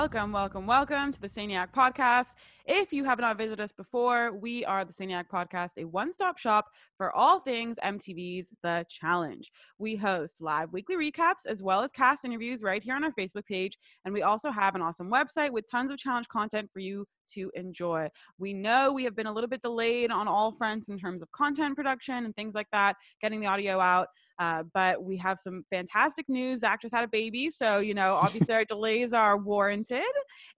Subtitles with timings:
[0.00, 2.32] Welcome, welcome, welcome to the Saniac Podcast.
[2.64, 6.38] If you have not visited us before, we are the Saniac Podcast, a one stop
[6.38, 9.52] shop for all things MTV's The Challenge.
[9.78, 13.44] We host live weekly recaps as well as cast interviews right here on our Facebook
[13.44, 13.76] page.
[14.06, 17.50] And we also have an awesome website with tons of challenge content for you to
[17.54, 18.08] enjoy.
[18.38, 21.30] We know we have been a little bit delayed on all fronts in terms of
[21.32, 24.08] content production and things like that, getting the audio out.
[24.40, 26.60] Uh, but we have some fantastic news.
[26.60, 27.50] Zach just had a baby.
[27.50, 30.02] So, you know, obviously our delays are warranted.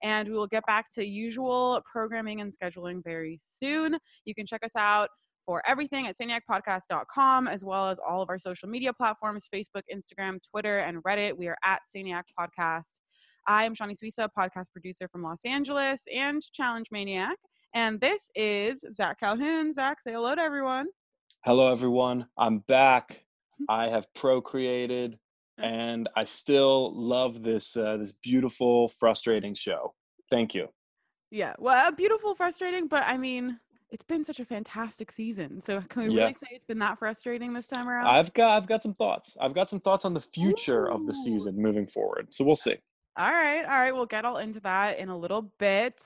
[0.04, 3.98] And we will get back to usual programming and scheduling very soon.
[4.24, 5.08] You can check us out
[5.44, 10.38] for everything at saniacpodcast.com, as well as all of our social media platforms Facebook, Instagram,
[10.48, 11.36] Twitter, and Reddit.
[11.36, 13.00] We are at Saniac Podcast.
[13.48, 17.36] I am Shawnee Suisa, podcast producer from Los Angeles and Challenge Maniac.
[17.74, 19.72] And this is Zach Calhoun.
[19.72, 20.86] Zach, say hello to everyone.
[21.44, 22.26] Hello, everyone.
[22.38, 23.24] I'm back.
[23.68, 25.18] I have procreated,
[25.58, 29.94] and I still love this uh, this beautiful, frustrating show.
[30.30, 30.68] Thank you.
[31.30, 33.58] Yeah, well, beautiful, frustrating, but I mean,
[33.90, 35.60] it's been such a fantastic season.
[35.60, 36.22] So can we Yeah.
[36.22, 38.08] really say it's been that frustrating this time around?
[38.08, 39.36] I've got I've got some thoughts.
[39.40, 42.32] I've got some thoughts on the future of the season moving forward.
[42.34, 42.76] So we'll see.
[43.18, 43.94] All right, all right.
[43.94, 46.02] We'll get all into that in a little bit.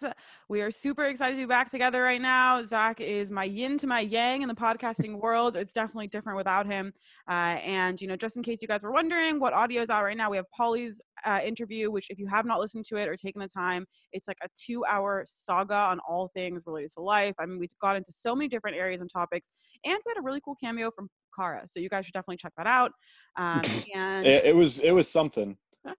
[0.49, 2.67] We are super excited to be back together right now.
[2.67, 5.55] Zach is my yin to my yang in the podcasting world.
[5.55, 6.93] It's definitely different without him.
[7.31, 10.03] Uh, and you know, just in case you guys were wondering what audio is out
[10.03, 13.09] right now, we have Paulie's uh, interview, which if you have not listened to it
[13.09, 17.37] or taken the time, it's like a two-hour saga on all things related to life.
[17.39, 19.53] I mean, we got into so many different areas and topics,
[19.84, 21.62] and we had a really cool cameo from Cara.
[21.69, 22.91] So you guys should definitely check that out.
[23.37, 23.62] Um,
[23.95, 25.57] and It, it was it was something.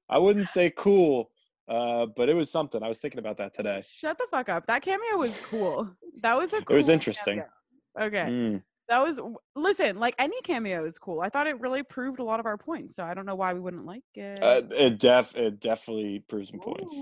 [0.10, 1.32] I wouldn't say cool,
[1.68, 2.82] uh, but it was something.
[2.84, 3.84] I was thinking about that today.
[3.92, 4.68] Shut the fuck up.
[4.68, 5.90] That cameo was cool.
[6.24, 7.44] That was a cool It was interesting.
[7.98, 8.08] cameo.
[8.08, 8.32] Okay.
[8.32, 8.64] Mm.
[8.90, 9.20] That was
[9.56, 11.20] listen, like any cameo is cool.
[11.20, 12.96] I thought it really proved a lot of our points.
[12.96, 14.42] So I don't know why we wouldn't like it.
[14.42, 16.96] Uh, it def it definitely proves some points.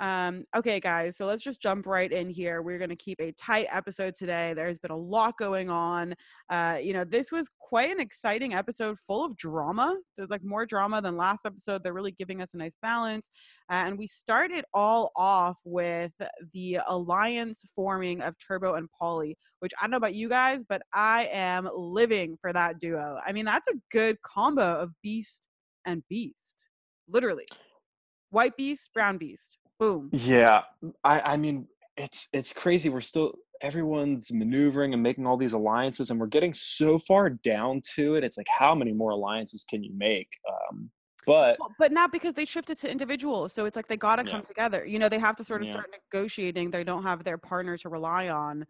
[0.00, 2.60] Um, okay, guys, so let's just jump right in here.
[2.60, 4.52] We're going to keep a tight episode today.
[4.52, 6.14] There's been a lot going on.
[6.50, 9.96] Uh, you know, this was quite an exciting episode full of drama.
[10.16, 11.84] There's like more drama than last episode.
[11.84, 13.30] They're really giving us a nice balance.
[13.70, 16.12] Uh, and we started all off with
[16.52, 20.82] the alliance forming of Turbo and Paulie, which I don't know about you guys, but
[20.92, 23.18] I am living for that duo.
[23.24, 25.48] I mean, that's a good combo of Beast
[25.86, 26.68] and Beast,
[27.08, 27.46] literally.
[28.30, 29.58] White Beast, Brown Beast.
[29.82, 30.12] Boom.
[30.12, 30.62] Yeah,
[31.04, 32.88] I I mean it's it's crazy.
[32.88, 37.82] We're still everyone's maneuvering and making all these alliances, and we're getting so far down
[37.94, 38.24] to it.
[38.24, 40.28] It's like how many more alliances can you make?
[40.70, 40.90] Um,
[41.26, 43.52] but Well, but not because they shifted to individuals.
[43.52, 44.24] So it's like they got to Yeah.
[44.24, 44.84] come together.
[44.84, 45.68] You know, they have to sort of Yeah.
[45.68, 46.70] start negotiating.
[46.70, 48.66] They don't have their partner to rely on.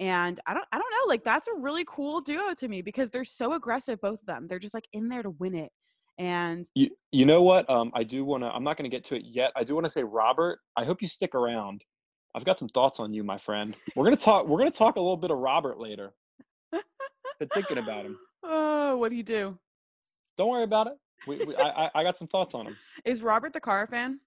[0.00, 3.10] And I don't I don't know, like that's a really cool duo to me because
[3.10, 4.48] they're so aggressive both of them.
[4.48, 5.72] They're just like in there to win it.
[6.18, 7.68] And you you know what?
[7.68, 8.48] Um, I do want to.
[8.48, 9.52] I'm not going to get to it yet.
[9.54, 10.60] I do want to say, Robert.
[10.76, 11.84] I hope you stick around.
[12.34, 13.74] I've got some thoughts on you, my friend.
[13.94, 14.46] We're gonna talk.
[14.46, 16.12] We're gonna talk a little bit of Robert later.
[17.38, 18.18] Been thinking about him.
[18.48, 19.58] Oh, what do you do?
[20.38, 20.92] Don't worry about it.
[21.26, 22.76] We, we, I, I I got some thoughts on him.
[23.04, 24.20] Is Robert the Cara fan?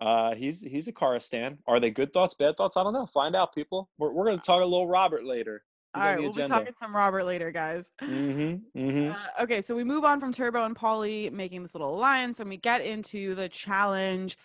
[0.00, 1.58] Uh, he's he's a Cara stan.
[1.68, 2.76] Are they good thoughts, bad thoughts?
[2.76, 3.06] I don't know.
[3.06, 3.90] Find out, people.
[3.96, 5.62] We're we're gonna talk a little Robert later.
[5.94, 7.84] All right, we'll be talking some Robert later, guys.
[8.02, 8.78] Mm-hmm.
[8.78, 9.10] Mm-hmm.
[9.10, 12.48] Uh, okay, so we move on from Turbo and Paulie making this little alliance, and
[12.48, 14.36] we get into the challenge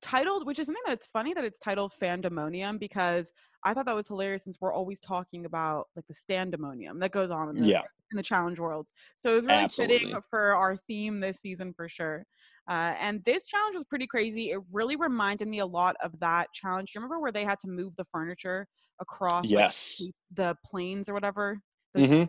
[0.00, 3.32] titled, which is something that it's funny that it's titled Fandemonium because
[3.64, 7.30] I thought that was hilarious since we're always talking about like the standemonium that goes
[7.30, 7.82] on in the, Yeah.
[8.10, 8.88] In the challenge world.
[9.18, 12.24] So it was really fitting for our theme this season for sure.
[12.68, 14.50] Uh, and this challenge was pretty crazy.
[14.50, 16.92] It really reminded me a lot of that challenge.
[16.92, 18.66] Do you remember where they had to move the furniture
[19.00, 19.96] across Yes.
[19.98, 21.60] the- the planes or whatever?
[21.96, 22.24] Mm-hmm.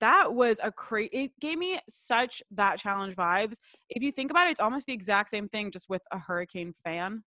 [0.00, 3.56] that was a cra it gave me such that challenge vibes
[3.90, 6.72] if you think about it it's almost the exact same thing just with a hurricane
[6.84, 7.22] fan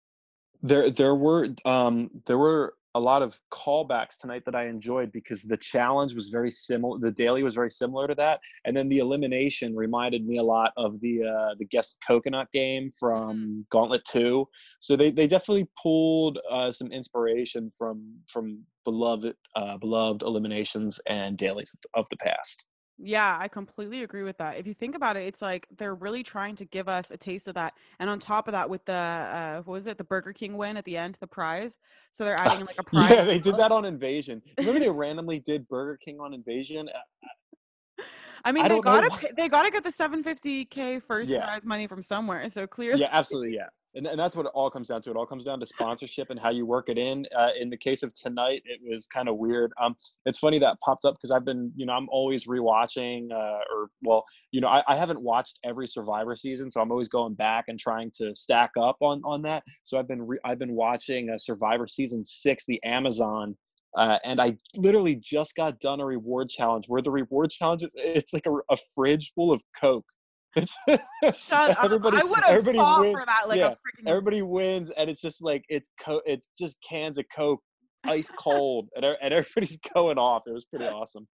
[0.63, 5.43] There there were um there were a lot of callbacks tonight that I enjoyed because
[5.43, 6.99] the challenge was very similar.
[6.99, 10.73] The daily was very similar to that, and then the elimination reminded me a lot
[10.77, 14.47] of the uh, the guest coconut game from Gauntlet Two.
[14.81, 21.37] So they, they definitely pulled uh, some inspiration from from beloved uh, beloved eliminations and
[21.37, 22.65] dailies of the past.
[23.03, 26.23] Yeah i completely agree with that if you think about it it's like they're really
[26.23, 28.93] trying to give us a taste of that and on top of that with the
[28.93, 31.79] uh what was it the burger king win at the end the prize
[32.13, 34.43] so they're adding like a prize Yeah, they did that on Invasion.
[34.59, 36.89] Remember they randomly did Burger King on Invasion?
[38.45, 41.45] I mean I they gotta pay- they gotta get the 750k first Yeah.
[41.45, 43.55] prize money from somewhere so clearly Yeah, absolutely.
[43.55, 45.11] Yeah, and, and that's what it all comes down to.
[45.11, 47.27] It all comes down to sponsorship and how you work it in.
[47.37, 49.73] Uh, in the case of tonight, it was kind of weird.
[49.81, 49.97] Um,
[50.27, 53.91] it's funny that popped up because I've been, you know, I'm always rewatching, uh, or
[54.03, 57.65] well, you know, I, I haven't watched every Survivor season, so I'm always going back
[57.69, 59.63] and trying to stack up on on that.
[59.83, 63.57] So I've been re- I've been watching uh, Survivor season six, the Amazon.
[63.97, 67.93] Uh, and I literally just got done a reward challenge where the reward challenge is
[67.97, 70.07] it's like a, a fridge full of Coke
[70.57, 70.77] it's
[71.39, 72.23] Shut everybody, up.
[72.23, 73.19] I would have fought wins.
[73.19, 74.09] for that like yeah, freaking...
[74.09, 77.61] everybody wins and it's just like it's co- it's just cans of coke
[78.05, 81.27] ice cold and, and everybody's going off it was pretty uh, awesome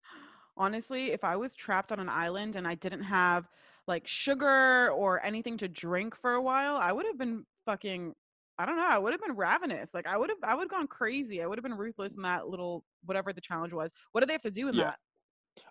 [0.58, 3.48] honestly if i was trapped on an island and i didn't have
[3.88, 8.14] like sugar or anything to drink for a while i would have been fucking
[8.58, 10.72] i don't know i would have been ravenous like i would have i would have
[10.72, 14.22] gone crazy i would have been ruthless in that little whatever the challenge was what
[14.22, 14.86] do they have to do in yeah.
[14.86, 14.98] that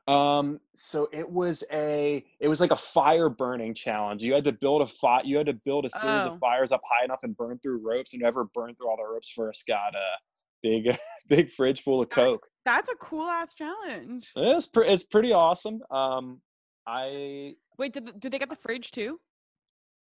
[0.07, 4.23] um, so it was a it was like a fire burning challenge.
[4.23, 5.23] You had to build a fire.
[5.25, 6.29] You had to build a series oh.
[6.29, 8.13] of fires up high enough and burn through ropes.
[8.13, 10.19] And whoever burned through all the ropes first got a
[10.63, 10.99] big
[11.29, 12.47] big fridge full of Coke.
[12.67, 14.31] That's, that's a cool ass challenge.
[14.37, 15.81] It's pre- it's pretty awesome.
[15.91, 16.41] Um,
[16.87, 17.95] I wait.
[17.95, 19.19] Did the, did they get the fridge too?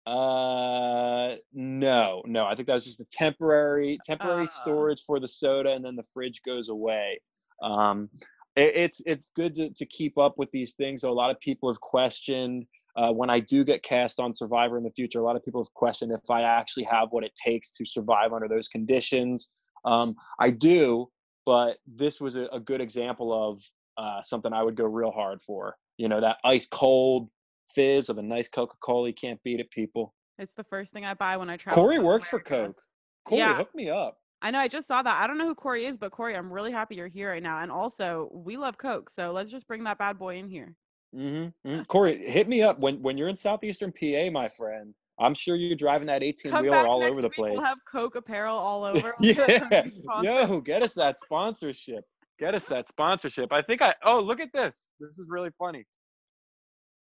[0.07, 2.45] Uh, no, no.
[2.45, 4.49] I think that was just a temporary temporary uh.
[4.49, 7.21] storage for the soda, and then the fridge goes away.
[7.63, 8.11] Um,
[8.57, 11.03] it, it's it's good to, to keep up with these things.
[11.03, 12.67] So a lot of people have questioned
[12.97, 15.19] uh, when I do get cast on Survivor in the future.
[15.19, 18.33] A lot of people have questioned if I actually have what it takes to survive
[18.33, 19.49] under those conditions.
[19.85, 21.11] Um, I do,
[21.45, 23.63] but this was a, a good example of
[23.99, 25.77] uh, something I would go real hard for.
[25.99, 27.29] You know, that ice cold
[27.75, 29.09] fizz of a nice Coca Cola.
[29.09, 30.15] You can't beat it, people.
[30.39, 31.83] It's the first thing I buy when I travel.
[31.83, 32.49] Corey works America.
[32.49, 32.83] for Coke.
[33.25, 33.57] Corey, yeah.
[33.57, 34.19] hook me up.
[34.45, 35.23] I know I just saw that.
[35.23, 37.61] I don't know who Corey is, but Corey, I'm really happy you're here right now.
[37.61, 40.75] And also, we love Coke, so let's just bring that bad boy in here.
[41.17, 41.83] Mm-hmm, mm-hmm.
[41.89, 44.95] Corey, hit me up when when you're in southeastern PA, my friend.
[45.19, 47.53] I'm sure you're driving that 18 wheeler all over the place.
[47.53, 49.15] We'll have Coke apparel all over.
[49.19, 49.87] yeah,
[50.23, 52.05] yo, get us that sponsorship.
[52.39, 53.51] Get us that sponsorship.
[53.51, 53.95] I think I.
[54.05, 54.91] Oh, look at this.
[55.01, 55.87] This is really funny.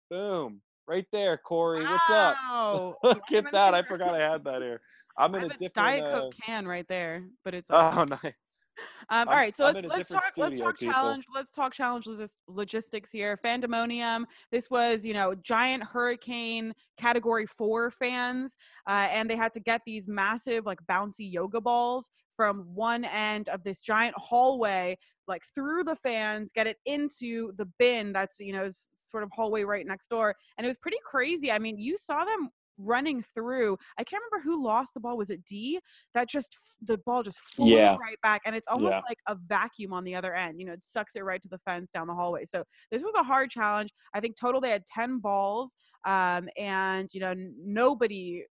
[0.09, 0.59] Boom.
[0.87, 1.83] Right there, Corey.
[1.83, 2.37] What's up?
[3.03, 3.73] Look at that.
[3.73, 4.79] I forgot I had that here.
[5.17, 8.33] I'm in a different Diet uh, Coke can right there, but it's oh nice.
[9.09, 10.93] Um, all right, so I'm let's let's talk studio, let's talk people.
[10.93, 12.07] challenge let's talk challenge
[12.47, 13.37] logistics here.
[13.43, 14.25] Fandemonium.
[14.51, 18.55] This was you know giant hurricane category four fans,
[18.87, 23.49] uh, and they had to get these massive like bouncy yoga balls from one end
[23.49, 24.95] of this giant hallway
[25.27, 29.63] like through the fans get it into the bin that's you know sort of hallway
[29.63, 33.77] right next door and it was pretty crazy i mean you saw them running through.
[33.97, 35.17] I can't remember who lost the ball.
[35.17, 35.79] Was it D?
[36.13, 37.95] That just the ball just flew yeah.
[37.99, 39.01] right back, and it's almost yeah.
[39.07, 40.59] like a vacuum on the other end.
[40.59, 42.45] You know, it sucks it right to the fence down the hallway.
[42.45, 43.89] So this was a hard challenge.
[44.13, 45.75] I think total they had ten balls,
[46.05, 47.33] um, and you know
[47.63, 48.43] nobody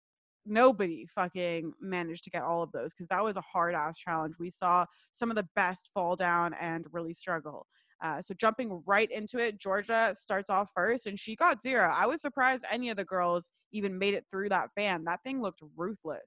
[0.46, 4.34] nobody fucking managed to get all of those because that was a hard ass challenge.
[4.38, 7.66] We saw some of the best fall down and really struggle.
[8.02, 11.90] Uh, so jumping right into it, Georgia starts off first, and she got zero.
[11.94, 15.04] I was surprised any of the girls even made it through that fan.
[15.04, 16.20] That thing looked ruthless.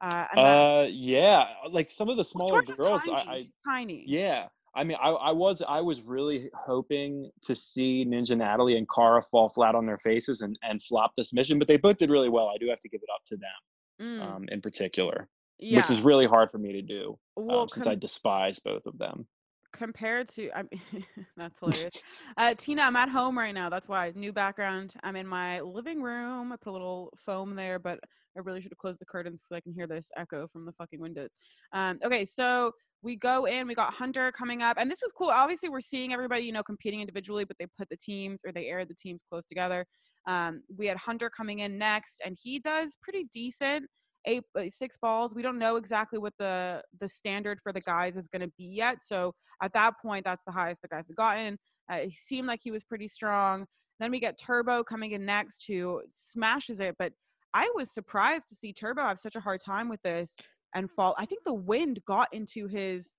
[0.00, 3.12] Uh, uh yeah, like some of the smaller girls, tiny.
[3.12, 4.04] I, I tiny.
[4.06, 8.88] Yeah, I mean, I, I was I was really hoping to see Ninja Natalie and
[8.88, 12.10] Cara fall flat on their faces and and flop this mission, but they both did
[12.10, 12.48] really well.
[12.48, 14.22] I do have to give it up to them, mm.
[14.22, 15.28] um, in particular,
[15.58, 15.76] yeah.
[15.76, 18.86] which is really hard for me to do well, um, since com- I despise both
[18.86, 19.26] of them
[19.72, 21.04] compared to I mean,
[21.36, 22.02] that's hilarious.
[22.36, 23.68] Uh, Tina, I'm at home right now.
[23.68, 24.94] That's why new background.
[25.02, 26.52] I'm in my living room.
[26.52, 28.00] I put a little foam there, but
[28.36, 30.72] I really should have closed the curtains because I can hear this echo from the
[30.72, 31.30] fucking windows.
[31.72, 32.72] Um, okay, so
[33.02, 33.66] we go in.
[33.66, 35.28] We got Hunter coming up, and this was cool.
[35.28, 38.66] Obviously, we're seeing everybody, you know, competing individually, but they put the teams or they
[38.66, 39.84] aired the teams close together.
[40.26, 43.86] Um, we had Hunter coming in next, and he does pretty decent
[44.26, 48.28] eight six balls we don't know exactly what the the standard for the guys is
[48.28, 51.58] going to be yet so at that point that's the highest the guys have gotten
[51.90, 53.66] uh, he seemed like he was pretty strong
[53.98, 57.12] then we get turbo coming in next who smashes it but
[57.54, 60.34] i was surprised to see turbo have such a hard time with this
[60.74, 63.16] and fall i think the wind got into his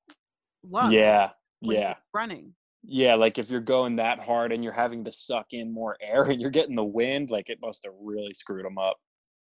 [0.63, 1.29] lungs yeah
[1.63, 1.95] yeah.
[2.13, 2.53] running.
[2.83, 6.23] Yeah like if you're going that hard and you're having to suck in more air
[6.23, 8.97] and you're getting the wind like it must have really screwed him up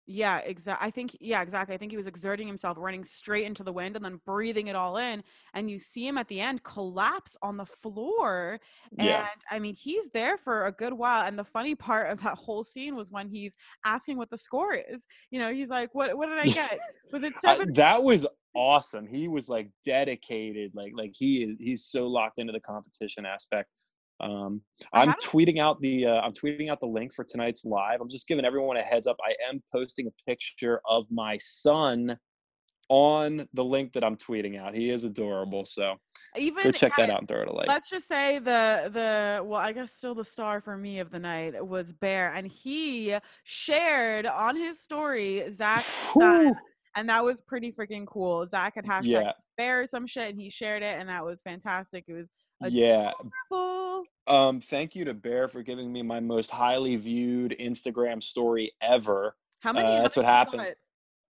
[0.07, 0.87] yeah, exactly.
[0.87, 1.75] I think yeah, exactly.
[1.75, 4.77] I think he was exerting himself, running straight into the wind and then breathing it
[4.77, 5.23] all in.
[5.55, 8.61] And you see him at the end collapse on the floor.
[8.97, 9.19] Yeah.
[9.19, 11.27] And I mean, he's there for a good while.
[11.27, 14.75] And the funny part of that whole scene was when he's asking what the score
[14.75, 15.07] is.
[15.31, 16.17] You know, he's like, "What?
[16.17, 16.79] What did I get?
[17.13, 17.73] Was it seven?
[17.75, 19.09] that was awesome.
[19.09, 20.71] He was like dedicated.
[20.75, 21.57] Like like he is.
[21.59, 23.71] He's so locked into the competition aspect.
[24.21, 28.01] Um, I'm tweeting out the uh, I'm tweeting out the link for tonight's live.
[28.01, 29.17] I'm just giving everyone a heads up.
[29.23, 32.19] I am posting a picture of my son
[32.89, 34.75] on the link that I'm tweeting out.
[34.75, 35.97] He is adorable, so
[36.37, 37.69] Even go check that out and throw it a like.
[37.69, 41.19] Let's just say the the well, I guess still the star for me of the
[41.19, 46.55] night was Bear, and he shared on his story Zach's son,
[46.95, 48.47] and that was pretty freaking cool.
[48.49, 49.33] Zach had hashtag Yeah.
[49.57, 52.05] Bear or some shit, and he shared it, and that was fantastic.
[52.09, 52.31] It was
[52.65, 53.13] Yeah.
[54.27, 59.37] Um, thank you to Bear for giving me my most highly viewed Instagram story ever.
[59.61, 59.89] How many?
[59.89, 60.75] Uh, that's what happened.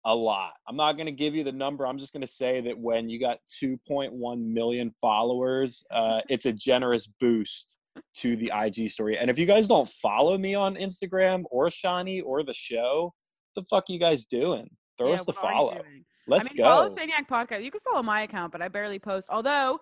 [0.04, 0.52] a lot.
[0.68, 1.86] I'm not going to give you the number.
[1.86, 6.52] I'm just going to say that when you got 2.1 million followers, uh, it's a
[6.52, 7.76] generous boost
[8.16, 9.16] to the IG story.
[9.18, 13.12] And if you guys don't follow me on Instagram or Shawnee or the show,
[13.54, 14.68] the fuck you guys doing?
[14.98, 15.80] Throw Yeah, us the follow.
[16.28, 16.94] Let's I mean, follow go.
[16.94, 17.64] Saniac Podcast.
[17.64, 19.28] You can follow my account, but I barely post.
[19.30, 19.80] Although,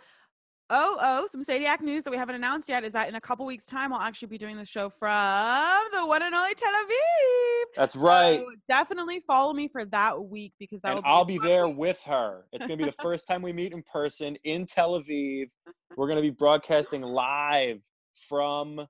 [0.71, 3.45] oh, oh, some Saniac news that we haven't announced yet is that in a couple
[3.45, 7.65] weeks' time, I'll actually be doing the show from the one and only Tel Aviv.
[7.77, 8.41] That's right.
[8.41, 11.69] So definitely follow me for that week because that and will be I'll be there
[11.69, 11.77] week.
[11.77, 12.45] with her.
[12.53, 15.51] It's going to be the first time we meet in person in Tel Aviv.
[15.97, 17.81] We're going to be broadcasting live
[18.29, 18.87] from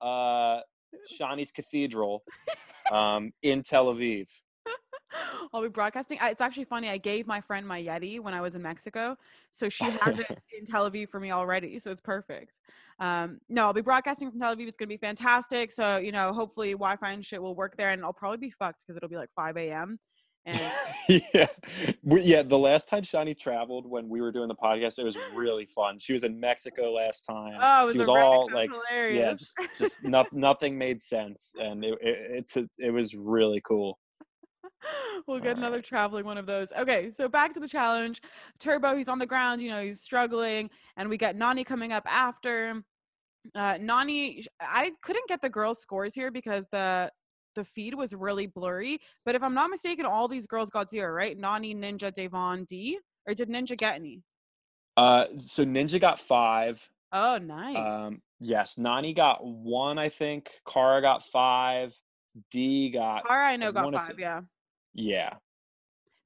[0.00, 0.60] uh,
[1.18, 2.22] Shawnee's Cathedral
[2.92, 4.26] um, in Tel Aviv.
[5.52, 6.18] I'll be broadcasting.
[6.22, 6.88] It's actually funny.
[6.88, 9.16] I gave my friend my Yeti when I was in Mexico,
[9.50, 10.26] so she has it
[10.58, 11.78] in Tel Aviv for me already.
[11.78, 12.58] So it's perfect.
[12.98, 14.68] Um, no, I'll be broadcasting from Tel Aviv.
[14.68, 15.72] It's gonna be fantastic.
[15.72, 18.84] So you know, hopefully Wi-Fi and shit will work there, and I'll probably be fucked
[18.86, 19.98] because it'll be like 5 a.m.
[20.46, 20.72] And
[21.34, 21.46] yeah,
[22.02, 22.42] we, yeah.
[22.42, 25.98] The last time Shawnee traveled when we were doing the podcast, it was really fun.
[25.98, 27.58] She was in Mexico last time.
[27.60, 31.52] oh, it was, she was all like, was yeah, just just no, nothing made sense,
[31.60, 33.98] and it, it it's a, it was really cool.
[35.26, 36.68] we'll get another traveling one of those.
[36.78, 38.20] Okay, so back to the challenge.
[38.58, 42.04] Turbo, he's on the ground, you know, he's struggling, and we got Nany coming up
[42.06, 42.82] after.
[43.54, 47.10] Uh, Nany, I couldn't get the girls' scores here because the
[47.56, 48.98] the feed was really blurry.
[49.24, 51.36] But if I'm not mistaken, all these girls got zero, right?
[51.38, 54.22] Nany, Ninja, Devin, D, or did Ninja get any?
[54.96, 56.86] Uh, so Ninja got five.
[57.12, 57.76] Oh, nice.
[57.76, 60.50] Um, yes, Nany got one, I think.
[60.68, 61.92] Cara got five.
[62.52, 64.06] D got Cara, I know, I got five.
[64.06, 64.42] say- Yeah.
[64.94, 65.30] Yeah.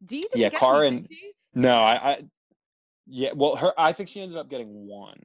[0.04, 1.08] D Yeah, any, and-?
[1.54, 2.22] No, I, I
[3.06, 3.30] yeah.
[3.34, 5.20] Well, her I think she ended up getting one.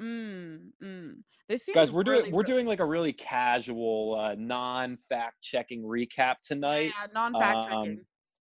[0.00, 1.12] Mm, mm.
[1.48, 5.82] This seems Guys, we're doing really, we're doing like a really casual, uh, non-fact checking
[5.82, 6.92] recap tonight.
[6.98, 7.78] yeah, non-fact checking.
[7.78, 7.98] um,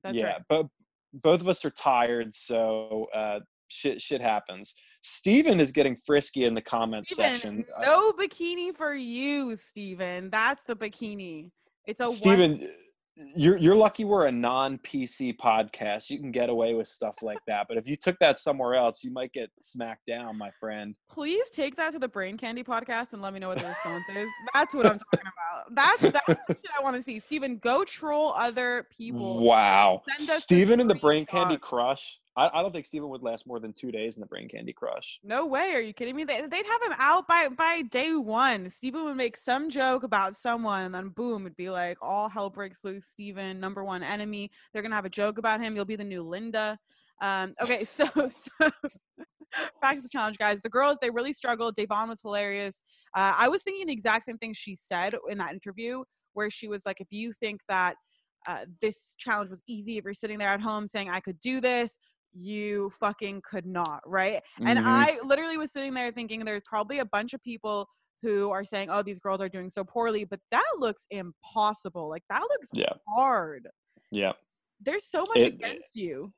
[0.02, 0.42] That's yeah, right.
[0.48, 0.66] but
[1.12, 4.74] both of us are tired, so uh, shit shit happens.
[5.02, 7.62] Steven is getting frisky in the comment section.
[7.62, 10.30] Steven, Uh, no bikini for you, Steven.
[10.30, 11.50] That's the bikini.
[11.86, 12.68] It's a one- Steven,
[13.34, 16.10] you're you're lucky we're a non-PC podcast.
[16.10, 17.66] You can get away with stuff like that.
[17.68, 20.94] But if you took that somewhere else, you might get smacked down, my friend.
[21.10, 24.04] Please take that to the Brain Candy podcast and let me know what the response
[24.14, 24.28] is.
[24.52, 25.74] That's what I'm talking about.
[25.74, 27.20] That's that's the shit I want to see.
[27.20, 29.42] Steven, go troll other people.
[29.42, 30.02] Wow.
[30.08, 31.56] Send us the Steven and the Brain Candy.
[31.56, 32.18] Crush.
[32.36, 34.72] I, I don't think Steven would last more than two days in the Brain Candy
[34.72, 35.20] Crush.
[35.24, 35.72] No way.
[35.72, 36.24] Are you kidding me?
[36.24, 38.68] They, they'd have him out by by day one.
[38.70, 42.50] Steven would make some joke about someone, and then boom, it'd be like all hell
[42.50, 43.06] breaks loose.
[43.06, 44.50] Steven, number one enemy.
[44.72, 45.74] They're gonna have a joke about him.
[45.74, 46.78] You'll be the new Linda.
[47.22, 48.50] Um, okay, so so
[49.80, 50.60] back to the challenge, guys.
[50.60, 51.74] The girls they really struggled.
[51.74, 52.82] Devin was hilarious.
[53.16, 56.02] Uh, I was thinking the exact same thing she said in that interview,
[56.34, 57.96] where she was like, "If you think that."
[58.48, 61.60] Uh, this challenge was easy if you're sitting there at home saying I could do
[61.60, 61.98] this,
[62.36, 64.42] you fucking could not, right?
[64.60, 64.84] And Mhm.
[64.84, 67.88] I literally was sitting there thinking there's probably a bunch of people
[68.22, 72.08] who are saying, "Oh, these girls are doing so poorly," but that looks impossible.
[72.08, 72.92] Like that looks Yeah.
[73.08, 73.68] hard.
[74.10, 74.32] Yeah.
[74.80, 76.32] There's so much It- against you.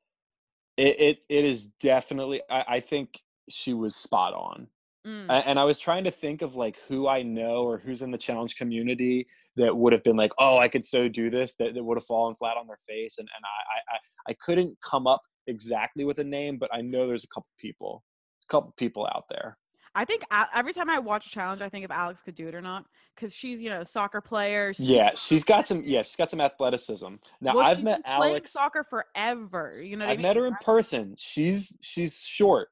[0.77, 4.69] It it, it is definitely I, I think she was spot on.
[5.07, 5.27] Mm.
[5.45, 8.17] And I was trying to think of like who I know or who's in the
[8.17, 9.25] challenge community
[9.55, 12.05] that would have been like, oh, I could so do this that, that would have
[12.05, 13.17] fallen flat on their face.
[13.17, 17.07] And and I I- I couldn't come up exactly with a name, but I know
[17.07, 18.03] there's a couple people,
[18.47, 19.57] a couple people out there.
[19.95, 22.53] I think every time I watch a challenge, I think if Alex could do it
[22.55, 24.71] or not, because she's you know a soccer player.
[24.77, 25.81] Yeah, she's got some.
[25.83, 27.15] Yeah, she's got some athleticism.
[27.41, 28.53] Now Well, I've she's met been playing Alex.
[28.53, 29.81] soccer forever.
[29.81, 30.23] You know, what I I've mean?
[30.23, 31.15] met her in person.
[31.17, 32.69] She's she's short,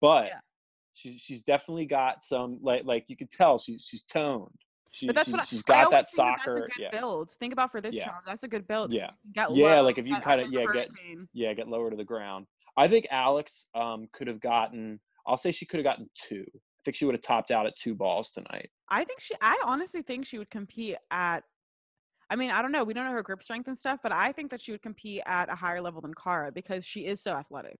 [0.00, 0.40] but Yeah.
[0.94, 4.50] she's she's definitely got some like like you could tell she's she's toned.
[4.96, 6.54] She, But that's she's, what she's got that soccer.
[6.54, 7.30] That's a good yeah, build.
[7.32, 8.06] Think about for this Yeah.
[8.06, 8.24] challenge.
[8.24, 8.94] That's a good build.
[8.94, 9.10] Yeah.
[9.34, 10.88] Get Yeah, like if you kinda- yeah, get-
[11.34, 12.46] yeah, get lower to the ground.
[12.78, 14.98] I think Alex um could have gotten.
[15.26, 16.46] I'll say she could have gotten two.
[16.54, 18.70] I think she would have topped out at two balls tonight.
[18.88, 19.34] I think she.
[19.42, 21.44] I honestly think she would compete at.
[22.30, 22.82] I mean, I don't know.
[22.82, 25.20] We don't know her grip strength and stuff, but I think that she would compete
[25.26, 27.78] at a higher level than Cara because she is so athletic.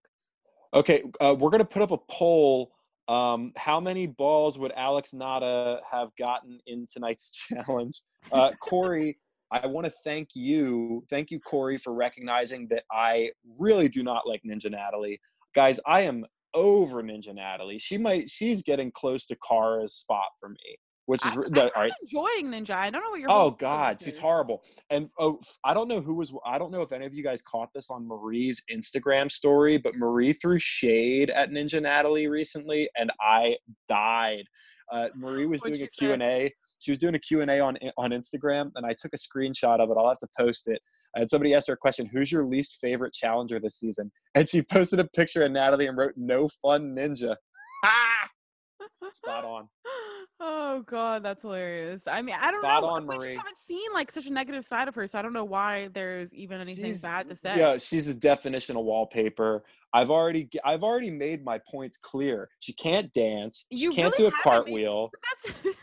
[0.75, 2.73] Okay, uh, we're gonna put up a poll
[3.07, 8.01] Um, how many balls would Alex Nada have gotten in tonight's challenge?
[8.31, 9.17] Uh, Corey,
[9.51, 11.05] I want to thank you.
[11.09, 15.19] Thank you, Corey, for recognizing that I really do not like Ninja Natalie.
[15.55, 17.79] Guys, I am over Ninja Natalie.
[17.79, 21.69] She might she's getting close to Cara's spot for me which is I, the, I'm
[21.75, 21.91] all right.
[22.01, 22.75] enjoying Ninja.
[22.75, 23.31] I don't know what you're.
[23.31, 24.61] Oh God, she's horrible.
[24.89, 26.33] And oh, I don't know who was.
[26.45, 29.95] I don't know if any of you guys caught this on Marie's Instagram story, but
[29.95, 33.55] Marie threw shade at Ninja Natalie recently, and I
[33.87, 34.43] died.
[34.91, 36.53] Uh, Marie was What'd doing a Q and A.
[36.79, 39.79] She was doing a Q and A on on Instagram, and I took a screenshot
[39.79, 39.95] of it.
[39.97, 40.81] I'll have to post it.
[41.15, 44.61] And somebody asked her a question: "Who's your least favorite challenger this season?" And she
[44.61, 47.35] posted a picture of Natalie and wrote, "No fun ninja."
[49.13, 49.69] Spot on.
[50.39, 52.07] Oh god, that's hilarious.
[52.07, 52.89] I mean, I don't Spot know.
[52.89, 55.33] on, we just haven't seen like such a negative side of her, so I don't
[55.33, 57.57] know why there's even anything She's- bad to say.
[57.57, 59.63] Yeah, she's a definition of wallpaper.
[59.93, 62.49] I've already I've already made my points clear.
[62.59, 63.65] She can't dance.
[63.71, 65.11] She You can't really do a made- cartwheel.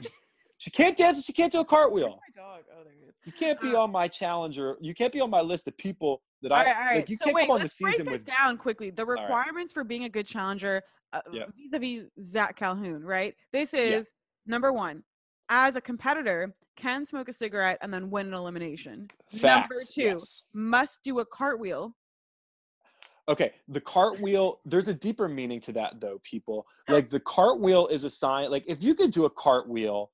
[0.58, 2.18] She can't dance and she can't do a cartwheel.
[2.36, 2.62] my dog.
[2.74, 3.14] Oh, is.
[3.26, 4.76] You can't be Uh, on my challenger.
[4.80, 6.96] You can't be on my list of people that All I right, all right.
[6.96, 7.10] like.
[7.10, 8.24] You so can't wait, come on the let's break season with.
[8.24, 8.88] down quickly.
[8.88, 9.20] The right.
[9.20, 10.80] requirements for being a good challenger
[11.12, 11.44] uh, Yeah.
[11.70, 13.34] vis-a-vis Zach Calhoun, right?
[13.52, 14.02] This Yeah.
[14.46, 15.02] Number one.
[15.48, 19.08] As a competitor, can smoke a cigarette and then win an elimination.
[19.42, 20.42] number two, yes.
[20.52, 21.94] must do a cartwheel.
[23.28, 26.66] Okay, the cartwheel, there's a deeper meaning to that though, people.
[26.88, 30.10] Like the cartwheel is a sign, like if you could do a cartwheel,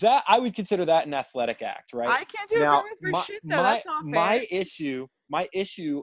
[0.00, 2.08] that I would consider that an athletic act, right?
[2.08, 3.56] I can't do a now, cartwheel for my, shit though.
[3.56, 4.10] my, That's not fair.
[4.12, 6.02] my issue, my issue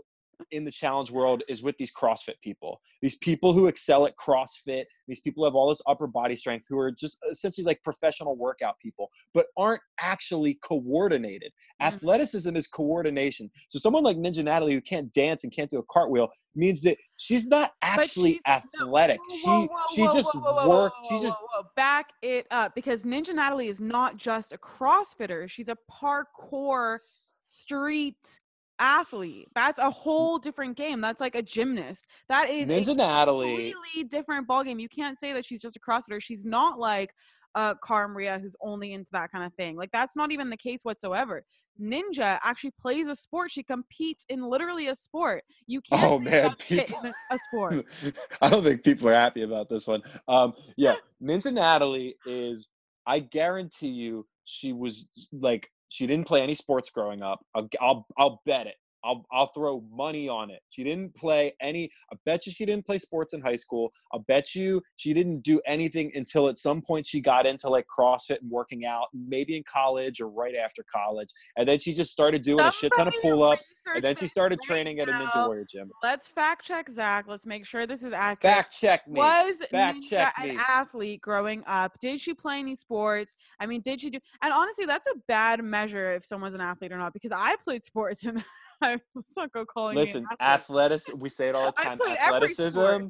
[0.51, 2.79] in the challenge world is with these CrossFit people.
[3.01, 6.65] These people who excel at CrossFit, these people who have all this upper body strength
[6.69, 11.51] who are just essentially like professional workout people, but aren't actually coordinated.
[11.81, 11.87] Mhm.
[11.87, 13.49] Athleticism is coordination.
[13.69, 16.97] So someone like Ninja Natalie who can't dance and can't do a cartwheel means that
[17.17, 19.19] she's not actually she's- no, athletic.
[19.19, 20.93] Whoa, she whoa, whoa, she whoa, just whoa, whoa, whoa, work.
[21.01, 21.41] whoa, She just
[21.75, 26.99] back it up because Ninja Natalie is not just a CrossFitter; she's a parkour
[27.41, 28.39] street
[28.79, 29.47] athlete.
[29.55, 31.01] That's a whole different game.
[31.01, 32.05] That's like a gymnast.
[32.29, 33.71] That is a Ninja Natalie.
[33.71, 34.79] completely different ballgame.
[34.81, 36.21] You can't say that she's just a CrossFitter.
[36.21, 37.11] She's not like
[37.55, 39.75] uh Cara Maria who's only into that kind of thing.
[39.77, 41.43] Like that's not even the case whatsoever.
[41.81, 43.51] Ninja actually plays a sport.
[43.51, 45.43] She competes in literally a sport.
[45.67, 47.85] You can't Oh, man, people- in a, a sport.
[48.41, 50.01] I don't think people are happy about this one.
[50.27, 52.67] Um, yeah, Ninja Natalie is.
[53.07, 57.39] I guarantee you, she was like she didn't play any sports growing up.
[57.55, 58.75] I'll I'll, I'll bet it.
[59.05, 60.61] I'll I'll throw money on it.
[60.69, 61.89] She didn't play any.
[62.11, 63.91] I bet you she didn't play sports in high school.
[64.13, 67.85] I bet you she didn't do anything until at some point she got into like
[67.87, 72.11] CrossFit and working out, maybe in college or right after college, and then she just
[72.11, 75.11] started doing a shit ton of pull-ups, and then she started right training at a
[75.11, 75.45] Ninja.
[75.45, 75.91] Warrior gym.
[76.01, 77.25] Let's fact check Zach.
[77.27, 78.55] Let's make sure this is accurate.
[78.55, 79.19] Fact check me.
[79.19, 80.59] was Fact Ninja check an me.
[80.67, 81.97] athlete growing up?
[81.99, 83.35] Did she play any sports?
[83.59, 84.19] I mean, did she do?
[84.41, 87.13] And honestly, that's a bad measure if someone's an athlete or not.
[87.13, 88.43] Because I played sports and
[89.15, 91.05] Let's not go calling Listen, athletics.
[91.15, 91.97] We say it all the time.
[91.97, 92.67] played every sport.
[92.77, 93.07] Athleticism.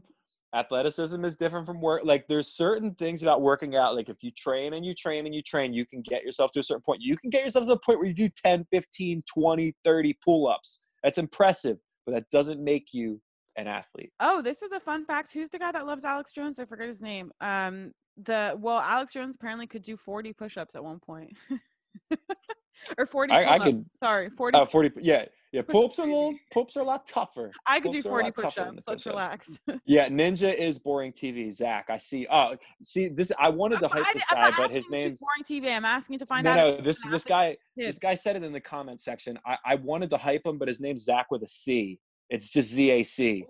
[0.53, 2.03] Athleticism is different from work.
[2.05, 3.95] Like there's certain things about working out.
[3.95, 6.59] Like if you train and you train and you train, you can get yourself to
[6.59, 7.01] a certain point.
[7.01, 10.85] You can get yourself to the point where you do 10, 15, 20, 30 pull-ups.
[11.03, 13.19] That's impressive, but that doesn't make you
[13.57, 14.11] an athlete.
[14.21, 15.33] Oh, this is a fun fact.
[15.33, 16.57] Who's the guy that loves Alex Jones?
[16.57, 17.31] I forget his name.
[17.41, 17.91] Um,
[18.23, 21.35] the well, Alex Jones apparently could do 40 push-ups at one point.
[22.97, 24.57] or 40 I- I could- Sorry, 40.
[24.57, 25.25] Uh, 40 yeah.
[25.51, 27.49] Yeah, pull-ups are a little pull-ups are a lot tougher.
[27.65, 28.87] I could do pull-ups are 40 lot tougher than push-ups.
[28.87, 29.05] Let's push-ups.
[29.67, 29.81] relax.
[29.85, 31.53] Yeah, Ninja is boring TV.
[31.53, 32.27] Zach, I see.
[32.29, 35.73] Oh, see this I wanted to hype I- this guy, but his name's boring TV.
[35.73, 36.57] I'm asking to find no, out.
[36.57, 36.81] no.
[36.81, 39.39] This this guy this guy said it in the comment section.
[39.45, 42.01] I, I wanted to hype him, but his name's Zach with a C.
[42.29, 43.45] It's just Z A C.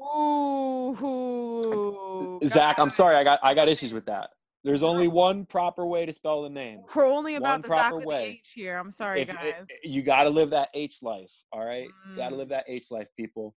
[0.95, 4.29] Ooh, Zach, I'm sorry, I got I got issues with that.
[4.65, 6.81] There's only one proper way to spell the name.
[6.95, 8.21] We're only one about the Zach proper way.
[8.23, 8.77] the H here.
[8.77, 9.53] I'm sorry, If- guys.
[9.61, 11.87] i- you got to live that H life, all right?
[12.15, 12.39] Got to Mm.
[12.39, 13.55] live that H life, people.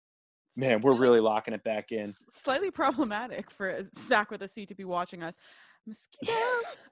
[0.54, 2.12] Man, we're really locking it back in.
[2.28, 5.34] Slightly problematic for Zach with a C to be watching us.
[5.88, 6.32] Mosquito.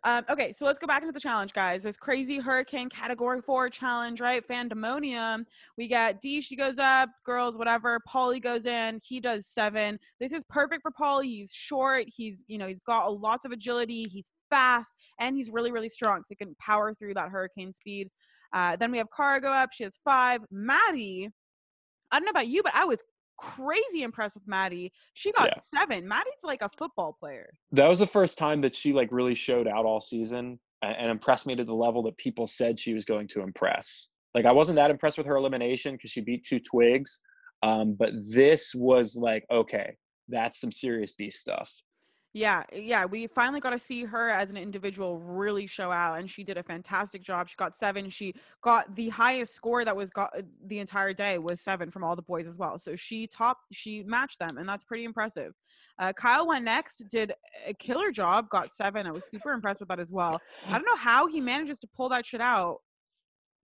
[0.04, 1.82] um, okay, so let's go back into the challenge, guys.
[1.82, 4.46] This crazy hurricane category four challenge, right?
[4.46, 5.44] Fandemonium.
[5.76, 8.00] We got D, she goes up, girls, whatever.
[8.08, 9.98] Paulie goes in, he does seven.
[10.18, 11.24] This is perfect for Paulie.
[11.24, 15.72] He's short, he's, you know, he's got lots of agility, he's fast, and he's really,
[15.72, 16.22] really strong.
[16.22, 18.08] So he can power through that hurricane speed.
[18.52, 20.40] Uh, then we have Cara go up, she has five.
[20.50, 21.30] Maddie,
[22.10, 23.00] I don't know about you, but I was
[23.36, 24.92] crazy impressed with Maddie.
[25.14, 25.60] She got Yeah.
[25.62, 26.06] seven.
[26.06, 27.54] Maddie's like a football player.
[27.72, 31.10] That was the first time that she like really showed out all season a- and
[31.10, 34.08] impressed me to the level that people said she was going to impress.
[34.34, 37.20] Like I wasn't that impressed with her elimination because she beat two twigs,
[37.62, 39.96] um, but this was like okay,
[40.28, 41.72] that's some serious beast stuff.
[42.36, 46.28] Yeah, yeah, we finally got to see her as an individual really show out, and
[46.28, 47.48] she did a fantastic job.
[47.48, 48.10] She got seven.
[48.10, 52.04] She got the highest score that was got uh, the entire day was seven from
[52.04, 52.78] all the boys as well.
[52.78, 55.54] So she top, she matched them, and that's pretty impressive.
[55.98, 57.32] Uh, Kyle went next, did
[57.66, 59.06] a killer job, got seven.
[59.06, 60.38] I was super impressed with that as well.
[60.68, 62.80] I don't know how he manages to pull that shit out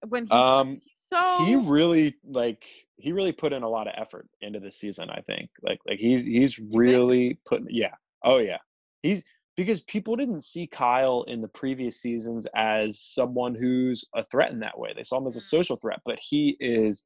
[0.09, 0.83] when he's, Um, he's
[1.13, 2.65] so he really like
[2.97, 5.99] he really put in a lot of effort into this season i think like like
[5.99, 7.93] he's he's really putting yeah
[8.25, 8.59] oh yeah
[9.03, 9.23] he's
[9.57, 14.61] because people didn't see kyle in the previous seasons as someone who's a threat in
[14.61, 15.43] that way they saw him as a Mm.
[15.43, 17.03] social threat but he is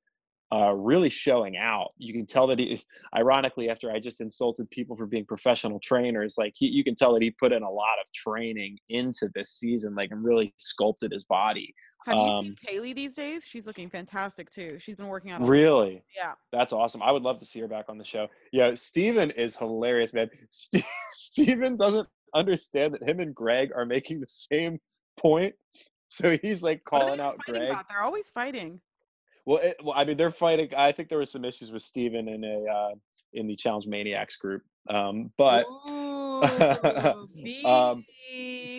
[0.52, 2.80] uh, really showing out you can tell that he
[3.16, 7.12] ironically after i just insulted people for being professional trainers like he, you can tell
[7.12, 11.10] that he put in a lot of training into this season like and really sculpted
[11.10, 13.44] his body Have you um, seen Kaylee these days?
[13.44, 14.78] She's looking fantastic too.
[14.78, 15.46] She's been working out.
[15.46, 16.32] really Yeah.
[16.52, 17.02] That's awesome.
[17.02, 18.28] I would love to see her back on the show.
[18.52, 20.30] Yeah, Steven is hilarious, man.
[20.50, 24.78] Ste Steven doesn't understand that him and Greg are making the same
[25.16, 25.54] point.
[26.08, 27.70] So he's like calling out Greg.
[27.70, 27.88] about?
[27.88, 28.80] They're always fighting.
[29.46, 30.68] Well, it, well, I mean, they're fighting.
[30.76, 32.94] I think there was some issues with Steven in a uh,
[33.32, 34.62] in the Challenge Maniacs group.
[34.90, 36.42] Um, but Ooh,
[37.64, 38.04] um,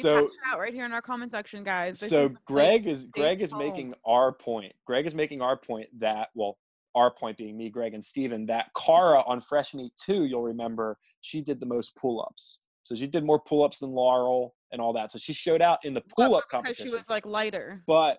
[0.02, 2.00] so- out right here in our comment section, guys.
[2.00, 3.60] So Greg is Greg is home.
[3.60, 4.74] making our point.
[4.86, 6.58] Greg is making our point that well,
[6.96, 10.98] our point being me, Greg, and Steven, that Cara on Fresh Meat 2, you'll remember,
[11.22, 12.60] she did the most pull-ups.
[12.84, 15.12] So she did more pull-ups than Laurel and all that.
[15.12, 16.88] So she showed out in the pull-up but because competition.
[16.90, 17.84] she was like lighter.
[17.86, 18.18] but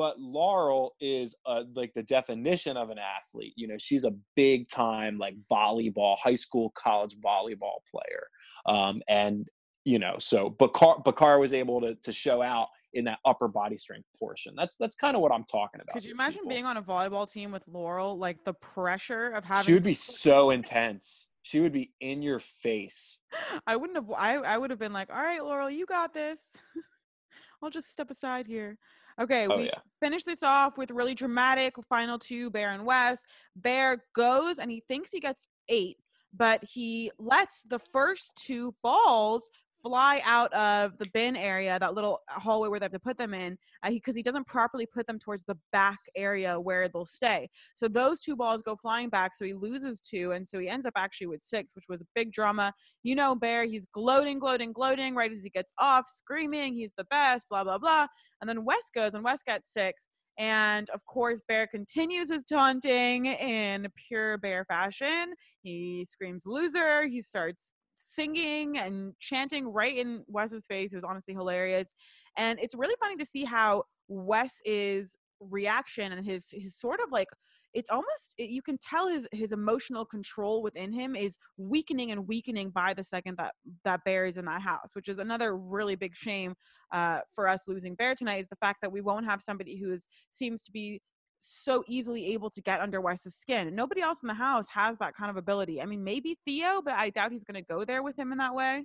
[0.00, 3.52] but Laurel is uh, like the definition of an athlete.
[3.56, 8.26] You know, she's a big time like volleyball, high school, college volleyball player.
[8.64, 9.46] Um, and
[9.84, 13.76] you know, so Bakar Bakar was able to to show out in that upper body
[13.76, 14.54] strength portion.
[14.56, 15.92] That's that's kind of what I'm talking about.
[15.92, 16.48] Could you imagine people.
[16.48, 18.16] being on a volleyball team with Laurel?
[18.16, 19.66] Like the pressure of having.
[19.66, 21.28] She would be so intense.
[21.42, 23.18] She would be in your face.
[23.66, 24.10] I wouldn't have.
[24.16, 26.38] I I would have been like, all right, Laurel, you got this.
[27.62, 28.78] I'll just step aside here.
[29.20, 29.78] Okay, Oh we yeah.
[30.02, 33.22] finish this off with really dramatic final two Bear and Wes.
[33.56, 35.98] Bear goes and he thinks he gets eight,
[36.32, 39.48] but he lets the first two balls
[39.82, 43.18] fly out of the bin area, that little uh, hallway where they have to put
[43.18, 47.06] them in, uh, because he doesn't properly put them towards the back area where they'll
[47.06, 47.48] stay.
[47.76, 50.86] So those two balls go flying back, so he loses two, and so he ends
[50.86, 52.72] up actually with six, which was a big drama.
[53.02, 57.04] You know, Bear, he's gloating, gloating, gloating right as he gets off, screaming, he's the
[57.04, 58.06] best, blah, blah, blah.
[58.40, 60.08] And then Wes goes, and Wes gets six.
[60.38, 65.34] And of course, Bear continues his taunting in pure Bear fashion.
[65.62, 67.06] He screams loser.
[67.06, 67.74] He starts
[68.10, 70.92] singing and chanting right in Wes's face.
[70.92, 71.94] It was honestly hilarious.
[72.36, 77.10] And it's really funny to see how Wes is reaction and his his sort of
[77.10, 77.28] like
[77.72, 82.68] it's almost you can tell his his emotional control within him is weakening and weakening
[82.68, 86.14] by the second that that bear is in that house which is another really big
[86.14, 86.54] shame
[86.92, 89.96] uh, for us losing bear tonight is the fact that we won't have somebody who
[90.30, 91.00] seems to be
[91.42, 93.74] so easily able to get under Wes's skin.
[93.74, 95.80] Nobody else in the house has that kind of ability.
[95.80, 98.38] I mean, maybe Theo, but I doubt he's going to go there with him in
[98.38, 98.84] that way.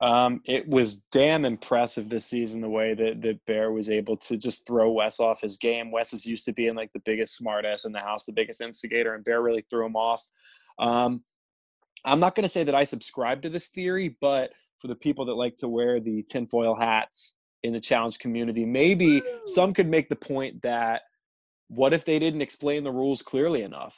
[0.00, 4.36] Um, it was damn impressive this season the way that, that Bear was able to
[4.36, 5.90] just throw Wes off his game.
[5.90, 9.14] Wes is used to being like the biggest smartass in the house, the biggest instigator,
[9.14, 10.26] and Bear really threw him off.
[10.78, 11.22] Um,
[12.04, 14.50] I'm not going to say that I subscribe to this theory, but
[14.80, 19.22] for the people that like to wear the tinfoil hats in the challenge community, maybe
[19.46, 21.02] some could make the point that
[21.68, 23.96] what if they didn't explain the rules clearly enough?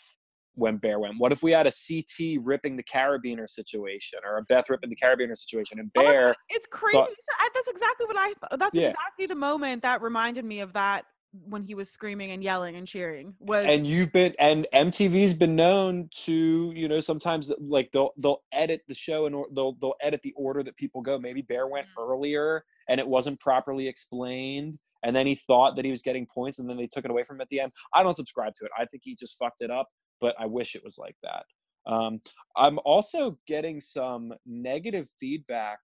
[0.57, 1.16] when Bear went?
[1.18, 4.94] What if we had a CT ripping the carabiner situation or a Beth ripping the
[4.94, 6.27] carabiner situation and Oh Bear?
[6.29, 6.96] God, it's crazy.
[6.96, 8.27] thought- You said- I- that's exactly what I.
[8.27, 8.90] Th- that's Yeah.
[8.90, 11.07] exactly the moment that reminded me of that
[11.48, 13.35] when he was screaming and yelling and cheering.
[13.40, 18.44] Was and you've been and MTV's been known to you know sometimes like they'll they'll
[18.53, 21.18] edit the show and or they'll they'll edit the order that people go.
[21.18, 22.09] Maybe Bear went Mm.
[22.09, 26.59] earlier and it wasn't properly explained, and then he thought that he was getting points,
[26.59, 27.73] and then they took it away from him at the end.
[27.95, 28.71] I don't subscribe to it.
[28.77, 29.88] I think he just fucked it up,
[30.21, 31.45] but I wish it was like that.
[31.87, 32.21] Um,
[32.57, 35.79] I'm also getting some negative feedback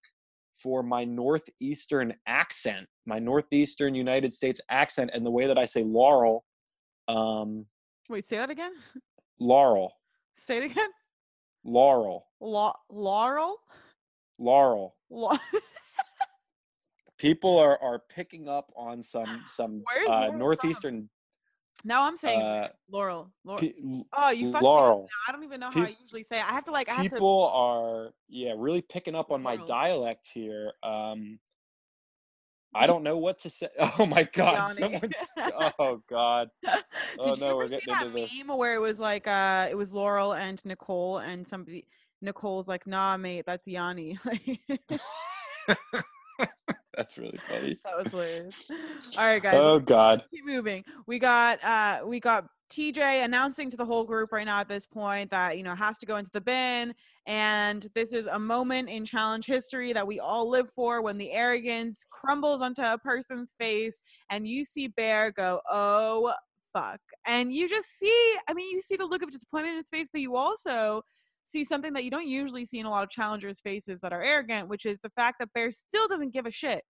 [0.62, 5.82] for my northeastern accent, my northeastern United States accent, and the way that I say
[5.82, 6.44] Laurel.
[7.08, 7.66] Um,
[8.08, 8.72] wait, say that again.
[9.38, 9.92] Laurel,
[10.38, 10.88] say it again.
[11.64, 13.56] Laurel, La- Laurel.
[14.38, 14.96] Laurel.
[15.10, 15.36] La-
[17.20, 21.10] People are are picking up on some some uh, northeastern.
[21.84, 23.30] now I'm saying Uh, Laurel.
[23.44, 23.60] Laurel.
[23.60, 23.74] pe-
[24.14, 25.06] oh, you fucked Laurel.
[25.28, 26.38] I don't even know how I usually say.
[26.38, 26.44] It.
[26.48, 26.88] I have to like.
[26.88, 27.16] I have to.
[27.16, 29.66] People are yeah really picking up on my Laurel.
[29.66, 30.72] dialect here.
[30.82, 31.38] Um,
[32.74, 33.68] I don't know what to say.
[33.98, 35.16] Oh my god, someone's.
[35.78, 36.48] Oh god.
[36.64, 36.72] Did
[37.18, 38.32] Oh, you no, ever we're see getting into this.
[38.46, 41.86] meme where it was like uh it was Laurel and Nicole and somebody
[42.22, 44.18] Nicole's like, "Nah, mate, that's Yanni."
[46.96, 47.78] That's really funny.
[47.84, 48.70] that was hilarious.
[49.16, 49.54] All right, guys.
[49.54, 50.24] Oh God.
[50.30, 50.84] keep moving.
[51.06, 54.86] We got uh we got TJ announcing to the whole group right now at this
[54.86, 56.94] point that you know has to go into the bin
[57.26, 61.32] and this is a moment in challenge history that we all live for when the
[61.32, 64.00] arrogance crumbles onto a person's face
[64.30, 66.32] and you see Bear go, "Oh
[66.72, 69.88] fuck." And you just see I mean you see the look of disappointment in his
[69.88, 71.02] face but you also
[71.50, 74.22] see something that you don't usually see in a lot of challengers faces that are
[74.22, 76.82] arrogant, which is the fact that Bear still doesn't give a shit.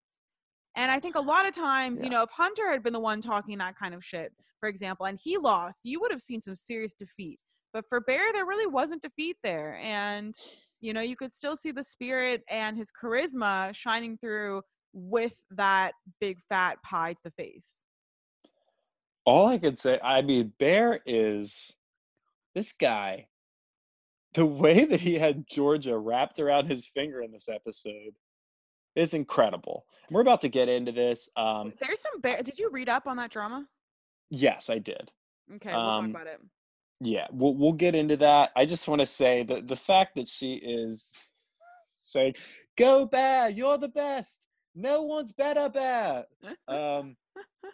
[0.77, 2.05] And I think a lot of times, Yeah.
[2.05, 5.07] you know, if Hunter had been the one talking that kind of shit, for example,
[5.07, 7.40] and he lost, you would have seen some serious defeat.
[7.73, 9.77] But for Bear, there really wasn't defeat there.
[9.83, 10.35] And,
[10.81, 15.92] you know, you could still see the spirit and his charisma shining through with that
[16.20, 17.77] big fat pie to the face.
[19.25, 21.73] All I could say, I mean, Bear is
[22.55, 23.29] this guy.
[24.35, 28.14] The way that he had Georgia wrapped around his finger in this episode
[28.95, 29.87] is incredible.
[30.11, 31.29] We're about to get into this.
[31.37, 32.43] Um, There's some Bear.
[32.43, 33.66] Did you read up on that drama?
[34.31, 35.11] yes, I did.
[35.57, 36.40] Okay, we'll Um, talk about it.
[37.01, 38.51] Yeah, we'll we'll get into that.
[38.55, 41.31] I just want to say that the fact that she is
[41.93, 42.35] saying,
[42.77, 44.45] "Go Bear, you're the best.
[44.75, 46.27] No one's better, Bear."
[46.69, 47.16] Um,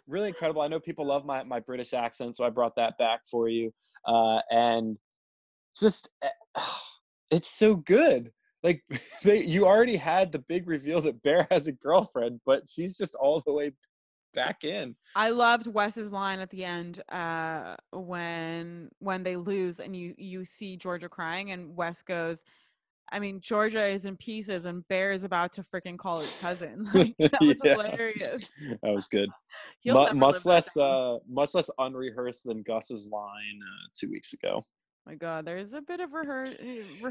[0.07, 0.61] really incredible.
[0.61, 3.73] I know people love my my British accent, so I brought that back for you.
[4.05, 4.97] Uh, and
[5.79, 6.29] just eh,
[7.31, 8.31] it's so good.
[8.63, 8.83] Like
[9.23, 13.15] they, you already had the big reveal that Bear has a girlfriend, but she's just
[13.15, 13.71] all the way
[14.33, 14.95] back in.
[15.15, 20.45] I loved Wes's line at the end uh, when when they lose and you you
[20.45, 22.43] see Georgia crying and Wes goes,
[23.11, 26.89] I mean Georgia is in pieces and Bear is about to freaking call his cousin.
[26.93, 27.73] Like, that was Yeah.
[27.73, 28.49] hilarious.
[28.83, 29.29] That was good.
[29.85, 34.61] Never much less uh much less unrehearsed than Gus's line uh, two weeks ago.
[35.07, 36.53] My God, there's a bit of rehear-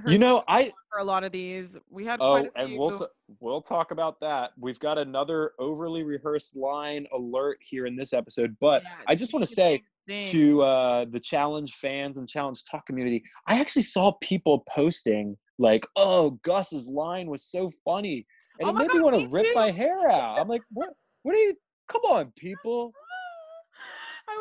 [0.07, 1.79] You know, I for a lot of these.
[1.89, 3.07] We had oh, and we'll t-
[3.41, 4.51] we'll talk about that.
[4.59, 9.33] We've got another overly rehearsed line alert here in this episode, but Yeah, I just
[9.33, 9.83] want to say
[10.31, 15.87] to uh, the challenge fans and challenge talk community, I actually saw people posting like,
[15.97, 18.27] "Oh, Gus's line was so funny,"
[18.61, 20.39] and Oh it made me want to rip my hair out.
[20.39, 20.91] I'm like, "What?
[21.23, 21.55] What are you?
[21.89, 22.93] Come on, people!"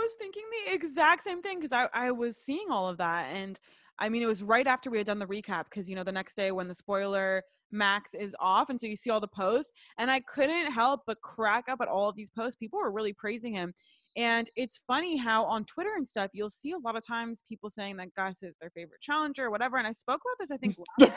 [0.05, 3.27] Was thinking the exact same thing because I, I was seeing all of that.
[3.33, 3.59] And
[3.97, 6.11] I mean, it was right after we had done the recap because, you know, the
[6.11, 7.41] next day when the spoiler
[7.71, 8.69] max is off.
[8.69, 9.71] And so you see all the posts.
[9.97, 12.55] And I couldn't help but crack up at all of these posts.
[12.55, 13.73] People were really praising him.
[14.15, 17.71] And it's funny how on Twitter and stuff, you'll see a lot of times people
[17.71, 19.77] saying that Gus is their favorite challenger or whatever.
[19.77, 21.09] And I spoke about this, I think, when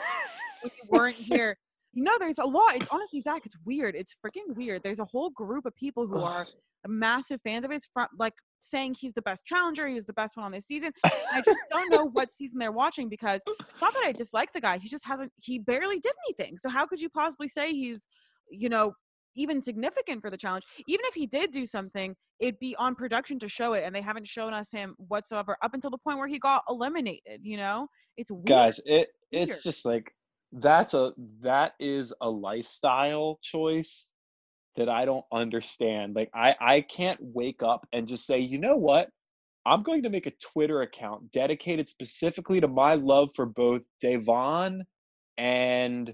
[0.63, 1.57] you weren't here.
[1.93, 2.75] You know, there's a lot.
[2.75, 3.95] It's honestly, Zach, it's weird.
[3.95, 4.81] It's freaking weird.
[4.83, 6.45] There's a whole group of people who are
[6.87, 10.37] massive fans of his, from like saying he's the best challenger, he was the best
[10.37, 10.91] one on this season.
[11.33, 14.61] I just don't know what season they're watching because it's not that I dislike the
[14.61, 14.77] guy.
[14.77, 15.31] He just hasn't.
[15.37, 16.57] He barely did anything.
[16.57, 18.07] So how could you possibly say he's,
[18.49, 18.93] you know,
[19.35, 20.63] even significant for the challenge?
[20.87, 24.01] Even if he did do something, it'd be on production to show it, and they
[24.01, 27.41] haven't shown us him whatsoever up until the point where he got eliminated.
[27.43, 28.45] You know, it's weird.
[28.45, 29.49] guys it Weird.
[29.49, 30.11] it's just like
[30.53, 34.11] that's a that is a lifestyle choice
[34.75, 38.75] that i don't understand like i i can't wake up and just say you know
[38.77, 39.09] what?
[39.65, 44.83] I'm going to make a twitter account dedicated specifically to my love for both devon
[45.37, 46.13] and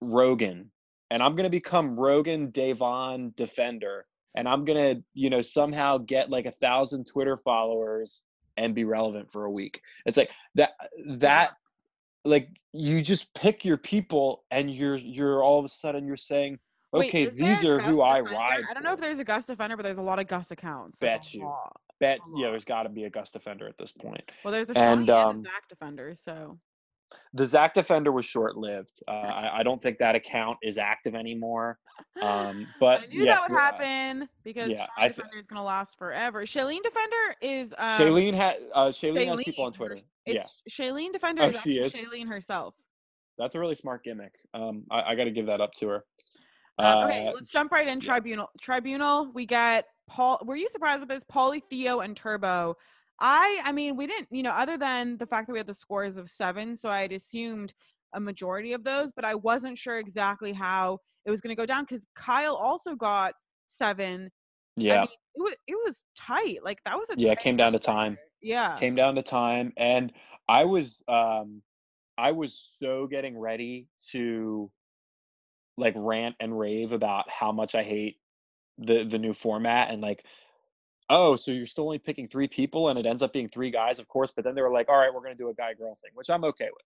[0.00, 0.70] rogan
[1.10, 5.98] and i'm going to become rogan devon defender and i'm going to you know somehow
[5.98, 8.22] get like a thousand twitter followers
[8.56, 9.80] and be relevant for a week.
[10.06, 10.70] It's like that
[11.18, 11.50] that
[12.24, 16.58] like you just pick your people and you're you're all of a sudden you're saying
[16.92, 18.36] okay there these are who i Defender?
[18.38, 20.50] ride I don't know if there's a Gus defender, but there's a lot of Gus
[20.50, 20.98] accounts.
[20.98, 21.44] Bet you.
[21.44, 21.76] lot.
[22.00, 24.76] bet yeah there's got to be a gus defender at this point Well, there's a
[24.76, 26.58] And, Shawnee and, um, a Zach defender, so
[27.34, 31.78] the zach defender was short-lived uh, I, I don't think that account is active anymore
[32.22, 35.38] um but I knew yes that would the- uh, happen because yeah, I th- defender
[35.38, 36.42] is gonna last forever.
[36.42, 39.94] Shailene defender is um, Shailene had uh Shailene has people on Twitter.
[39.94, 41.92] hers- Yeah, It's Shailene defender Oh, is she is?
[41.92, 42.74] Shailene herself.
[43.38, 44.32] that's a really smart gimmick.
[44.54, 46.04] Um, I, I got to give that up to her.
[46.78, 48.00] Uh, okay, let's jump right in.
[48.00, 48.06] yeah.
[48.06, 48.50] Tribunal.
[48.60, 49.30] Tribunal.
[49.32, 50.40] We got Paul.
[50.44, 51.24] Were you surprised with this?
[51.24, 52.76] Paulie, Theo, and Turbo.
[53.20, 53.60] I.
[53.64, 54.28] I mean, we didn't.
[54.30, 57.02] You know, other than the fact that we had the scores of seven, so I
[57.02, 57.74] had assumed
[58.14, 61.66] a majority of those, but I wasn't sure exactly how it was going to go
[61.66, 63.34] down because Kyle also got
[63.68, 64.30] seven.
[64.76, 66.58] yeah, I mean, it was it was tight.
[66.62, 68.18] Like that was a Yeah, it came down to time.
[68.42, 68.76] Yeah.
[68.76, 70.12] came down to time, and
[70.48, 71.62] I was um,
[72.18, 74.70] I was so getting ready to
[75.76, 78.18] like rant and rave about how much I hate
[78.78, 80.24] the the new format and like
[81.10, 83.98] oh so you're still only picking three people and it ends up being three guys
[83.98, 85.74] of course but then they were like all right we're going to do a guy
[85.74, 86.84] girl thing which i'm okay with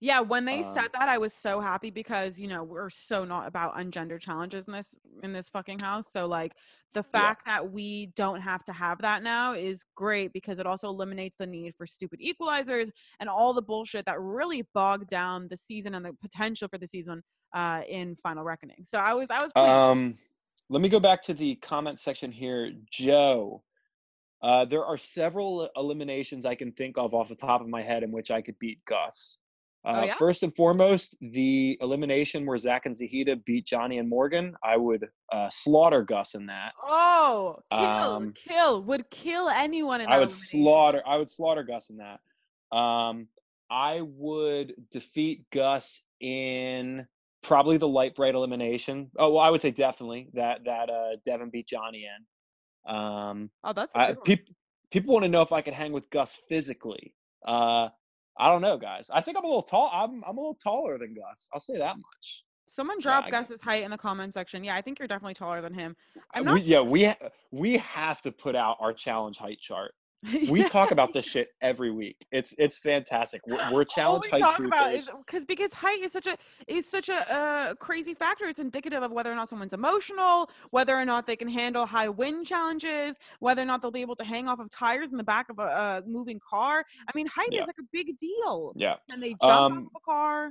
[0.00, 3.24] Yeah, when they Um, said that, I was so happy because you know we're so
[3.24, 6.12] not about ungendered challenges in this in this fucking house.
[6.12, 6.52] So like
[6.92, 7.32] the Yeah.
[7.32, 11.38] fact that we don't have to have that now is great because it also eliminates
[11.38, 15.94] the need for stupid equalizers and all the bullshit that really bogged down the season
[15.94, 17.22] and the potential for the season
[17.56, 18.84] uh, in Final Reckoning.
[18.84, 19.50] So I was I was.
[19.56, 20.16] Um,
[20.68, 22.72] let me go back to the comment section here.
[22.90, 23.62] Joe,
[24.42, 28.02] uh, there are several eliminations I can think of off the top of my head
[28.02, 29.38] in which I could beat Gus.
[29.86, 30.14] Uh, Oh, yeah?
[30.16, 34.54] First and foremost, the elimination where Zach and Zahida beat Johnny and Morgan.
[34.62, 36.72] I would uh, slaughter Gus in that.
[36.82, 41.02] oh, kill, um, kill would kill anyone in that I would slaughter.
[41.06, 42.76] I would slaughter Gus in that.
[42.76, 43.28] Um,
[43.70, 47.06] I would defeat Gus in
[47.46, 49.10] probably the light bright elimination.
[49.18, 52.92] Oh, well, I would say definitely that that uh, Devin beat Johnny in.
[52.94, 54.24] Um, Oh, that's I, good one.
[54.24, 54.48] peop,
[54.90, 57.14] people want to know if I could hang with Gus physically.
[57.46, 57.88] Uh,
[58.38, 59.08] I don't know, guys.
[59.12, 59.90] I think I'm a little tall.
[59.92, 61.48] I'm I'm a little taller than Gus.
[61.54, 62.44] I'll say that much.
[62.68, 64.64] Someone Yeah, drop I- Gus's height in the comment section.
[64.64, 65.96] Yeah, I think you're definitely taller than him.
[66.34, 66.66] I'm Uh, we, not.
[66.66, 69.92] yeah, we ha- we have to put out our challenge height chart.
[70.50, 72.16] We talk about this shit every week.
[72.32, 73.40] It's it's fantastic.
[73.46, 76.36] We're, we're all challenge we height talk about is because because height is such a
[76.66, 78.46] is such a uh, crazy factor.
[78.46, 82.08] It's indicative of whether or not someone's emotional, whether or not they can handle high
[82.08, 85.24] wind challenges, whether or not they'll be able to hang off of tires in the
[85.24, 86.84] back of a, uh moving car.
[87.08, 87.62] I mean, height Yeah.
[87.62, 88.72] is like a big deal.
[88.76, 88.96] yeah.
[89.10, 90.50] And they jump Um, of a car.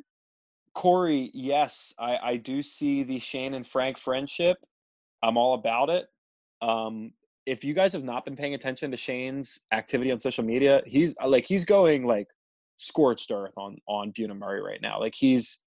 [0.73, 4.57] Corey, yes, I, I do see the Shane and Frank friendship.
[5.23, 6.07] I'm all about it.
[6.61, 7.13] Um,
[7.45, 11.15] if you guys have not been paying attention to Shane's activity on social media, he's
[11.21, 12.27] uh, like he's going like
[12.77, 14.99] scorched earth on on Bunim-Murray right now.
[14.99, 15.60] Like he's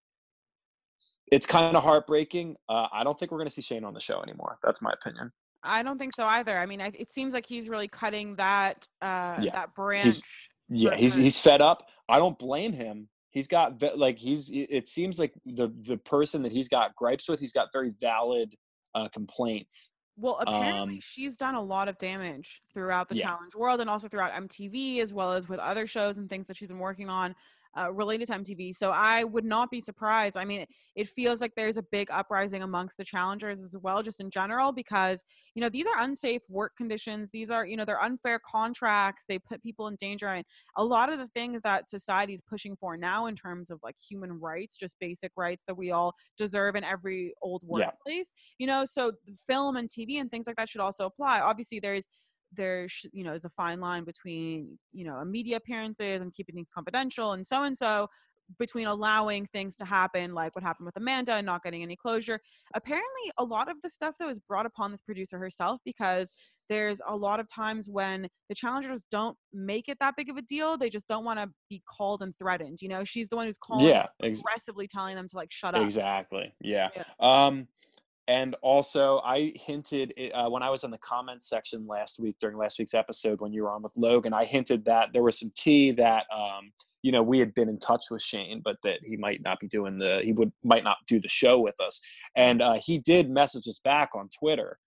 [1.31, 2.57] it's kind of heartbreaking.
[2.69, 4.59] Uh, I don't think we're gonna see Shane on the show anymore.
[4.63, 5.33] That's my opinion.
[5.63, 6.59] I don't think so either.
[6.59, 10.21] I mean, I, it seems like he's really cutting that uh Yeah, that branch.
[10.69, 11.87] Yeah, he's he's fed up.
[12.09, 13.09] I don't blame him.
[13.31, 14.49] He's got like he's.
[14.51, 17.93] It it seems like the the person that he's got gripes with, he's got very
[18.01, 18.55] valid
[18.95, 19.91] uh, complaints.
[20.21, 23.29] Well, apparently Um, she's done a lot of damage throughout the Yeah.
[23.29, 26.57] challenge world and also throughout MTV, as well as with other shows and things that
[26.57, 27.37] she's been working on
[27.77, 28.75] uh, related to MTV.
[28.75, 30.37] So I would not be surprised.
[30.37, 34.03] I mean, it, it feels like there's a big uprising amongst the challengers as well,
[34.03, 35.23] just in general, because
[35.55, 37.31] you know these are unsafe work conditions.
[37.33, 39.25] These are you know they're unfair contracts.
[39.29, 40.29] They put people in danger.
[40.29, 40.45] And
[40.77, 43.97] a lot of the things that society is pushing for now in terms of like
[43.99, 47.91] human rights, just basic rights that we all deserve in every old Yeah.
[47.99, 49.13] workplace you know so
[49.47, 52.07] film and tv and things like that should also apply obviously there's
[52.53, 56.55] there sh- you know is a fine line between you know media appearances and keeping
[56.55, 58.09] things confidential and so and so
[58.59, 62.41] between allowing things to happen like what happened with amanda and not getting any closure
[62.75, 66.33] apparently a lot of the stuff though is brought upon this producer herself because
[66.71, 70.43] there's a lot of times when the challengers don't make it that big of a
[70.43, 73.47] deal they just don't want to be called and threatened you know she's the one
[73.47, 76.55] who's calling Yeah, ex- aggressively telling them to like shut up exactly.
[76.61, 76.91] Yeah.
[76.95, 77.05] Yeah.
[77.21, 77.69] Um,
[78.29, 82.59] and also, I hinted uh, when I was in the comments section last week during
[82.59, 85.51] last week's episode when you were on with Logan, I hinted that there was some
[85.57, 89.17] tea that um, you know we had been in touch with Shane, but that he
[89.17, 92.03] might not be doing the he would might not do the show with us.
[92.37, 94.79] And uh, he did message us back on Twitter,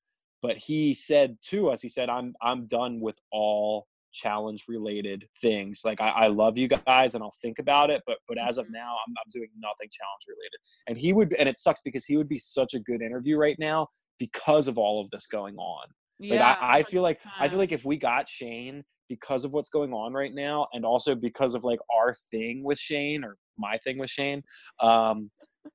[0.44, 5.82] but he said to us, he said, "I'm I'm done with all." Challenge related things.
[5.84, 8.68] Like I, I love you guys and i'll think about it but but as of
[8.68, 8.74] Mhm.
[8.74, 10.60] now I'm, I'm doing nothing challenge related.
[10.88, 13.58] And he would and it sucks because he would be such a good interview right
[13.60, 13.88] now
[14.20, 15.86] because of all of this going on.
[16.20, 19.70] Like I, I feel like i feel like if we got shane because of what's
[19.70, 23.78] going on right now and also because of like our thing with shane or my
[23.80, 24.42] thing with shane
[24.82, 25.30] um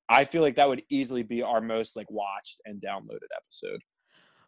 [0.09, 3.81] i feel like that would easily be our most like watched and downloaded episode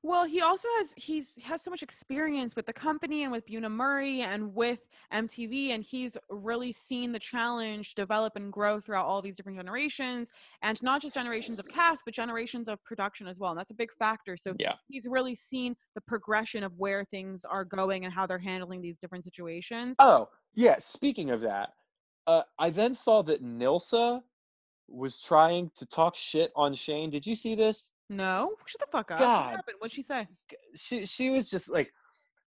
[0.03, 3.47] Well, he also has he's he has so much experience with the company and with
[3.47, 4.81] Bunim-Murray and with
[5.13, 10.31] MTV, and he's really seen the challenge develop and grow throughout all these different generations,
[10.63, 13.51] and not just generations of cast, but generations of production as well.
[13.51, 14.37] And that's a big factor.
[14.37, 18.39] So yeah he's really seen the progression of where things are going and how they're
[18.39, 19.97] handling these different situations.
[19.99, 20.77] Oh, yeah.
[20.79, 21.75] Speaking of that,
[22.27, 24.23] uh, I then saw that Nilsa
[24.89, 27.11] was trying to talk shit on Shane.
[27.11, 27.93] Did you see this?
[28.11, 29.19] No, shut the fuck up.
[29.19, 29.45] God.
[29.45, 29.77] What happened?
[29.79, 30.27] What'd she say?
[30.75, 31.93] She she was just like,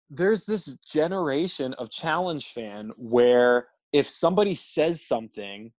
[0.09, 5.73] there's this generation of challenge fan where if somebody says something,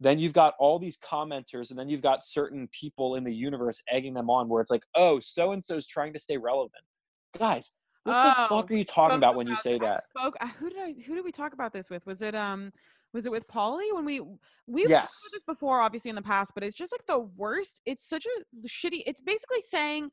[0.00, 3.80] then you've got all these commenters, and then you've got certain people in the universe
[3.90, 6.84] egging them on, where it's like, oh, so and so's trying to stay relevant.
[7.38, 7.72] Guys,
[8.04, 10.02] what the Oh, fuck are you talking about when you say I that?
[10.02, 10.36] spoke.
[10.58, 10.94] Who did I?
[11.06, 12.06] Who did we talk about this with?
[12.06, 12.72] Was it um?
[13.14, 14.20] Was it with Paulie when we
[14.66, 15.20] we've talked Yes.
[15.22, 17.80] about this before, obviously in the past, but it's just like the worst.
[17.86, 19.02] It's such a shitty.
[19.06, 20.10] It's basically saying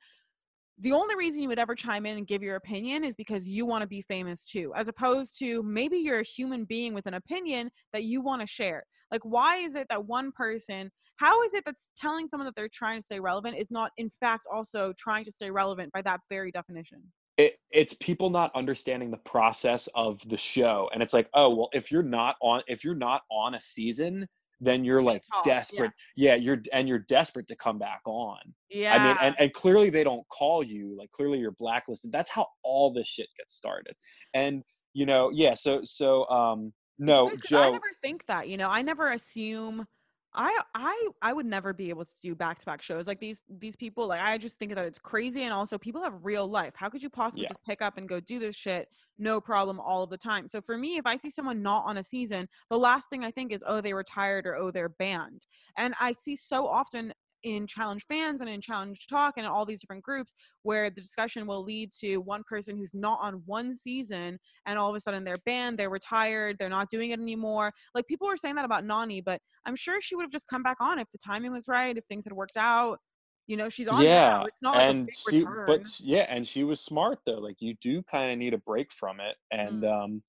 [0.77, 3.65] the only reason you would ever chime in and give your opinion is because you
[3.65, 7.15] want to be famous too, as opposed to maybe you're a human being with an
[7.15, 8.83] opinion that you want to share.
[9.11, 12.69] Like, why is it that one person, how is it that's telling someone that they're
[12.69, 16.21] trying to stay relevant is not, in fact, also trying to stay relevant by that
[16.29, 17.11] very definition?
[17.41, 21.69] It, it's people not understanding the process of the show and it's like oh well
[21.73, 24.27] if you're not on if you're not on a season
[24.59, 26.35] then you're like desperate yeah.
[26.35, 28.37] you're and you're desperate to come back on
[28.69, 28.93] Yeah.
[28.95, 32.45] i mean and, and clearly they don't call you like clearly you're blacklisted that's how
[32.63, 33.95] all this shit gets started
[34.35, 34.61] and
[34.93, 38.83] you know yeah so so um no 'cause I never think that, you know, I
[38.83, 39.87] never assume
[40.33, 43.41] I I I would never be able to do back to back shows like these
[43.49, 46.73] these people like I just think that it's crazy and also people have real life.
[46.75, 47.47] How could you possibly Yeah.
[47.47, 50.47] just pick up and go do this shit no problem all of the time?
[50.47, 53.31] So for me, if I see someone not on a season, the last thing I
[53.31, 55.47] think is oh they retired or oh they're banned.
[55.77, 57.13] And I see so often
[57.43, 60.33] in challenge fans and in challenge talk and all these different groups
[60.63, 64.89] where the discussion will lead to one person who's not on one season and all
[64.89, 67.71] of a sudden they're banned, they're retired, they're not doing it anymore.
[67.95, 70.63] Like people were saying that about Nany, but I'm sure she would have just come
[70.63, 72.99] back on if the timing was right, if things had worked out.
[73.47, 74.45] You know, she's on yeah now.
[74.45, 75.65] It's not like and big she return.
[75.67, 78.91] but yeah and she was smart though like you do kind of need a break
[78.93, 80.03] from it and Mm.
[80.03, 80.23] um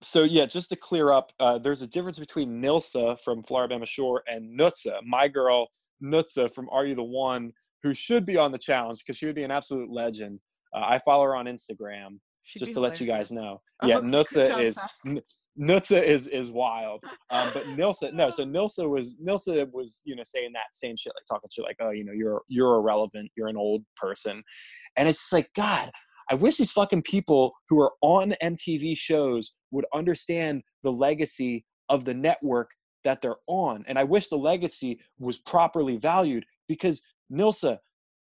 [0.00, 4.22] so yeah just to clear up uh there's a difference between nilsa from floribama shore
[4.26, 5.68] and nutsa my girl
[6.02, 9.34] nutsa from are you the one who should be on the challenge because she would
[9.34, 10.38] be an absolute legend
[10.74, 14.04] uh, i follow her on instagram She'd just to let you guys know yeah good
[14.04, 14.78] nutsa is.
[15.06, 15.22] N-
[15.60, 18.30] nutsa is is wild um, but Nilsa, no.
[18.30, 21.78] So Nilsa was Nilsa was you know saying that same shit, like talking shit, like
[21.80, 24.42] oh you know you're you're irrelevant, you're an old person,
[24.96, 25.90] and it's just like God.
[26.30, 32.04] I wish these fucking people who are on MTV shows would understand the legacy of
[32.04, 32.70] the network
[33.04, 37.78] that they're on, and I wish the legacy was properly valued because Nilsa,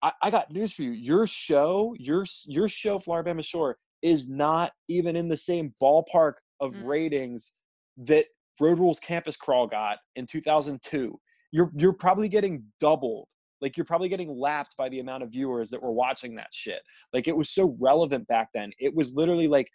[0.03, 0.91] I, I got news for you.
[0.91, 6.73] Your show, your your show, Floribama Shore, is not even in the same ballpark of
[6.73, 6.85] Mm.
[6.85, 7.51] ratings
[7.97, 8.25] that
[8.59, 11.19] Road Rules Campus Crawl got in 2002.
[11.51, 13.27] You're you're probably getting doubled.
[13.61, 16.81] Like you're probably getting lapped by the amount of viewers that were watching that shit.
[17.13, 18.71] Like it was so relevant back then.
[18.79, 19.69] It was literally like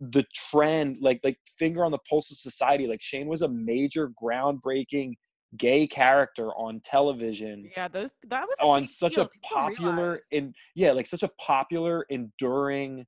[0.00, 2.86] the trend, like like finger on the pulse of society.
[2.86, 5.14] Like Shane was a major groundbreaking
[5.56, 9.24] gay character on television Yeah, those that was on such deal.
[9.24, 13.06] a People popular in yeah like such a popular enduring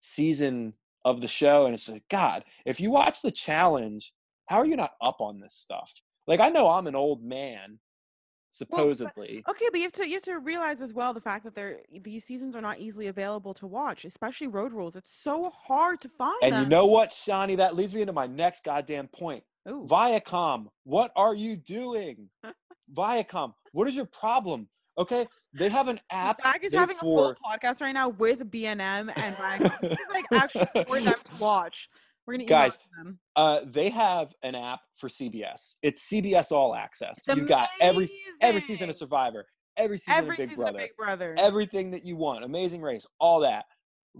[0.00, 0.74] season
[1.04, 4.12] of the show and it's like god if you watch the challenge
[4.46, 5.92] how are you not up on this stuff
[6.26, 7.78] like i know i'm an old man
[8.52, 11.54] supposedly Okay, but you have to you have to realize as well the fact that
[11.54, 14.94] they're these seasons are not easily available to watch, especially Road Rules.
[14.94, 16.62] It's so hard to find and them.
[16.62, 19.86] you know what shawnee that leads me into my next goddamn point Ooh.
[19.90, 22.28] viacom what are you doing
[22.94, 27.34] viacom what is your problem okay they have an app Zach is having a full
[27.44, 29.80] podcast right now with BNM and Viacom.
[29.80, 31.88] This is like actually for them to watch.
[32.26, 33.18] We're gonna Guys, them.
[33.34, 35.76] Uh, they have an app for CBS.
[35.82, 37.18] It's CBS All Access.
[37.18, 38.08] It's You've got every
[38.40, 39.44] every season of Survivor,
[39.76, 41.34] every season every of Big season Brother, of Big Brother.
[41.38, 43.64] everything that you want, Amazing Race, all that.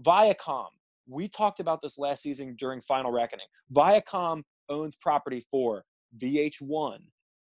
[0.01, 0.67] Viacom.
[1.07, 3.45] We talked about this last season during Final Reckoning.
[3.73, 5.83] Viacom owns property for
[6.21, 6.99] VH1,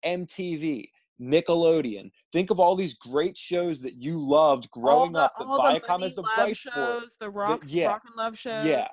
[0.05, 0.85] MTV,
[1.21, 2.11] Nickelodeon.
[2.33, 5.59] Think of all these great shows that you loved all growing the, up that all
[5.59, 6.71] Viacom money is the price for.
[6.71, 8.65] shows, the rock, yeah, rock and love shows.
[8.65, 8.87] Yeah.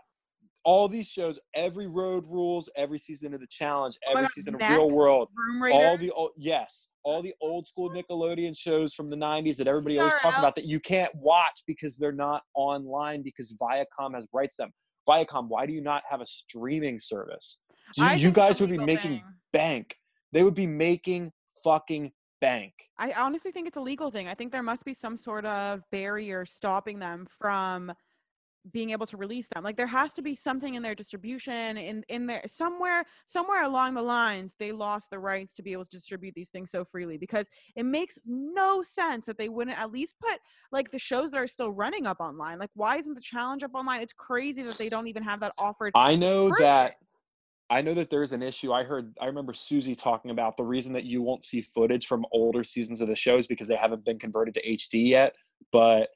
[0.64, 4.54] All these shows, every road rules, every season of the challenge, Oh every God, season
[4.54, 5.28] of real world,
[5.72, 9.98] all the old yes, all the old school Nickelodeon shows from the 90s that everybody
[9.98, 14.56] always talks about that you can't watch because they're not online because Viacom has rights
[14.56, 14.72] to them.
[15.08, 17.58] Viacom, why do you not have a streaming service?
[17.96, 19.24] You, you think it's a guys would be making thing.
[19.52, 19.96] bank.
[20.32, 21.32] They would be making
[21.64, 22.72] fucking bank.
[22.98, 24.28] I honestly think it's a legal thing.
[24.28, 27.92] I think there must be some sort of barrier stopping them from
[28.70, 29.64] being able to release them.
[29.64, 33.94] Like there has to be something in their distribution in in there somewhere somewhere along
[33.94, 37.18] the lines they lost the rights to be able to distribute these things so freely
[37.18, 40.38] because it makes no sense that they wouldn't at least put
[40.70, 42.58] like the shows that are still running up online.
[42.58, 44.00] Like why isn't the challenge up online?
[44.00, 45.92] It's crazy that they don't even have that offered.
[45.94, 46.56] I know version.
[46.60, 46.94] that
[47.68, 48.72] I know that there's an issue.
[48.72, 52.26] I heard I remember Susie talking about the reason that you won't see footage from
[52.30, 55.34] older seasons of the shows because they haven't been converted to HD yet.
[55.72, 56.10] But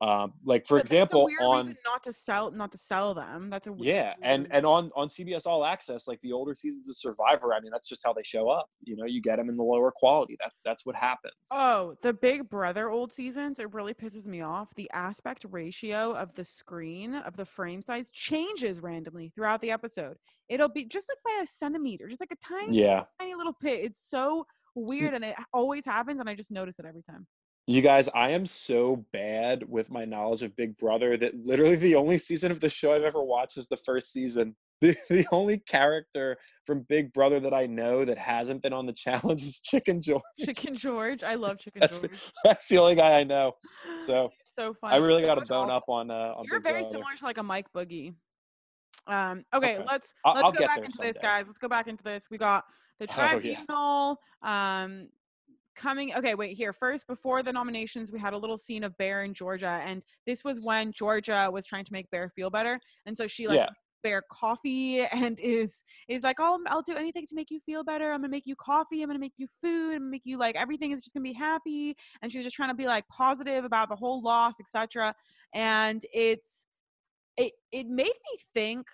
[0.00, 3.50] um, like for But example, on not to sell not to sell them.
[3.50, 4.52] That's a weird yeah, and reason.
[4.52, 7.88] and on on CBS All Access, like the older seasons of Survivor, I mean that's
[7.88, 8.70] just how they show up.
[8.82, 10.38] You know, you get them in the lower quality.
[10.40, 11.34] That's that's what happens.
[11.52, 14.74] Oh, the Big Brother old seasons, it really pisses me off.
[14.74, 20.16] The aspect ratio of the screen, of the frame size, changes randomly throughout the episode.
[20.48, 23.80] It'll be just like by a centimeter, just like a tiny, yeah, tiny little pit.
[23.84, 27.26] It's so weird and it always happens, and I just notice it every time.
[27.66, 31.94] You guys, I am so bad with my knowledge of Big Brother that literally the
[31.94, 34.56] only season of the show I've ever watched is the first season.
[34.82, 38.94] The, the only character from Big Brother that I know that hasn't been on the
[38.94, 40.22] challenge is Chicken George.
[40.42, 41.22] Chicken George.
[41.22, 42.18] I love Chicken That's, George.
[42.44, 43.52] that's the only guy I know.
[44.06, 44.94] So so funny.
[44.94, 46.92] I really got to bone up on uh on You're Big very Brother.
[46.94, 48.14] similar to like a Mike Boogie.
[49.06, 49.84] Um, okay, Okay.
[49.86, 51.44] let's I'll- let's I'll go get back into this, guys.
[51.46, 52.24] Let's go back into this.
[52.30, 52.64] We got
[53.00, 53.28] the Oh, yeah.
[53.62, 54.16] tribunal.
[54.40, 55.08] Um,
[55.74, 56.14] coming.
[56.14, 56.72] Okay, wait here.
[56.72, 60.44] First, before the nominations, we had a little scene of Bear in Georgia, and this
[60.44, 63.68] was when Georgia was trying to make Bear feel better, and so she like Yeah.
[64.02, 68.12] Bear coffee and is is like, oh, I'll do anything to make you feel better.
[68.12, 69.02] I'm gonna make you coffee.
[69.02, 69.94] I'm gonna make you food.
[69.94, 71.94] I'm gonna make you like everything is just gonna be happy.
[72.22, 75.14] And she's just trying to be like positive about the whole loss, etc.
[75.54, 76.66] And it's
[77.36, 78.86] it it made me think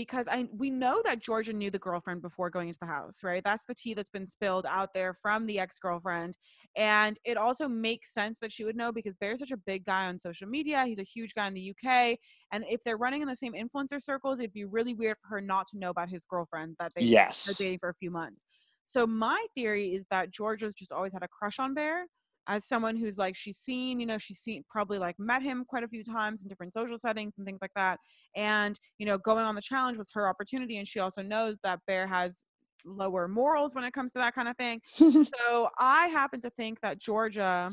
[0.00, 3.44] because I we know that Georgia knew the girlfriend before going into the house, right?
[3.44, 6.38] That's the tea that's been spilled out there from the ex-girlfriend.
[6.74, 10.06] And it also makes sense that she would know because Bear's such a big guy
[10.06, 10.86] on social media.
[10.86, 12.18] He's a huge guy in the UK.
[12.50, 15.40] And if they're running in the same influencer circles, it'd be really weird for her
[15.42, 17.46] not to know about his girlfriend that they Yes.
[17.46, 18.42] are dating for a few months.
[18.86, 22.06] So my theory is that Georgia's just always had a crush on Bear
[22.48, 25.84] as someone who's like she's seen, you know, she's seen probably like met him quite
[25.84, 27.98] a few times in different social settings and things like that.
[28.36, 31.80] And, you know, going on the challenge was her opportunity and she also knows that
[31.86, 32.44] Bear has
[32.84, 34.80] lower morals when it comes to that kind of thing.
[34.94, 37.70] so I happen to think that Georgia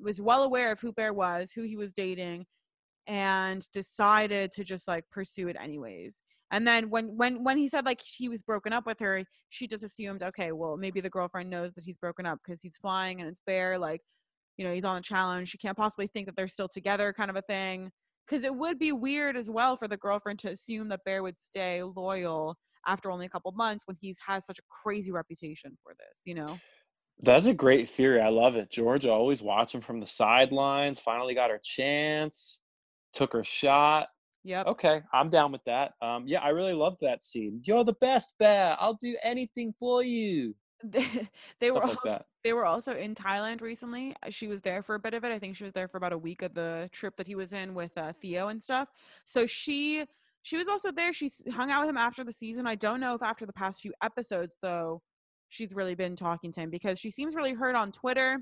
[0.00, 2.44] was well aware of who Bear was, who he was dating,
[3.06, 6.20] and decided to just like pursue it anyways.
[6.52, 9.66] And then when when when he said like he was broken up with her, she
[9.66, 13.20] just assumed, okay, well maybe the girlfriend knows that he's broken up because he's flying
[13.20, 14.00] and it's Bear, like,
[14.56, 15.48] you know, he's on a challenge.
[15.48, 17.90] She can't possibly think that they're still together, kind of a thing.
[18.26, 21.38] Because it would be weird as well for the girlfriend to assume that Bear would
[21.40, 25.94] stay loyal after only a couple months when he's has such a crazy reputation for
[25.94, 26.58] this, you know?
[27.20, 28.20] That's a great theory.
[28.20, 28.70] I love it.
[28.70, 31.00] Georgia always watching from the sidelines.
[31.00, 32.60] Finally got her chance.
[33.14, 34.08] Took her shot.
[34.46, 34.66] Yep.
[34.68, 35.94] Okay, I'm down with that.
[36.00, 37.60] Um, yeah, I really loved that scene.
[37.64, 38.76] You're the best, Bear.
[38.78, 40.54] I'll do anything for you.
[40.84, 41.00] they,
[41.72, 42.26] were Stuff like also, that.
[42.44, 44.14] they were also in Thailand recently.
[44.22, 45.32] Uh, She was there for a bit of it.
[45.32, 47.52] I think she was there for about a week of the trip that he was
[47.52, 48.88] in with uh, Theo and stuff.
[49.24, 50.04] So she
[50.42, 51.12] she was also there.
[51.12, 52.68] She hung out with him after the season.
[52.68, 55.02] I don't know if after the past few episodes though,
[55.48, 58.38] she's really been talking to him because she seems really hurt on Twitter.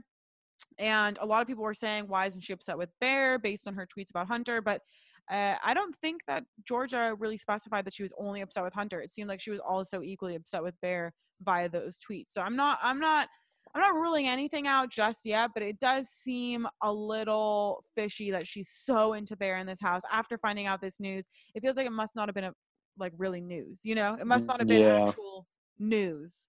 [0.78, 3.74] And a lot of people were saying, why isn't she upset with Bear based on
[3.74, 4.60] her tweets about Hunter?
[4.60, 4.82] But
[5.30, 9.00] uh, I don't think that Georgia really specified that she was only upset with Hunter.
[9.00, 11.12] It seemed like she was also equally upset with Bear
[11.42, 12.30] via those tweets.
[12.30, 13.28] So I'm not, I'm not,
[13.74, 18.46] I'm not ruling anything out just yet, but it does seem a little fishy that
[18.46, 21.26] she's so into Bear in this house after finding out this news.
[21.54, 22.52] It feels like it must not have been a
[22.98, 24.16] like really news, you know?
[24.20, 25.06] It must Mm, not have been yeah.
[25.06, 25.46] actual
[25.78, 26.48] news.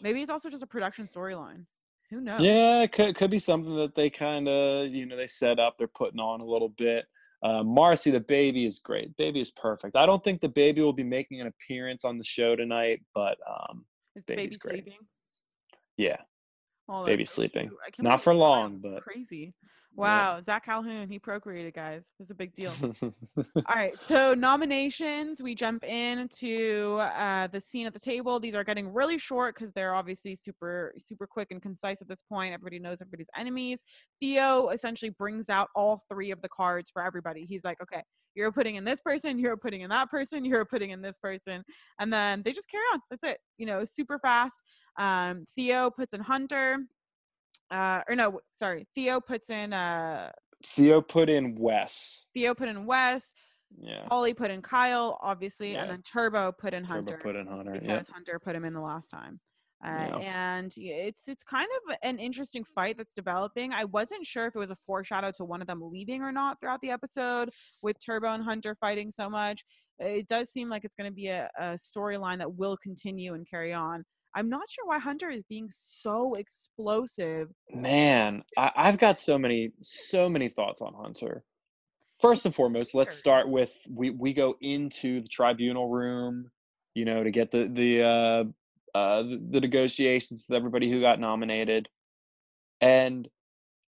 [0.00, 1.66] Maybe it's also just a production storyline.
[2.10, 2.40] Who knows?
[2.42, 5.76] Yeah, it could could be something that they kind of you know they set up.
[5.76, 7.06] They're putting on a little bit.
[7.46, 9.16] Uh, Marcy, the baby is great.
[9.16, 9.94] Baby is perfect.
[9.94, 13.38] I don't think the baby will be making an appearance on the show tonight, but
[13.48, 13.84] um,
[14.16, 14.74] Is baby's baby great.
[14.84, 14.98] sleeping?
[15.96, 16.16] yeah,
[16.88, 17.70] Oh, baby's sleeping.
[17.94, 19.54] can't for long, but crazy.
[19.96, 20.34] Yeah.
[20.34, 22.04] Wow, Zach Calhoun, he procreated, guys.
[22.20, 22.72] It's a big deal.
[23.02, 25.42] All right, so nominations.
[25.42, 28.38] We jump into uh, the scene at the table.
[28.38, 32.22] These are getting really short because they're obviously super, super quick and concise at this
[32.28, 32.52] point.
[32.52, 33.82] Everybody knows everybody's enemies.
[34.20, 37.46] Theo essentially brings out all three of the cards for everybody.
[37.46, 38.02] He's like, okay,
[38.36, 41.64] you're putting in this person, you're putting in that person, you're putting in this person,
[41.98, 43.00] and then they just carry on.
[43.10, 43.38] That's it.
[43.58, 44.62] You know, super fast.
[44.98, 46.78] Um, Theo puts in Hunter.
[47.70, 48.86] Uh, or no, sorry.
[48.94, 50.30] Theo puts in uh,
[50.70, 52.26] Theo put in Wes.
[52.34, 53.32] Theo put in Wes.
[53.78, 55.82] Yeah, Holly put in Kyle, obviously, Yeah.
[55.82, 57.00] and then Turbo put in Hunter.
[57.02, 57.72] Turbo Hunter put in Hunter.
[57.72, 59.40] because Yeah, Hunter put him in the last time.
[59.84, 60.16] Uh, Yeah.
[60.54, 63.72] And it's it's kind of an interesting fight that's developing.
[63.72, 66.60] I wasn't sure if it was a foreshadow to one of them leaving or not
[66.60, 67.50] throughout the episode
[67.82, 69.64] with Turbo and Hunter fighting so much.
[69.98, 73.46] It does seem like it's going to be a, a storyline that will continue and
[73.48, 74.04] carry on.
[74.36, 77.48] I'm not sure why Hunter is being so explosive.
[77.72, 81.42] man, I, I've got so many so many thoughts on Hunter.
[82.20, 86.50] First and foremost, let's start with we we go into the tribunal room,
[86.94, 88.44] you know, to get the the uh,
[88.96, 91.88] uh, the, the negotiations with everybody who got nominated,
[92.82, 93.28] and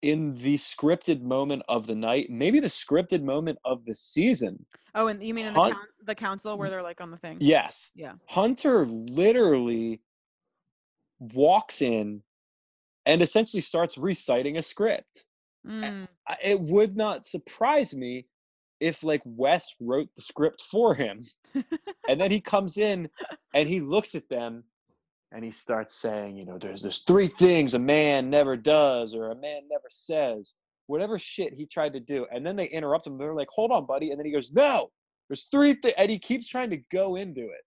[0.02, 4.66] in the scripted moment of the night, maybe the scripted moment of the season.
[4.96, 7.18] Oh, and you mean in the, Hun- coun the council where they're like on the
[7.18, 7.38] thing?
[7.42, 8.14] Yes, Yeah.
[8.28, 10.02] Hunter literally
[11.20, 12.22] walks in
[13.06, 15.26] and essentially starts reciting a script.
[15.68, 16.08] Mm.
[16.44, 18.26] It would not surprise me
[18.80, 21.22] if like Wes wrote the script for him.
[22.08, 23.10] and then he comes in
[23.54, 24.64] and he looks at them
[25.32, 29.32] and he starts saying, you know, there's there's three things a man never does or
[29.32, 30.54] a man never says,
[30.88, 33.18] whatever shit he tried to do, and then they interrupt him.
[33.18, 34.90] They're like, "Hold on, buddy," and then he goes, "No,
[35.28, 37.64] there's three things," and he keeps trying to go into it.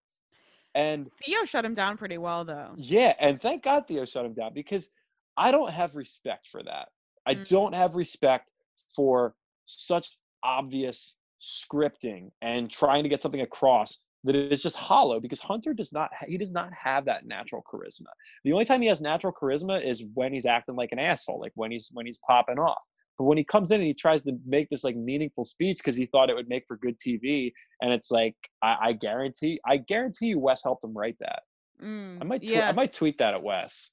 [0.75, 2.73] And Theo shut him down pretty well, though.
[2.77, 4.89] yeah, and thank God Theo shut him down because
[5.37, 6.89] I don't have respect for that.
[7.25, 7.47] I Mm.
[7.47, 8.49] don't have respect
[8.95, 15.39] for such obvious scripting and trying to get something across that is just hollow because
[15.41, 18.07] Hunter does not he does not have that natural charisma.
[18.45, 21.51] The only time he has natural charisma is when he's acting like an asshole, like
[21.55, 22.83] when he's when he's popping off.
[23.17, 25.95] But when he comes in and he tries to make this like meaningful speech because
[25.95, 27.51] he thought it would make for good TV,
[27.81, 31.43] and it's like I, I guarantee I guarantee you Wes helped him write that.
[31.81, 32.69] Mm, I might tw- yeah.
[32.69, 33.89] I might tweet that at Wes.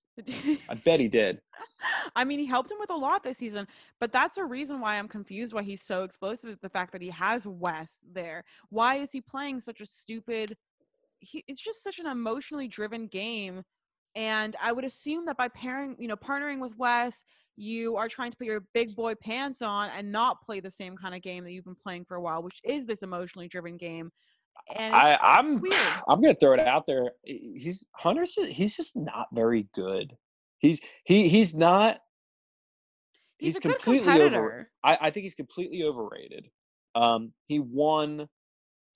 [0.68, 1.40] I bet he did.
[2.16, 3.66] I mean, he helped him with a lot this season,
[4.00, 7.00] but that's a reason why I'm confused why he's so explosive is the fact that
[7.00, 8.44] he has Wes there.
[8.68, 10.56] Why is he playing such a stupid
[11.20, 13.62] he it's just such an emotionally driven game.
[14.16, 17.22] And I would assume that by pairing, you know, partnering with Wes,
[17.60, 20.96] you are trying to put your big boy pants on and not play the same
[20.96, 23.76] kind of game that you've been playing for a while, which is this emotionally driven
[23.76, 24.10] game.
[24.76, 25.76] And I, I'm weird.
[26.08, 27.12] I'm gonna throw it out there.
[27.22, 30.16] He's Hunter's just he's just not very good.
[30.58, 31.98] He's he he's not
[33.38, 36.48] he's, he's completely over- I, I think he's completely overrated.
[36.94, 38.28] Um he won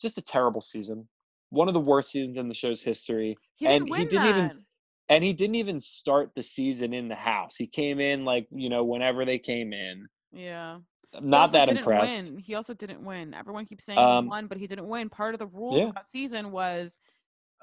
[0.00, 1.08] just a terrible season.
[1.50, 3.36] One of the worst seasons in the show's history.
[3.54, 4.28] He and he didn't that.
[4.28, 4.64] even
[5.08, 7.56] and he didn't even start the season in the house.
[7.56, 10.06] He came in like, you know, whenever they came in.
[10.32, 10.78] yeah.
[11.20, 12.24] Not that impressed.
[12.24, 12.38] Win.
[12.38, 13.34] He also didn't win.
[13.34, 15.08] Everyone keeps saying Um, he won, but he didn't win.
[15.08, 15.84] Part of the rules Yeah.
[15.84, 16.98] of that season was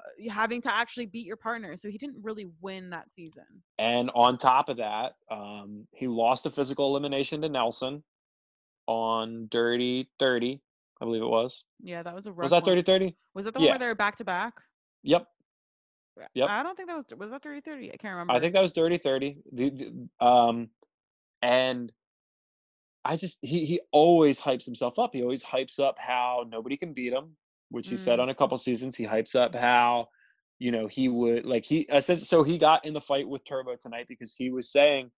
[0.00, 1.76] uh, having to actually beat your partner.
[1.76, 3.44] So he didn't really win that season.
[3.78, 8.02] And on top of that, um, he lost a physical elimination to Nelson
[8.86, 10.58] on Dirty 30,
[11.02, 11.64] I believe it was.
[11.82, 12.70] Yeah, that was a rough Was that one.
[12.70, 13.16] 30 30?
[13.34, 14.54] Was that the one where they were back to back?
[15.02, 15.26] Yep.
[16.34, 16.48] Yep.
[16.50, 17.92] I don't think that was was that 30 30.
[17.92, 18.32] I can't remember.
[18.34, 19.38] I think that was Dirty 30.
[19.52, 20.68] The, the- um,
[21.40, 21.92] and
[23.04, 25.10] I just, he, he always hypes himself up.
[25.12, 27.36] He always hypes up how nobody can beat him,
[27.70, 28.22] which he said Mm.
[28.22, 28.94] on a couple seasons.
[28.96, 30.08] He hypes up how,
[30.60, 33.44] you know, he would, like, he, I said, so he got in the fight with
[33.44, 35.10] Turbo tonight because he was saying,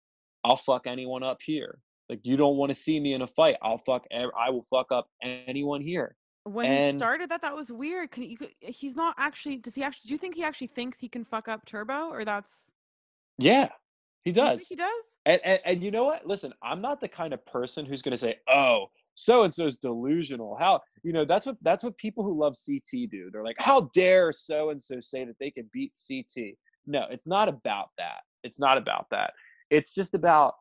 [0.45, 1.79] I'll fuck anyone up here.
[2.09, 3.57] Like, you don't want to see me in a fight.
[3.61, 6.15] I'll fuck, I will fuck up anyone here.
[6.43, 8.11] When he started that, that was weird.
[8.11, 9.57] Can you, could- he's not actually.
[9.57, 10.07] Does he actually?
[10.09, 12.71] Do you think he actually thinks he can fuck up Turbo, or that's?
[13.37, 13.69] Yeah,
[14.25, 14.59] he does.
[14.59, 15.03] think he does.
[15.25, 16.27] And, and and you know what?
[16.27, 19.77] Listen, I'm not the kind of person who's going to say, "Oh, so and so's
[19.77, 23.29] delusional." How you know that's what that's what people who love CT do.
[23.31, 27.25] They're like, "How dare so and so say that they can beat CT?" No, it's
[27.25, 28.21] not about that.
[28.43, 29.31] It's not about that.
[29.69, 30.55] It's just about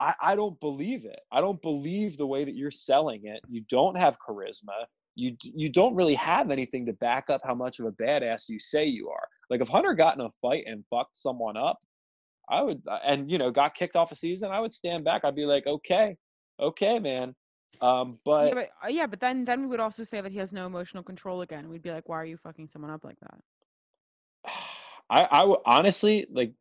[0.00, 1.20] I, I don't believe it.
[1.32, 3.40] I don't believe the way that you're selling it.
[3.48, 4.86] You don't have charisma.
[5.14, 8.58] You you don't really have anything to back up how much of a badass you
[8.58, 9.28] say you are.
[9.48, 11.78] Like if Hunter got in a fight and fucked someone up,
[12.48, 15.24] I would uh, and you know got kicked off a season, I would stand back.
[15.24, 16.16] I'd be like, okay,
[16.60, 17.34] okay, man.
[17.80, 20.38] Um, but, yeah, but uh, yeah, but then then we would also say that he
[20.38, 21.68] has no emotional control again.
[21.68, 23.38] We'd be like, why are you fucking someone up like that?
[25.10, 26.52] I I would honestly like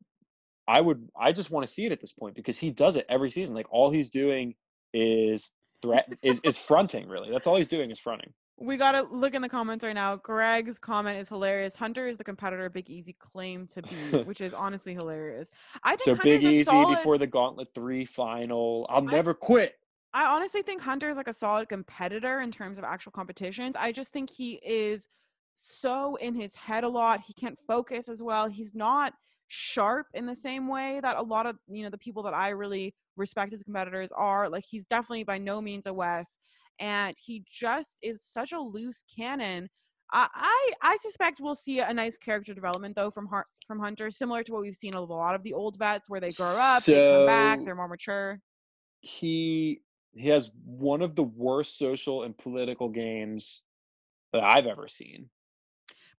[0.67, 3.05] I would I just want to see it at this point because he does it
[3.09, 3.55] every season.
[3.55, 4.55] Like all he's doing
[4.93, 5.49] is
[5.81, 7.29] threat is is fronting really.
[7.31, 8.33] That's all he's doing is fronting.
[8.57, 10.15] We gotta look in the comments right now.
[10.17, 11.75] Greg's comment is hilarious.
[11.75, 13.89] Hunter is the competitor Big Easy claimed to be,
[14.25, 15.49] which is honestly hilarious.
[15.83, 18.85] I think So Hunter's Big Easy solid- before the Gauntlet 3 final.
[18.89, 19.75] I'll I- never quit.
[20.15, 23.75] I honestly think Hunter is like a solid competitor in terms of actual competitions.
[23.77, 25.07] I just think he is
[25.55, 27.21] so in his head a lot.
[27.21, 28.47] He can't focus as well.
[28.47, 29.13] He's not
[29.53, 32.49] sharp in the same way that a lot of you know the people that I
[32.49, 34.49] really respect as competitors are.
[34.49, 36.39] Like he's definitely by no means a Wes,
[36.79, 39.69] and he just is such a loose cannon.
[40.11, 44.09] I I, I suspect we'll see a nice character development though from Har- from Hunter,
[44.11, 46.57] similar to what we've seen of a lot of the old vets, where they grow
[46.57, 48.41] up, they come back, they're more mature.
[49.01, 49.83] He
[50.15, 53.63] he has one of the worst social and political games
[54.33, 55.31] that I've ever seen.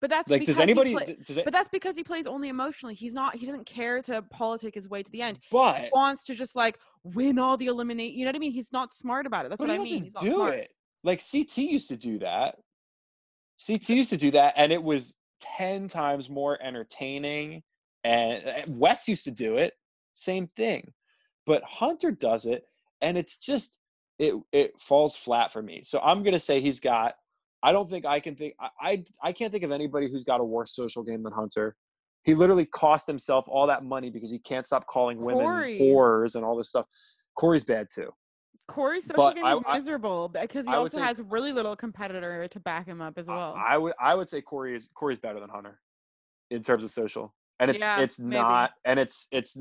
[0.01, 2.26] But that's Like because does anybody He play- does it but that's because he plays
[2.26, 2.95] only emotionally.
[2.95, 3.34] He's not.
[3.36, 5.38] He doesn't care to politic his way to the end.
[5.51, 8.14] but He wants to just like win all the eliminate.
[8.14, 8.53] You know what I mean?
[8.53, 9.49] He's not smart about it.
[9.51, 10.05] That's what I mean.
[10.05, 10.55] He's not do smart.
[10.55, 10.70] it.
[11.03, 12.57] Like CT used to do that.
[13.64, 17.62] CT used to do that, and it was ten times more entertaining.
[18.03, 19.72] And and Wes used to do it,
[20.14, 20.92] same thing.
[21.47, 22.64] But Hunter does it,
[23.01, 23.78] and it's just
[24.18, 25.82] it it falls flat for me.
[25.82, 27.14] So I'm gonna say he's got.
[27.64, 28.54] I don't think I can think.
[28.60, 31.74] I I, I can't think of anybody who's got a worse social game than Hunter.
[32.22, 35.78] He literally cost himself all that money because he can't stop calling women Corey.
[35.80, 36.86] whores and all this stuff.
[37.36, 38.10] Corey's bad too.
[38.68, 41.52] Corey's social But game I- is I- miserable because he I also say- has really
[41.52, 43.54] little competitor to back him up as I- well.
[43.58, 45.80] I would I would say Corey is Corey's better than Hunter.
[46.50, 48.40] in terms of social, and it's Yeah, it's maybe.
[48.42, 49.56] not, and it's it's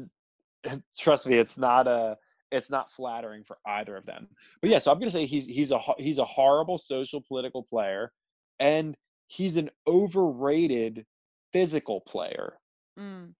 [1.00, 2.18] trust me, it's not a
[2.54, 4.28] it's not flattering for either of them.
[4.62, 8.12] But yeah, so I'm gonna say he's he's a he's a horrible social political player,
[8.60, 8.96] and
[9.28, 11.06] he's an overrated
[11.52, 12.60] physical player
[13.00, 13.34] Mm.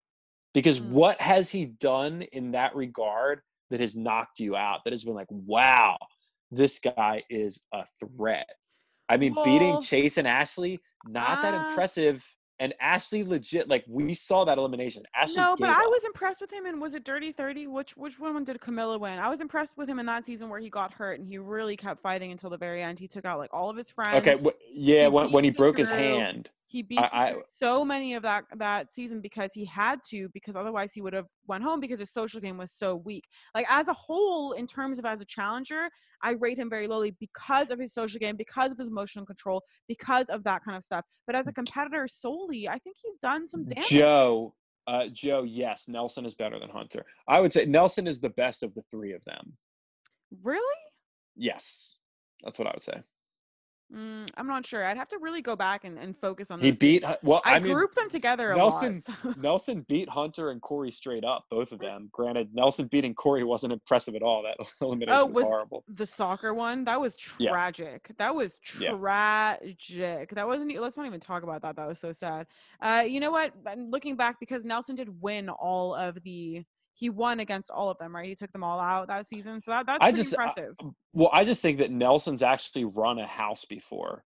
[0.54, 0.90] because Mm.
[0.90, 4.84] what has he done in that regard that has knocked you out?
[4.84, 5.98] That has been like, wow,
[6.52, 8.50] this guy is a threat.
[9.10, 12.26] I mean, beating Chase and Ashley, not that uh, impressive.
[12.60, 15.04] And Ashley legit, like we saw that elimination.
[15.16, 16.66] Ashley No, but gave I was impressed with him.
[16.66, 17.68] And was it Dirty Thirty?
[17.68, 19.18] Which which one did Camila win?
[19.18, 21.76] I was impressed with him in that season where he got hurt and he really
[21.76, 23.00] kept fighting until the very end.
[23.00, 24.28] He took out like all of his friends.
[24.28, 27.86] Okay, wh- yeah, He when when he broke his hand, He beat I- through so
[27.86, 31.64] many of that that season because he had to because otherwise he would have went
[31.64, 33.26] home because his social game was so weak.
[33.54, 35.88] Like as a whole, in terms of as a challenger,
[36.24, 39.62] I rate him very lowly because of his social game, because of his emotional control,
[39.88, 41.06] because of that kind of stuff.
[41.28, 43.90] But as a competitor solely, I think he's done some damage.
[43.90, 44.56] Joe,
[44.88, 47.06] uh, Joe, yes, Nelson is better than Hunter.
[47.28, 49.56] I would say Nelson is the best of the three of them.
[50.42, 50.80] Really?
[51.36, 51.98] Yes,
[52.44, 53.00] that's what I would say.
[53.96, 54.86] Mm, I'm not sure.
[54.86, 56.60] I'd have to really go back and, and focus on.
[56.60, 57.04] He beat.
[57.04, 57.16] things.
[57.22, 59.18] Well, I, I, mean, grouped them together a Nelson- lot.
[59.36, 62.10] so- Nelson beat Hunter and Corey straight up, both of them.
[62.12, 64.44] Granted, Nelson beating Corey wasn't impressive at all.
[64.44, 65.84] That elimination Oh, was, was- horrible.
[65.88, 67.52] the soccer one that was Yeah.
[67.52, 68.92] tragic that was Yeah.
[68.98, 72.48] tragic that wasn't let's not even talk about that that was so sad
[72.82, 76.64] uh you know what looking back because nelson did win all of the
[76.94, 79.72] he won against all of them right he took them all out that season so
[79.72, 80.76] that, that's I just- I- impressive
[81.14, 84.24] Well, I just think that Nelson's actually run a house before.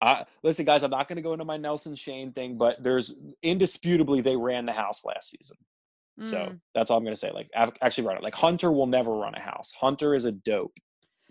[0.00, 3.14] I, listen, guys, I'm not going to go into my Nelson Shane thing, but there's
[3.42, 5.56] indisputably they ran the house last season.
[6.26, 6.60] So Mm.
[6.74, 7.30] that's all I'm going to say.
[7.30, 8.22] Like, I've actually run it.
[8.22, 9.72] Like Hunter will never run a house.
[9.78, 10.72] Hunter is a dope.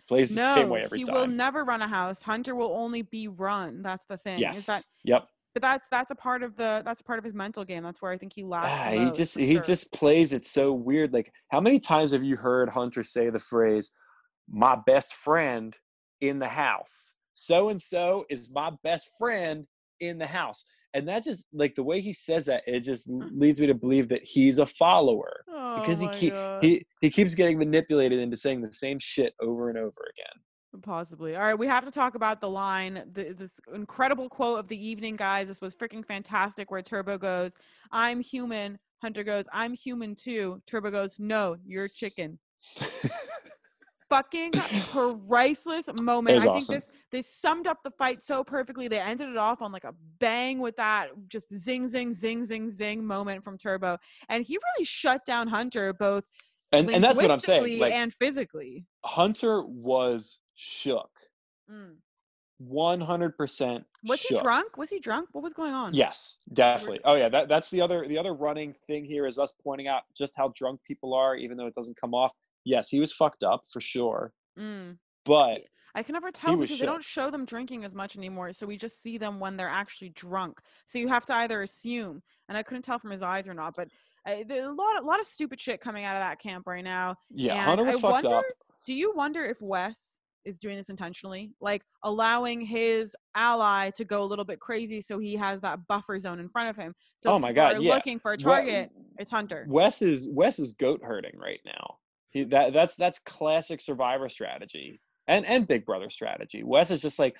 [0.08, 1.16] Plays the no same way every he time.
[1.16, 4.42] He will never run a house hunter will only be run that's the thing is
[4.42, 4.66] yes.
[4.66, 5.28] that yep.
[5.54, 8.02] But that's that's a part of the that's a part of his mental game that's
[8.02, 9.62] where i think he lacks Ah, he just he sure.
[9.62, 11.14] just plays it so weird.
[11.14, 13.92] Like, how many times have you heard Hunter say the phrase,
[14.50, 15.76] "My best friend
[16.22, 17.14] in the house"?
[17.34, 19.66] So and so is my best friend
[20.00, 23.60] in the house, and that just like the way he says that, it just leads
[23.60, 25.44] me to believe that he's a follower
[25.76, 26.62] because oh he my keep God.
[26.62, 30.44] he he keeps getting manipulated into saying the same shit over and over again.
[30.84, 31.36] Possibly.
[31.36, 34.88] All right, we have to talk about the line, the, this incredible quote of the
[34.88, 35.48] evening, guys.
[35.48, 36.72] This was freaking fantastic.
[36.72, 37.56] Where Turbo goes,
[37.92, 42.40] "I'm human." Hunter goes, "I'm human too." Turbo goes, "No, you're chicken."
[44.10, 44.52] Fucking
[44.92, 46.38] priceless moment.
[46.38, 46.76] I think awesome.
[46.76, 48.88] this this summed up the fight so perfectly.
[48.88, 52.72] They ended it off on like a bang with that just zing zing zing zing
[52.72, 53.98] zing moment from Turbo,
[54.30, 56.24] and he really shut down Hunter both
[56.72, 57.80] and and that's what I'm saying.
[57.80, 58.86] Like and physically.
[59.04, 61.10] Hunter was shook,
[61.70, 61.96] Mm.
[62.60, 63.84] one hundred percent.
[64.04, 64.78] Was he drunk?
[64.78, 65.30] Was he drunk?
[65.32, 65.94] What was going on?
[65.94, 67.00] Yes, definitely.
[67.04, 70.04] Oh yeah, that, that's the other the other running thing here is us pointing out
[70.16, 72.34] just how drunk people are, even though it doesn't come off.
[72.64, 74.98] Yes, he was fucked up for sure, Mm.
[75.26, 75.62] but
[75.96, 78.54] I can never tell because they don't show them drinking as much anymore.
[78.54, 80.60] So we just see them when they're actually drunk.
[80.86, 83.76] So you have to either assume, and I couldn't tell from his eyes or not,
[83.76, 83.90] but
[84.26, 87.16] uh, a lot, a lot of stupid shit coming out of that camp right now.
[87.32, 88.44] yeah, And Hunter was I fucked wonder, up.
[88.86, 94.24] Do you wonder if Wes is doing this intentionally, like allowing his ally to go
[94.24, 96.94] a little bit crazy, so he has that buffer zone in front of him?
[97.18, 97.94] So Oh my God, yeah.
[97.94, 98.92] looking for a We- target.
[99.20, 99.66] It's Hunter.
[99.70, 101.98] Wes is Wes is goat herding right now.
[102.32, 106.64] He, that that's that's classic Survivor strategy and and Big Brother strategy.
[106.64, 107.36] Wes is just like,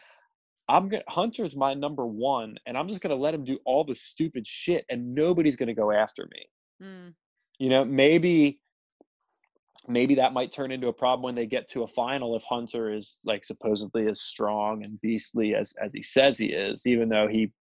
[0.70, 3.96] I'm gonna Hunter's my number one, and I'm just gonna let him do all the
[3.96, 6.46] stupid shit, and nobody's gonna go after me.
[6.86, 7.14] Mm.
[7.60, 8.60] you know maybe
[9.88, 12.94] maybe that might turn into a problem when they get to a final if hunter
[12.94, 17.28] is like supposedly as strong and beastly as as he says he is even though
[17.28, 17.52] he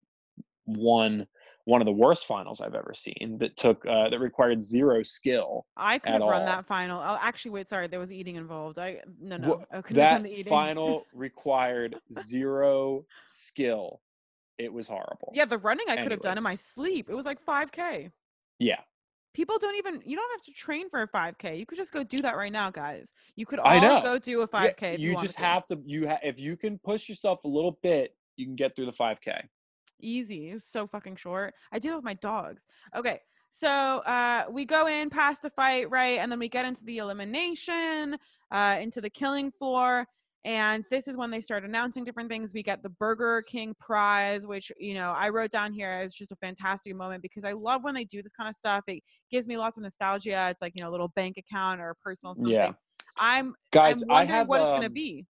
[0.66, 1.26] won
[1.64, 5.66] one of the worst finals i've ever seen that took uh, that required zero skill
[5.76, 6.46] I could have run all.
[6.46, 7.00] that final.
[7.00, 8.78] Oh, actually, wait, sorry, there was eating involved.
[8.78, 10.48] I no no, Wha- I couldn't have done that the eating.
[10.48, 11.96] final required
[12.28, 14.02] zero skill
[14.58, 17.08] it was horrible Yeah, the running I could have done in my sleep.
[17.08, 18.10] It was like 5K.
[18.58, 18.80] yeah
[19.33, 20.03] People don't even.
[20.05, 21.59] You don't have to train for a 5K.
[21.59, 23.14] You could just go do that right now, guys.
[23.37, 24.95] You could all go do a 5K.
[24.95, 25.45] if you wanted just to.
[25.45, 28.74] have to you ha- if you can push yourself a little bit you can get
[28.74, 29.43] through the 5k
[30.03, 30.51] easy.
[30.51, 31.55] It was so fucking short.
[31.72, 32.62] I do with my dogs.
[32.97, 33.20] Okay.
[33.51, 36.18] So uh, we go in past the fight, right?
[36.18, 38.16] And then we get into the elimination,
[38.51, 40.07] uh, into the killing floor.
[40.45, 42.53] And this is when they start announcing different things.
[42.55, 46.32] We get the Burger King prize, which, you know, I wrote down here as just
[46.32, 48.84] a fantastic moment because I love when they do this kind of stuff.
[48.86, 50.49] It gives me lots of nostalgia.
[50.51, 52.53] It's like, you know, a little bank account or a personal something.
[52.53, 52.72] Yeah.
[53.18, 55.26] I'm, guys I'm i wondering have what it's going to um, be.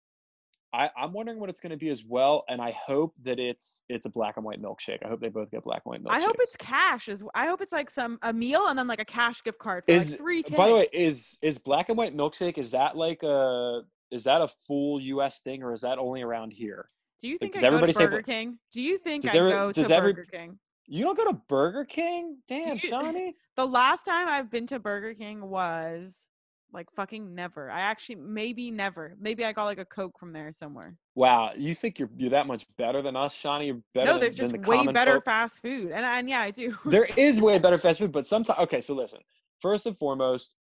[0.73, 3.83] I, I'm wondering what it's going to be as well, and I hope that it's
[3.87, 4.99] it's a black and white milkshake.
[5.03, 6.21] I hope they both get black and white milkshakes.
[6.21, 7.07] I hope it's cash.
[7.07, 9.85] As I hope it's like some a meal and then like a cash gift card
[9.85, 10.57] for is like three K.
[10.57, 14.41] by the way is is black and white milkshake is that like a is that
[14.41, 15.39] a full U.S.
[15.39, 16.89] thing or is that only around here?
[17.19, 18.59] do you think does I go to everybody say Burger King?
[18.71, 20.59] Do you think Does I every- go does to every- Burger King?
[20.85, 22.37] You don't go to Burger King?
[22.47, 23.33] Damn, you- Shawnee.
[23.55, 26.15] The last time I've been to Burger King was
[26.71, 27.71] like fucking never.
[27.71, 29.15] I actually maybe never.
[29.19, 30.95] Maybe I got like a Coke from there somewhere.
[31.15, 33.65] Wow, you think you're you're that much better than us, Shawnee?
[33.65, 35.25] You're better no, there's than just the way better folk?
[35.25, 36.77] fast food, and and yeah, I do.
[36.85, 38.79] there is way better fast food, but sometimes okay.
[38.79, 39.19] So listen,
[39.59, 40.53] first and foremost,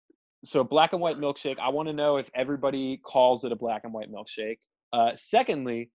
[0.44, 1.58] so black and white milkshake.
[1.58, 4.58] I want to know if everybody calls it a black and white milkshake.
[4.92, 5.90] Uh, secondly,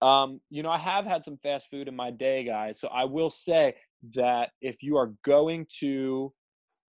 [0.00, 2.78] um, you know, I have had some fast food in my day, guys.
[2.78, 3.74] So I will say
[4.14, 6.32] that if you are going to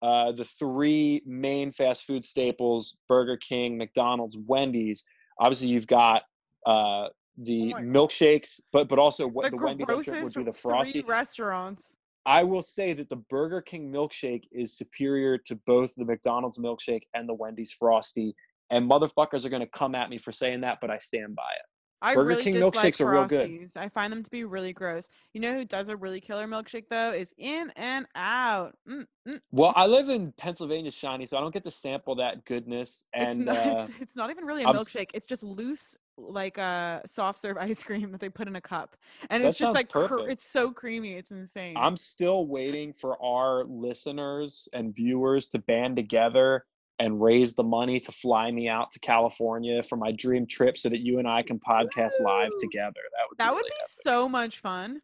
[0.02, 5.04] uh, the three main fast food staples Burger King, McDonald's, Wendy's.
[5.40, 6.24] Obviously, you've got
[6.66, 7.90] uh, the my God.
[7.90, 11.02] milkshakes, but but also what the the, Wendy's would be the frosty.
[11.02, 11.96] restaurants.
[12.30, 17.02] I will say that the Burger King milkshake is superior to both the McDonald's milkshake
[17.16, 18.36] and the Wendy's frosty.
[18.70, 21.42] And motherfuckers are going to come at me for saying that, but I stand by
[21.42, 21.66] it.
[22.04, 23.72] I Burger really King milkshakes are real good.
[23.76, 25.08] I find them to be really gross.
[25.34, 27.12] You know who does a really killer milkshake though?
[27.12, 28.78] Is In and Out.
[28.88, 29.42] Mm, mm.
[29.52, 33.06] Well, I live in Pennsylvania, Shiny, so I don't get to sample that goodness.
[33.14, 33.58] It's And not.
[33.66, 35.10] uh, It's, it's not even really a I'm s- milkshake.
[35.16, 38.96] It's just loose, like a soft serve ice cream that they put in a cup,
[39.30, 41.14] and That it's just like cr- it's so creamy.
[41.14, 41.76] It's insane.
[41.78, 46.66] I'm still waiting for our listeners and viewers to band together
[47.00, 50.90] and raise the money to fly me out to California for my dream trip so
[50.90, 53.00] that you and I can podcast live together.
[53.16, 54.04] That would that be would really be epic.
[54.04, 55.02] so much fun.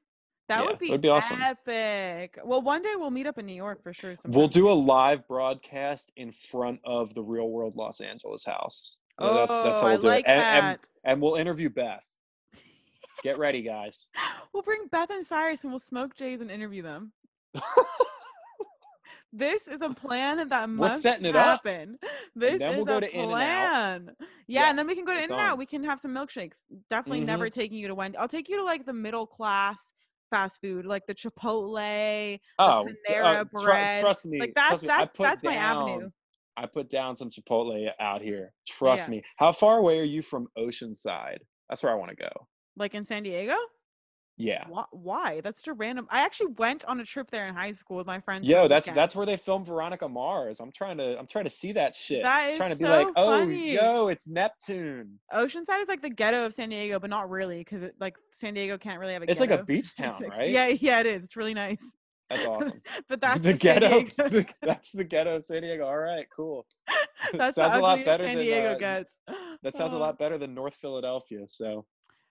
[0.48, 1.42] That Yeah, would be, would be awesome.
[1.42, 2.38] epic.
[2.44, 4.16] Well, one day we'll meet up in New York for sure.
[4.28, 8.98] We'll do a live broadcast in front of the Real World Los Angeles house.
[9.20, 10.32] So Oh, that's that's how we'll do like it.
[10.32, 10.64] And, that.
[10.64, 12.04] and and we'll interview Beth.
[13.24, 14.08] Get ready, guys.
[14.54, 17.12] We'll bring Beth and Cyrus and we'll smoke Jays and interview them.
[19.38, 22.00] This is a plan that must it up, happen.
[22.38, 24.10] This then is we'll go a to plan.
[24.18, 25.58] Yeah, Yeah, and then we can go to In and Out.
[25.58, 26.54] We can have some milkshakes.
[26.90, 27.26] Definitely Mm-hmm.
[27.28, 28.18] never taking you to Wendy.
[28.18, 29.78] I'll take you to like the middle class
[30.30, 34.02] fast food, like the Chipotle, Oh, Panera uh, tru- Bread.
[34.04, 34.40] trust me.
[34.40, 36.10] like that's I that's that's my down- avenue.
[36.58, 38.54] I put down some Chipotle out here.
[38.68, 39.12] Trust Yeah.
[39.12, 39.24] me.
[39.38, 41.40] How far away are you from Oceanside?
[41.70, 42.48] That's where I want to go.
[42.78, 43.56] Like in San Diego.
[44.38, 44.66] Yeah.
[44.92, 45.40] Why?
[45.42, 46.08] That's just random.
[46.10, 48.48] I actually went on a trip there in high school with my friends.
[48.48, 48.98] Yo, that's weekend.
[48.98, 50.60] that's where they filmed Veronica Mars.
[50.60, 52.24] I'm trying to I'm trying to see that shit.
[52.24, 53.74] That is trying to be like, oh, funny.
[53.74, 55.20] yo, it's Neptune.
[55.34, 58.78] Oceanside is like the ghetto of San Diego, but not really, because like San Diego
[58.78, 59.42] can't really have a ghetto.
[59.42, 60.50] It's like a beach town, right?
[60.50, 61.24] Yeah, yeah, it is.
[61.24, 61.80] It's really nice.
[62.30, 62.82] That's awesome.
[63.10, 64.04] but that's the the ghetto.
[64.30, 65.86] The- that's the ghetto of San Diego.
[65.86, 66.66] All right, cool.
[67.34, 69.14] that's sounds a lot better San than, Diego uh, gets.
[69.64, 71.48] That sounds a Uh, lot better than North Philadelphia.
[71.48, 71.86] So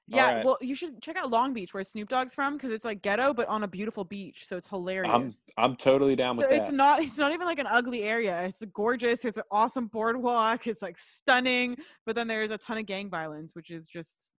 [0.06, 0.44] Yeah, right.
[0.44, 3.32] well, you should check out Long Beach, where Snoop Dogg's from, because it's like ghetto,
[3.32, 5.12] but on a beautiful beach, so it's hilarious.
[5.12, 8.42] I'm I'm totally down so with it's not it's not even like an ugly area.
[8.46, 9.24] It's gorgeous.
[9.24, 10.66] It's an awesome boardwalk.
[10.66, 11.76] It's like stunning,
[12.06, 14.32] but then there's a ton of gang violence, which is just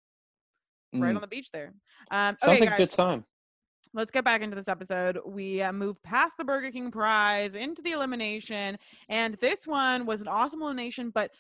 [0.94, 1.16] right Mm.
[1.16, 1.74] on the beach there.
[2.12, 3.26] Um, Sounds okay, like guys, a good time.
[3.94, 5.20] Let's get back into this episode.
[5.26, 8.78] We uh, moved past the Burger King prize into the elimination,
[9.10, 11.32] and this one was an awesome elimination, but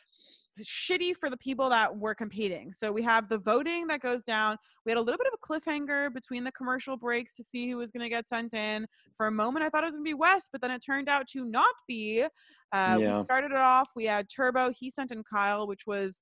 [0.61, 2.71] shitty for the people that were competing.
[2.71, 4.57] So we have the voting that goes down.
[4.85, 7.77] We had a little bit of a cliffhanger between the commercial breaks to see who
[7.77, 8.87] was going to get sent in.
[9.17, 11.09] For a moment, I thought it was going to be Wes, but then it turned
[11.09, 12.23] out to not be.
[12.71, 13.17] Uh, Yeah.
[13.17, 13.89] We started it off.
[13.95, 14.71] We had Turbo.
[14.71, 16.21] He sent in Kyle, which was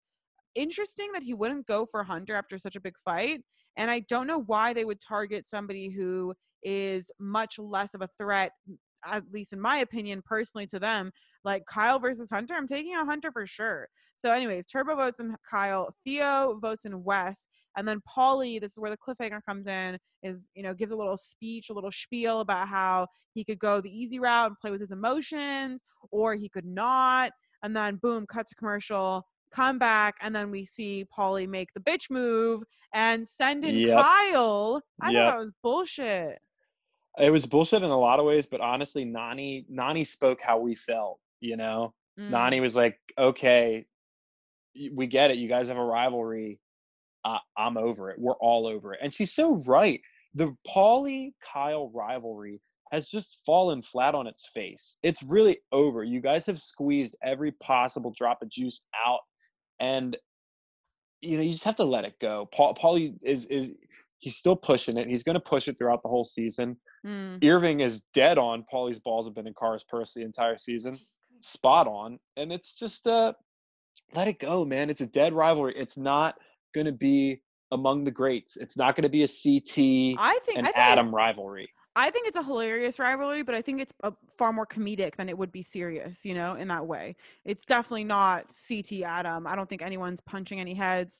[0.55, 3.41] interesting that he wouldn't go for Hunter after such a big fight.
[3.77, 8.09] And I don't know why they would target somebody who is much less of a
[8.17, 8.51] threat,
[9.05, 11.11] at least in my opinion, personally to them.
[11.43, 13.87] Like Kyle versus Hunter, I'm taking a Hunter for sure.
[14.15, 17.45] So, anyways, Turbo votes in Kyle, Theo votes in Wes,
[17.75, 18.61] and then Paulie.
[18.61, 19.97] This is where the cliffhanger comes in.
[20.21, 23.81] Is you know gives a little speech, a little spiel about how he could go
[23.81, 27.31] the easy route and play with his emotions, or he could not.
[27.63, 29.25] And then boom, cuts to commercial.
[29.53, 33.95] Come back, and then we see Paulie make the bitch move and send in Yep.
[33.97, 34.81] Kyle.
[35.01, 35.19] I Yep.
[35.25, 36.41] thought that was bullshit.
[37.19, 40.73] It was bullshit in a lot of ways, but honestly, Nany Nany spoke how we
[40.75, 41.19] felt.
[41.39, 42.29] You know, Mm.
[42.31, 43.85] Nany was like, "Okay,
[44.91, 45.37] we get it.
[45.37, 46.59] You guys have a rivalry.
[47.23, 48.19] I, I'm over it.
[48.19, 50.01] We're all over it." And she's so right.
[50.33, 52.59] The Paulie Kyle rivalry
[52.91, 54.97] has just fallen flat on its face.
[55.03, 56.03] It's really over.
[56.03, 59.21] You guys have squeezed every possible drop of juice out,
[59.83, 60.17] and
[61.21, 62.49] you know you just have to let it go.
[62.53, 63.73] Paul Paulie is is
[64.19, 65.07] he's still pushing it.
[65.07, 66.77] He's going to push it throughout the whole season.
[67.05, 67.43] Mm.
[67.43, 68.65] Irving is dead on.
[68.73, 70.97] Paulie's balls have been in Cara's purse the entire season.
[71.39, 72.17] Spot on.
[72.37, 73.33] And it's just uh
[74.15, 74.89] let it go, man.
[74.89, 75.73] It's a dead rivalry.
[75.75, 76.35] It's not
[76.73, 78.55] going to be among the greats.
[78.57, 81.69] It's not going to be a CT I think and I think Adam rivalry.
[81.95, 85.29] I think it's a hilarious rivalry, but I think it's a, far more comedic than
[85.29, 87.15] it would be serious, you know, in that way.
[87.45, 89.45] It's definitely not CT Adam.
[89.45, 91.19] I don't think anyone's punching any heads.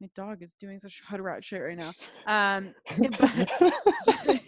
[0.00, 1.92] My dog is doing such hood rat shit right now.
[2.26, 2.74] Um,
[4.26, 4.40] but,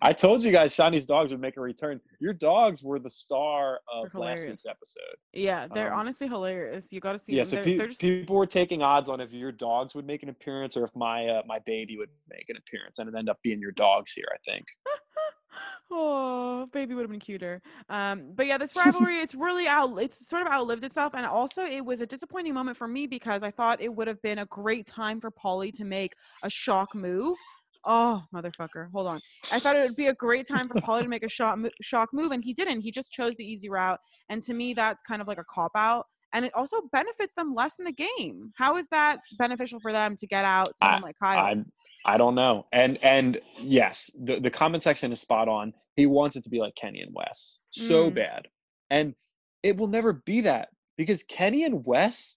[0.00, 2.00] I told you guys Shani's dogs would make a return.
[2.20, 5.16] Your dogs were the star of last week's episode.
[5.32, 6.92] yeah, they're Um, honestly hilarious.
[6.92, 7.46] You got to see Yeah, them.
[7.50, 10.22] so they're, pe- they're just people were taking odds on if your dogs would make
[10.22, 13.28] an appearance or if my uh, my baby would make an appearance, and it ended
[13.28, 14.26] up being your dogs here.
[14.32, 14.64] I think.
[15.90, 17.60] oh, baby would have been cuter.
[17.88, 19.96] Um, but yeah, this rivalry, it's really out.
[20.00, 23.42] It's sort of outlived itself, and also it was a disappointing moment for me because
[23.42, 26.94] I thought it would have been a great time for Paulie to make a shock
[26.94, 27.36] move.
[27.84, 28.90] Oh, motherfucker!
[28.92, 29.20] Hold on.
[29.50, 31.70] I thought it would be a great time for Paulie to make a shock mo-
[31.80, 32.80] shock move, and he didn't.
[32.80, 35.72] He just chose the easy route, and to me, that's kind of like a cop
[35.74, 36.06] out.
[36.34, 38.52] And it also benefits them less in the game.
[38.56, 41.38] How is that beneficial for them to get out someone like Kyle?
[41.44, 41.64] I
[42.04, 42.66] I don't know.
[42.72, 45.72] And and yes, the the comment section is spot on.
[45.96, 48.14] He wants it to be like Kenny and Wes so Mm.
[48.14, 48.48] bad,
[48.90, 49.14] and
[49.62, 52.36] it will never be that because Kenny and Wes,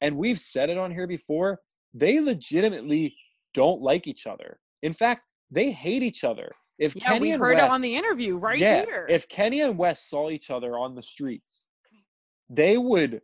[0.00, 1.60] and we've said it on here before,
[1.94, 3.16] they legitimately
[3.54, 4.58] don't like each other.
[4.82, 6.52] In fact, they hate each other.
[6.78, 9.06] If yeah, Kenny we and heard Wes, it on the interview right yeah, here.
[9.08, 11.68] if Kenny and Wes saw each other on the streets,
[12.50, 13.22] they would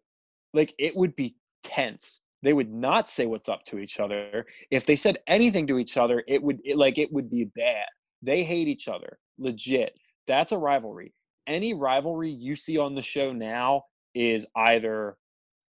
[0.55, 2.21] like it would be tense.
[2.43, 4.47] They would not say what's up to each other.
[4.71, 7.87] If they said anything to each other, it would it, like it would be bad.
[8.23, 9.93] They hate each other, legit.
[10.27, 11.13] That's a rivalry.
[11.47, 13.83] Any rivalry you see on the show now
[14.15, 15.17] is either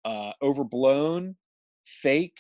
[0.06, 1.36] uh, overblown,
[1.86, 2.38] fake.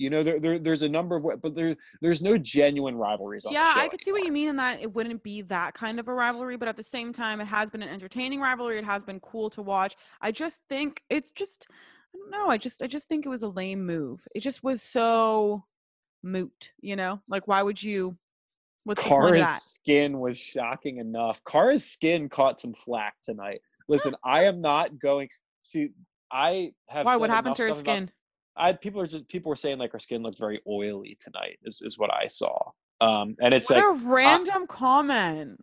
[0.00, 3.52] You know, there, there there's a number of, but there there's no genuine rivalries on
[3.52, 3.74] yeah.
[3.76, 6.14] I could see what you mean in that it wouldn't be that kind of a
[6.14, 8.78] rivalry, but at the same time, it has been an entertaining rivalry.
[8.78, 9.96] It has been cool to watch.
[10.22, 11.66] I just think it's just,
[12.14, 12.48] I don't know.
[12.48, 14.26] I just, I just think it was a lame move.
[14.34, 15.64] It just was so
[16.22, 16.72] moot.
[16.80, 18.16] You know, like why would you?
[18.84, 21.42] What's Cara's skin was shocking enough.
[21.44, 23.60] Cara's skin caught some flack tonight.
[23.86, 25.28] Listen, I am not going.
[25.60, 25.90] See,
[26.32, 27.04] I have.
[27.04, 27.16] Why?
[27.16, 28.10] What happened to her stuff about- skin?
[28.60, 31.58] I people are just people were saying like her skin looked very oily tonight.
[31.64, 32.70] Is is what I saw.
[33.00, 35.58] Um, and it's What like a random comment.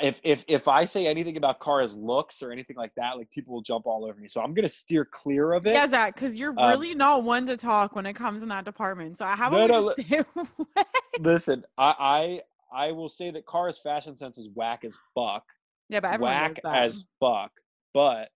[0.00, 3.52] if if if I say anything about Cara's looks or anything like that, like people
[3.54, 4.28] will jump all over me.
[4.28, 5.74] So I'm gonna steer clear of it.
[5.74, 8.64] Yeah, Zach, because you're Um, really not one to talk when it comes in that
[8.64, 9.18] department.
[9.18, 10.84] So how No, about no, we stay away?
[11.18, 12.40] Listen, I
[12.72, 15.44] I I will say that Cara's fashion sense is whack as fuck.
[15.88, 17.50] Yeah, but Whack as fuck.
[17.92, 18.30] But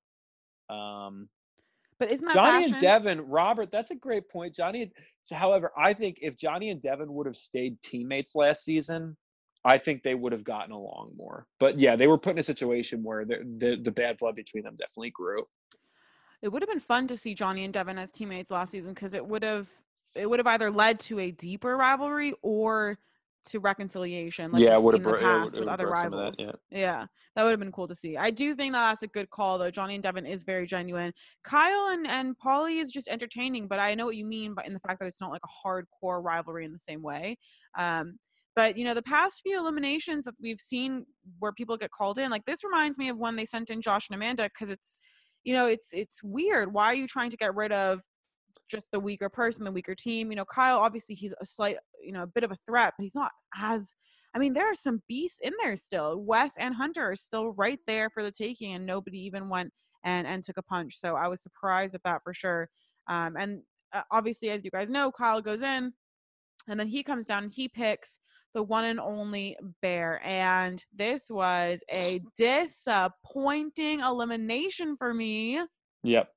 [0.68, 1.28] um
[2.02, 2.74] but isn't that Johnny fashion?
[2.74, 4.56] and Devin, Robert, that's a great point.
[4.56, 4.90] Johnny,
[5.22, 9.16] so however, I think if Johnny and Devin would have stayed teammates last season,
[9.64, 11.46] I think they would have gotten along more.
[11.60, 14.64] But yeah, they were put in a situation where the the, the bad blood between
[14.64, 15.44] them definitely grew.
[16.42, 19.14] It would have been fun to see Johnny and Devin as teammates last season because
[19.14, 19.68] it would have
[20.16, 22.98] it would have either led to a deeper rivalry or
[23.46, 26.36] to reconciliation, like yeah, would have in the past with other broke some of rivals.
[26.36, 26.78] that, yeah.
[26.78, 28.16] Yeah, that would have been cool to see.
[28.16, 29.70] I do think that that's a good call, though.
[29.70, 31.12] Johnny and Devin is very genuine.
[31.44, 34.72] Kyle and and Paulie is just entertaining, but I know what you mean, but in
[34.72, 37.36] the fact that it's not like a hardcore rivalry in the same way.
[37.78, 38.18] Um,
[38.54, 41.06] but you know, the past few eliminations that we've seen
[41.38, 44.08] where people get called in, like this reminds me of when they sent in Josh
[44.08, 45.00] and Amanda because it's,
[45.44, 46.72] you know, it's it's weird.
[46.72, 48.02] Why are you trying to get rid of
[48.72, 50.30] just the weaker person, the weaker team?
[50.30, 53.04] You know, Kyle obviously he's a slight, you know, a bit of a threat, but
[53.04, 53.94] he's not as
[54.34, 56.22] I mean, there are some beasts in there still.
[56.22, 59.70] Wes and Hunter are still right there for the taking, and nobody even went
[60.04, 60.98] and and took a punch.
[60.98, 62.68] So I was surprised at that for sure.
[63.08, 63.60] Um, and
[63.92, 65.92] uh, obviously, as you guys know, Kyle goes in,
[66.68, 68.20] and then he comes down and he picks
[68.54, 70.24] the one and only Bear.
[70.24, 75.60] And this was a disappointing elimination for me.
[76.04, 76.28] Yep.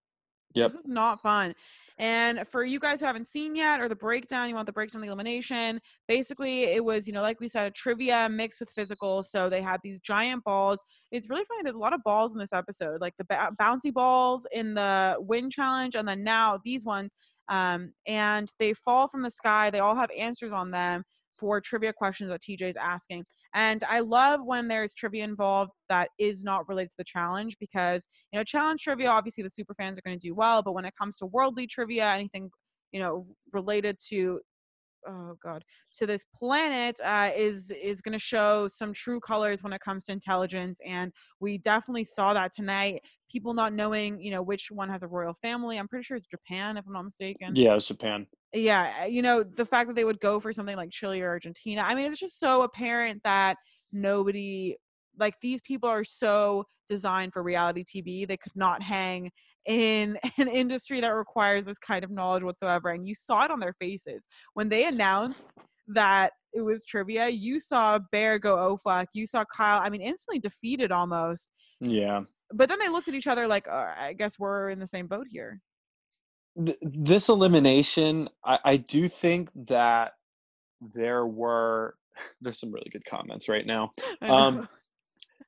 [0.54, 0.68] Yep.
[0.68, 1.54] This was not fun.
[1.98, 5.02] And for you guys who haven't seen yet, or the breakdown, you want the breakdown
[5.02, 5.80] of the elimination.
[6.08, 9.24] Basically, it was, you know, like we said, a trivia mixed with physical.
[9.24, 10.80] So they had these giant balls.
[11.12, 11.62] It's really funny.
[11.64, 13.26] There's a lot of balls in this episode, like the
[13.62, 17.16] bouncy balls in the win challenge, and then now these ones.
[17.48, 19.70] Um, and they fall from the sky.
[19.70, 21.04] They all have answers on them
[21.38, 23.26] for trivia questions that TJ is asking.
[23.56, 28.06] And I love when there's trivia involved that is not related to the challenge because
[28.32, 30.84] you know, challenge trivia, obviously the super fans are going to do well, but when
[30.84, 32.52] it comes to worldly trivia, anything,
[32.92, 34.42] you know, related to,
[35.08, 39.74] oh God, so this planet uh, is, is going to show some true colors when
[39.74, 40.80] it comes to intelligence.
[40.86, 43.02] And we definitely saw that tonight.
[43.30, 45.78] People not knowing, you know, which one has a royal family.
[45.78, 48.28] I'm pretty sure it's Japan, if I'm not mistaken Yeah, it was Japan.
[48.54, 51.82] yeah, you know, the fact that they would go for something like Chile or Argentina.
[51.82, 53.58] I mean, it's just so apparent that
[53.92, 54.76] nobody
[55.18, 58.28] like these people are so designed for reality TV.
[58.28, 59.32] They could not hang
[59.66, 62.90] in an industry that requires this kind of knowledge whatsoever.
[62.90, 65.52] And you saw it on their faces when they announced
[65.88, 67.28] that it was trivia.
[67.28, 69.10] You saw Bear go oh fuck.
[69.14, 69.82] You saw Kyle.
[69.84, 71.50] I mean, instantly defeated almost.
[71.80, 72.22] Yeah.
[72.54, 75.08] But then they looked at each other like, uh, I guess we're in the same
[75.08, 75.60] boat here.
[76.64, 80.14] Th- this elimination, I, I do think that
[80.94, 81.96] there were.
[82.42, 83.92] There's some really good comments right now.
[84.22, 84.70] Um,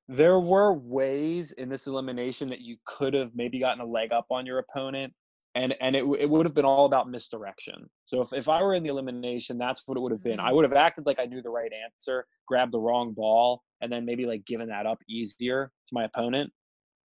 [0.09, 4.25] there were ways in this elimination that you could have maybe gotten a leg up
[4.31, 5.13] on your opponent
[5.55, 7.89] and and it, it would have been all about misdirection.
[8.05, 10.39] So if, if i were in the elimination that's what it would have been.
[10.39, 10.55] I Mhm.
[10.55, 14.05] would have acted like i knew the right answer grabbed the wrong ball and then
[14.05, 16.51] maybe like given that up easier to my opponent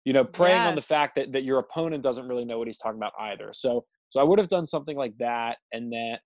[0.06, 2.78] you know preying on the fact that, that your opponent doesn't really know what he's
[2.78, 3.52] talking about either.
[3.54, 6.18] So so i would have done something like that and then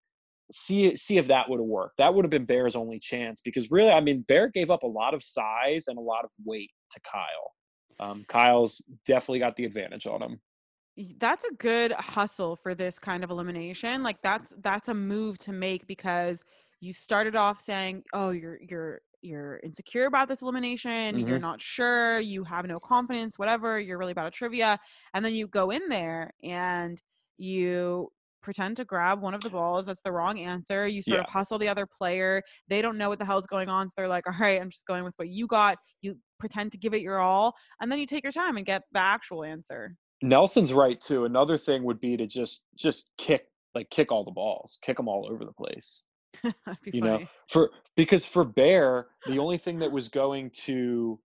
[0.51, 1.97] see see if that would have worked.
[1.97, 4.87] That would have been bear's only chance because really i mean bear gave up a
[4.87, 7.51] lot of size and a lot of weight to kyle.
[7.99, 10.41] Um, kyle's definitely got the advantage on him.
[11.17, 15.51] That's a good hustle for this kind of elimination like that's that's a move to
[15.51, 16.41] make because
[16.79, 21.39] you started off saying oh you're you're you're insecure about this elimination you're Mhm.
[21.39, 24.79] not sure you have no confidence whatever you're really bad at trivia
[25.13, 27.01] and then you go in there and
[27.37, 28.09] you
[28.45, 31.57] pretend to grab one of the balls that's the wrong answer you sort of hustle
[31.57, 34.35] the other player they don't know what the hell's going on so they're like all
[34.39, 37.55] right i'm just going with what you got you pretend to give it your all
[37.81, 41.25] and then you take your time and get the actual answer Nelson's right too.
[41.25, 45.07] Another thing would be to just just kick like kick all the balls, kick them
[45.07, 46.03] all over the place.
[46.85, 51.19] You know, for because for Bear, the only thing that was going to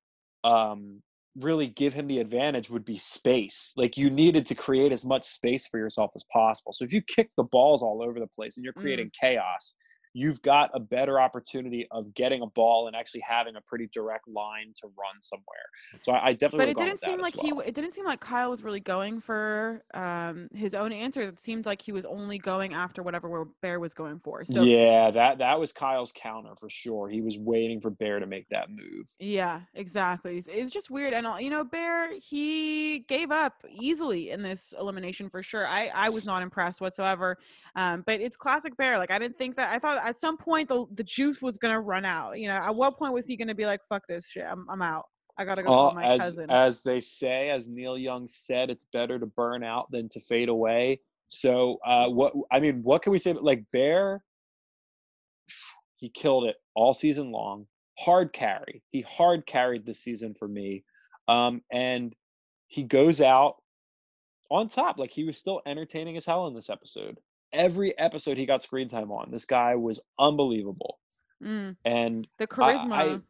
[0.45, 1.03] um
[1.37, 3.73] really give him the advantage would be space.
[3.77, 6.73] Like you needed to create as much space for yourself as possible.
[6.73, 8.81] So if you kick the balls all over the place and you're Mm.
[8.83, 9.75] creating chaos,
[10.13, 14.27] you've got a better opportunity of getting a ball and actually having a pretty direct
[14.29, 15.45] line to run somewhere.
[16.03, 16.73] So I, I definitely.
[16.75, 17.49] But it didn't seem like he.
[17.49, 17.51] well.
[17.61, 21.29] w- It didn't seem like Kyle was really going for um, his own answers.
[21.29, 24.45] It seemed like he was only going after whatever Bear was going for.
[24.45, 27.09] So yeah, that that was Kyle's counter for sure.
[27.09, 29.15] He was waiting for Bear to make that move.
[29.19, 30.39] Yeah, exactly.
[30.39, 35.43] It's- just weird, and you know, Bear he gave up easily in this elimination for
[35.43, 35.67] sure.
[35.67, 37.39] I I was not impressed whatsoever.
[37.77, 38.99] Um, but it's classic Bear.
[38.99, 39.71] Like I didn't think that.
[39.71, 42.39] I thought at some point the the juice was gonna run out.
[42.39, 44.83] You know, at what point was he gonna be like, "Fuck this shit, I'm I'm
[44.83, 45.05] out.
[45.39, 48.87] I gotta go call my as cousin." as they say, as Neil Young said, it's
[48.93, 51.01] better to burn out than to fade away.
[51.29, 53.33] So, uh, what I mean, what can we say?
[53.33, 54.25] Like Bear,
[55.97, 57.67] he killed it all season long.
[57.99, 58.83] Hard carry.
[58.91, 60.85] He hard carried this season for me,
[61.29, 62.15] um, and
[62.67, 63.57] he goes out
[64.51, 64.99] on top.
[64.99, 67.19] Like he was still entertaining as hell in this episode.
[67.53, 69.31] Every episode he got screen time on.
[69.31, 70.99] This guy was unbelievable,
[71.43, 73.23] Mm, and the I- charisma.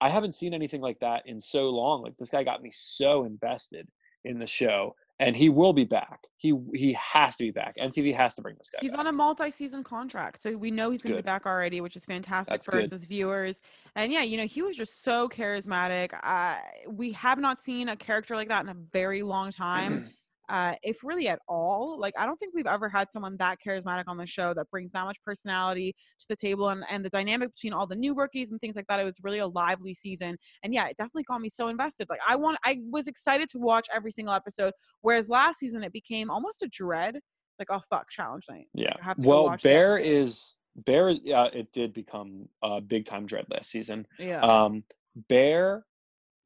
[0.00, 2.02] I haven't seen anything like that in so long.
[2.02, 3.88] Like this guy got me so invested
[4.24, 6.20] in the show, and he will be back.
[6.36, 7.74] He he has to be back.
[7.78, 8.78] MTV has to bring this guy.
[8.80, 9.00] He's back.
[9.00, 12.04] on a multi-season contract, so we know he's going to be back already, which is
[12.04, 12.84] fantastic That's for good.
[12.84, 13.60] us as viewers.
[13.96, 16.10] And yeah, you know, he was just so charismatic.
[16.22, 20.08] Uh, we have not seen a character like that in a very long time,
[20.48, 21.98] uh, if really at all.
[21.98, 24.92] Like, I don't think we've ever had someone that charismatic on the show that brings
[24.92, 28.50] that much personality to the table, and and the dynamic between all the new rookies
[28.50, 29.00] and things like that.
[29.00, 32.08] It was really a lively season, and yeah, it definitely got me so invested.
[32.08, 34.72] Like, I want, I was excited to watch every single episode,
[35.02, 37.18] whereas last season it became almost a dread.
[37.58, 38.66] Like, oh fuck, challenge night.
[38.74, 38.92] yeah.
[39.00, 40.54] I have to go Well, Bear is
[40.86, 41.10] Bear.
[41.10, 44.06] Yeah, it did become a big time dread last season.
[44.18, 44.40] Yeah.
[44.40, 44.84] Um,
[45.28, 45.84] Bear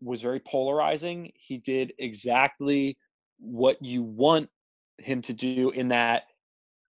[0.00, 1.30] was very polarizing.
[1.34, 2.96] He did exactly
[3.42, 4.48] what you want
[4.98, 6.24] him to do in that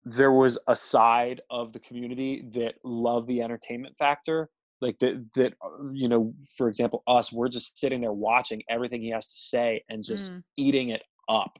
[0.05, 5.55] there was a side of the community that loved the entertainment factor like that that
[5.63, 9.39] uh, you know for example us we're just sitting there watching everything he has to
[9.39, 11.59] say and just Mm, eating it up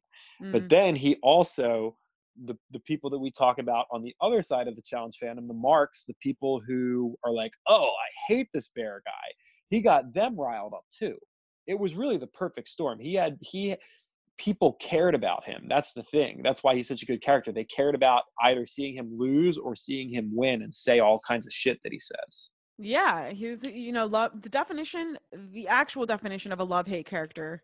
[0.53, 0.71] but mm.
[0.71, 1.97] then he also
[2.45, 5.47] the the people that we talk about on the other side of the challenge fandom,
[5.49, 9.33] the marks, the people who are like, "Oh, I hate this bear guy."
[9.69, 11.19] He got them riled up too.
[11.67, 12.99] It was really the perfect storm.
[13.01, 13.77] He had he
[14.41, 15.67] people cared about him.
[15.69, 16.41] That's the thing.
[16.43, 17.53] That's why he's such a good character.
[17.53, 21.47] They cared about either seeing him lose or seeing him win and say all kinds
[21.47, 22.51] of shit that he says.
[22.79, 25.19] Yeah, he was, you know, love the definition,
[25.53, 27.63] the actual definition of a love hate character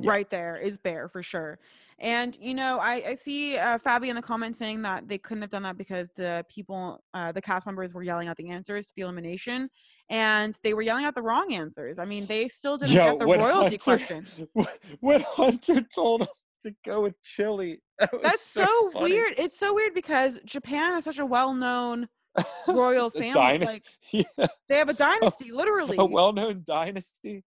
[0.00, 0.10] Yeah.
[0.10, 1.58] right there is Bear for sure.
[2.00, 5.42] And, you know, I, I see uh, Fabi in the comments saying that they couldn't
[5.42, 8.86] have done that because the people, uh, the cast members were yelling out the answers
[8.88, 9.68] to the elimination
[10.10, 11.98] and they were yelling out the wrong answers.
[12.00, 14.26] I mean, they still didn't Yo, get the royalty Hunter- question.
[15.00, 19.12] When Hunter told us to go with Chile, that That's so, funny.
[19.12, 19.34] weird.
[19.38, 22.08] It's so weird because Japan is such a well known
[22.68, 23.64] royal family.
[23.64, 24.24] like, yeah,
[24.68, 25.96] they have a dynasty, literally.
[25.98, 27.44] a well-known dynasty.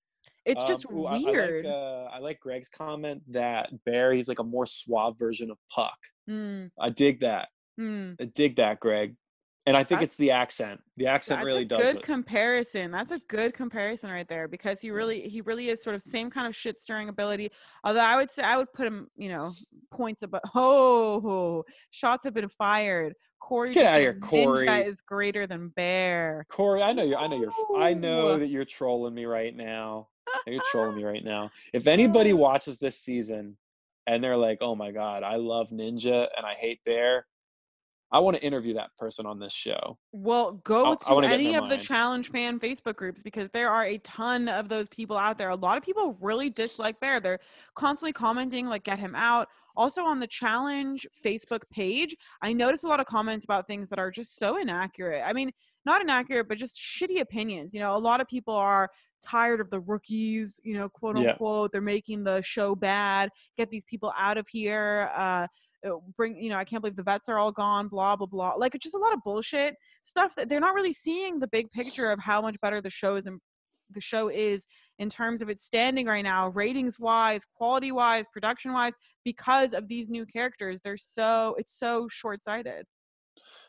[0.46, 1.66] It's Um, just ooh, I, I weird.
[1.66, 5.58] like uh, I like Greg's comment that Bear he's like a more suave version of
[5.72, 5.98] Puck.
[6.30, 7.48] Mm, I dig that.
[7.80, 8.16] mm.
[8.20, 9.16] I dig that, Greg.
[9.66, 10.82] And I think That's- it's the accent.
[10.98, 12.02] The accent That's really a does good it.
[12.02, 12.92] comparison.
[12.92, 16.30] That's a good comparison right there because he really he really is sort of same
[16.30, 17.50] kind of shit stirring ability.
[17.86, 19.54] Although I would say I would put him, you know,
[19.90, 20.42] points above.
[20.54, 23.14] Oh, shots have been fired.
[23.40, 24.68] Corey, Get just outta here, Corey.
[24.68, 26.46] Ninja is greater than Bear.
[26.50, 27.18] Corey, I know you're.
[27.20, 27.82] I know you're.
[27.82, 30.10] I know that you're trolling me right now.
[30.48, 31.52] You're trolling me right now.
[31.74, 32.38] If anybody oh.
[32.38, 33.58] watches this season
[34.08, 37.26] and they're like, "Oh my god, I love Ninja and I hate Bear,"
[38.14, 39.98] I want to interview that person on this show.
[40.12, 43.24] Well, go I- I to wanna get in any of the challenge fan Facebook groups
[43.24, 45.50] because there are a ton of those people out there.
[45.50, 47.20] A lot of people really dislike Bear.
[47.20, 47.40] They're
[47.76, 49.48] constantly commenting like get him out.
[49.76, 53.98] Also on the challenge Facebook page, I notice a lot of comments about things that
[53.98, 55.24] are just so inaccurate.
[55.26, 55.52] I mean,
[55.86, 57.74] not inaccurate, but just shitty opinions.
[57.74, 58.90] You know, a lot of people are
[59.24, 61.32] tired of the rookies, you know, quote Yeah.
[61.32, 61.72] unquote.
[61.72, 63.30] They're making the show bad.
[63.58, 65.10] Get these people out of here.
[65.16, 65.48] Uh
[65.86, 68.54] uh, bring you know i can't believe the vets are all gone blah blah blah
[68.54, 71.70] like it's just a lot of bullshit stuff that they're not really seeing the big
[71.72, 73.40] picture of how much better the show is and
[73.90, 74.66] the show is
[75.00, 78.94] in terms of its standing right now ratings wise quality wise production wise
[79.26, 82.86] because of these new characters they're so it's so short-sighted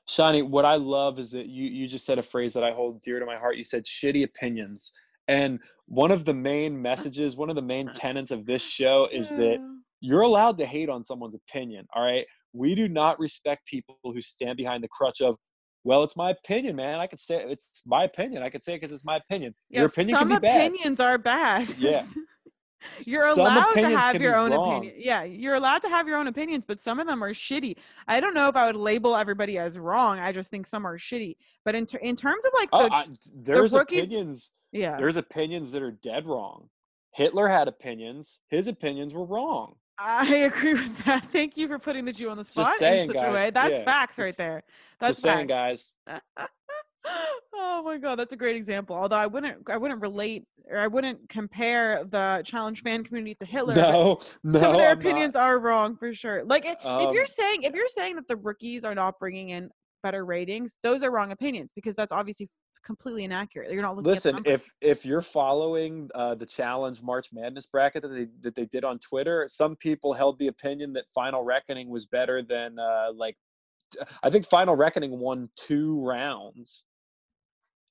[0.09, 3.01] Shani, what I love is that you you just said a phrase that I hold
[3.01, 3.57] dear to my heart.
[3.57, 4.93] You said shitty opinions.
[5.29, 7.93] And one of the main messages, one of the main mm.
[7.95, 9.57] tenets of this show is that
[10.01, 11.87] you're allowed to hate on someone's opinion.
[11.95, 12.27] All right.
[12.53, 15.37] We do not respect people who stand behind the crutch of,
[15.83, 17.01] well, it's my opinion, man.
[17.01, 18.43] I could say it's my opinion.
[18.43, 19.55] I could say it because it's my opinion.
[19.71, 20.71] yeah, Your opinion some can be bad.
[20.71, 22.03] opinions are bad Yeah.
[23.05, 24.79] You're Some allowed to have your own wrong.
[24.79, 27.77] opinion yeah you're allowed to have your own opinions but some of them are shitty
[28.09, 30.99] i don't know if i would label everybody as wrong i just think some are
[30.99, 34.51] shitty but in, ter- in terms of like oh, the Oh, I, there's rookies- opinions.
[34.73, 36.69] yeah There's opinions that are dead wrong.
[37.13, 38.41] Hitler had opinions.
[38.49, 39.77] His opinions were wrong.
[39.99, 41.31] I agree with that.
[41.31, 43.51] Thank you for putting the Jew on the spot saying, in such a way.
[43.51, 44.65] That's Yeah, facts right there.
[44.99, 45.95] That's Just saying, guys.
[46.09, 46.47] Uh, uh
[47.07, 48.97] oh my god, that's a great example.
[48.97, 53.45] Although I wouldn't, I wouldn't relate or I wouldn't compare the challenge fan community to
[53.45, 53.75] Hitler.
[53.75, 54.59] No, no.
[54.61, 55.07] some of their I'm not.
[55.07, 56.45] opinions are wrong for sure.
[56.45, 59.51] Like if, if you're Um, saying if you're saying that the rookies are not bringing
[59.51, 59.71] in
[60.03, 62.49] better ratings, those are wrong opinions because that's obviously
[62.85, 63.73] completely inaccurate.
[63.73, 68.09] You're not looking Listen, if if you're following uh, the challenge March Madness bracket that
[68.09, 72.07] they that they did on Twitter, some people held the opinion that Final Reckoning was
[72.07, 73.37] better than uh, like
[74.23, 76.85] I think Final Reckoning won two rounds.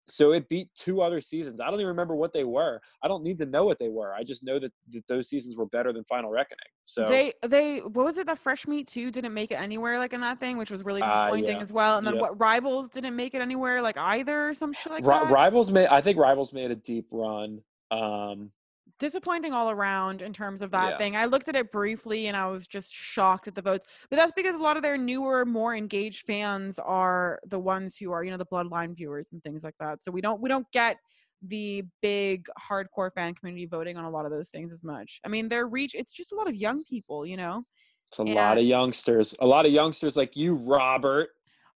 [0.07, 1.61] So it beat two other seasons.
[1.61, 2.81] I don't even remember what they were.
[3.01, 4.13] I don't need to know what they were.
[4.13, 6.59] I just know that, that those seasons were better than Final Reckoning.
[6.83, 10.11] So They they what was it that Fresh Meat 2 didn't make it anywhere like
[10.11, 11.63] in that thing, which was really Ah, disappointing yeah.
[11.63, 11.97] as well.
[11.97, 12.21] And then Yep.
[12.21, 15.31] what Rivals didn't make it anywhere like either or some shit like Ri- that.
[15.31, 17.61] Rivals made I think Rivals made a deep run.
[17.89, 18.51] Um
[18.99, 20.97] Disappointing all around in terms of that Yeah.
[20.97, 21.15] thing.
[21.15, 23.85] I looked at it briefly and I was just shocked at the votes.
[24.09, 28.11] But that's because a lot of their newer, more engaged fans are the ones who
[28.11, 30.03] are, you know, the bloodline viewers and things like that.
[30.03, 30.97] So we don't we don't get
[31.45, 35.19] the big hardcore fan community voting on a lot of those things as much.
[35.25, 37.63] I mean, their reach, it's just a lot of young people, you know.
[38.09, 38.35] it's a Yeah.
[38.35, 39.35] lot of youngsters.
[39.41, 41.29] A lot of youngsters like you, Robert.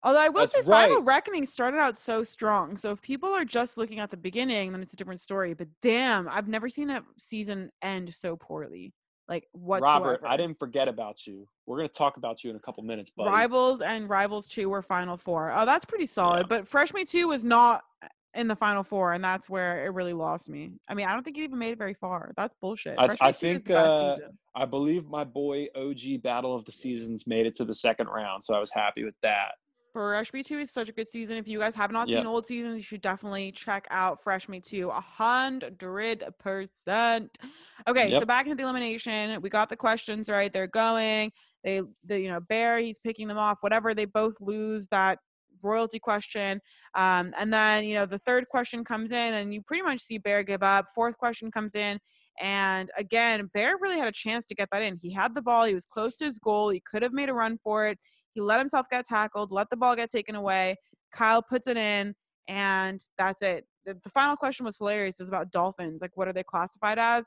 [0.06, 1.02] Although I will That's say Final.
[1.02, 2.78] Reckoning started out so strong.
[2.78, 5.56] So if people are just looking at the beginning, then it's a different story.
[5.56, 8.94] But damn, I've never seen a season end so poorly.
[9.28, 11.48] Like what Robert, I didn't forget about you.
[11.66, 13.32] We're gonna talk about you in a couple minutes, buddy.
[13.32, 15.52] Rivals and Rivals 2 were Final Four.
[15.58, 16.42] Oh, that's pretty solid.
[16.42, 16.48] Yeah.
[16.50, 17.82] But Fresh Meat 2 was not
[18.36, 20.74] in the Final Four, and that's where it really lost me.
[20.88, 22.34] I mean, I don't think it even made it very far.
[22.38, 23.00] That's bullshit.
[23.00, 24.18] I- I Me 2 is think, uh.
[24.54, 28.44] I believe my boy OG Battle of the Seasons made it to the second round,
[28.44, 29.56] so I was happy with that.
[29.96, 31.38] Fresh Meat 2 is such a good season.
[31.38, 32.20] If you guys have not Yep.
[32.20, 34.90] seen old seasons, you should definitely check out Fresh Meat 2.
[34.90, 35.78] A hundred
[36.38, 37.38] percent.
[37.88, 39.42] Okay, so back into the elimination.
[39.42, 40.52] We got the questions right.
[40.52, 41.32] They're going.
[41.64, 43.60] They the you know, Bear, he's picking them off.
[43.62, 45.20] Whatever, they both lose that
[45.62, 46.60] royalty question.
[46.96, 50.18] Um, and then, you know, the third question comes in and you pretty much see
[50.18, 50.88] Bear give up.
[50.94, 52.00] Fourth question comes in.
[52.42, 55.00] And again, Bear really had a chance to get that in.
[55.02, 57.34] He had the ball, he was close to his goal, he could have made a
[57.34, 57.98] run for it.
[58.36, 60.76] He let himself get tackled, let the ball get taken away.
[61.12, 62.14] Kyle puts it in,
[62.48, 63.66] and that's it.
[63.86, 65.20] The, the final question was hilarious.
[65.20, 66.02] It was about dolphins.
[66.02, 67.26] Like, what are they classified as?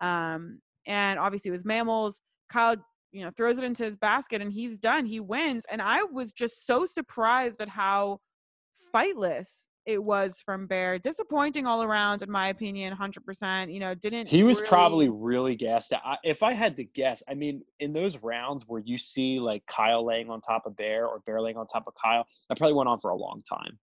[0.00, 2.20] Um, and obviously, it was mammals.
[2.50, 2.76] Kyle,
[3.10, 5.06] you know, throws it into his basket, and he's done.
[5.06, 5.64] He wins.
[5.72, 8.20] And I was just so surprised at how
[8.92, 10.98] fightless it was from Bear.
[10.98, 12.92] Disappointing all around, in my opinion.
[12.94, 13.70] Hundred percent.
[13.70, 16.00] You know, didn't He was really- probably really gassed out.
[16.04, 19.64] I, if I had to guess, I mean, in those rounds where you see like
[19.66, 22.74] Kyle laying on top of Bear or Bear laying on top of Kyle, that probably
[22.74, 23.78] went on for a long time.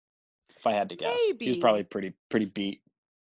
[0.58, 2.82] If I had to guess, he was probably pretty pretty beat.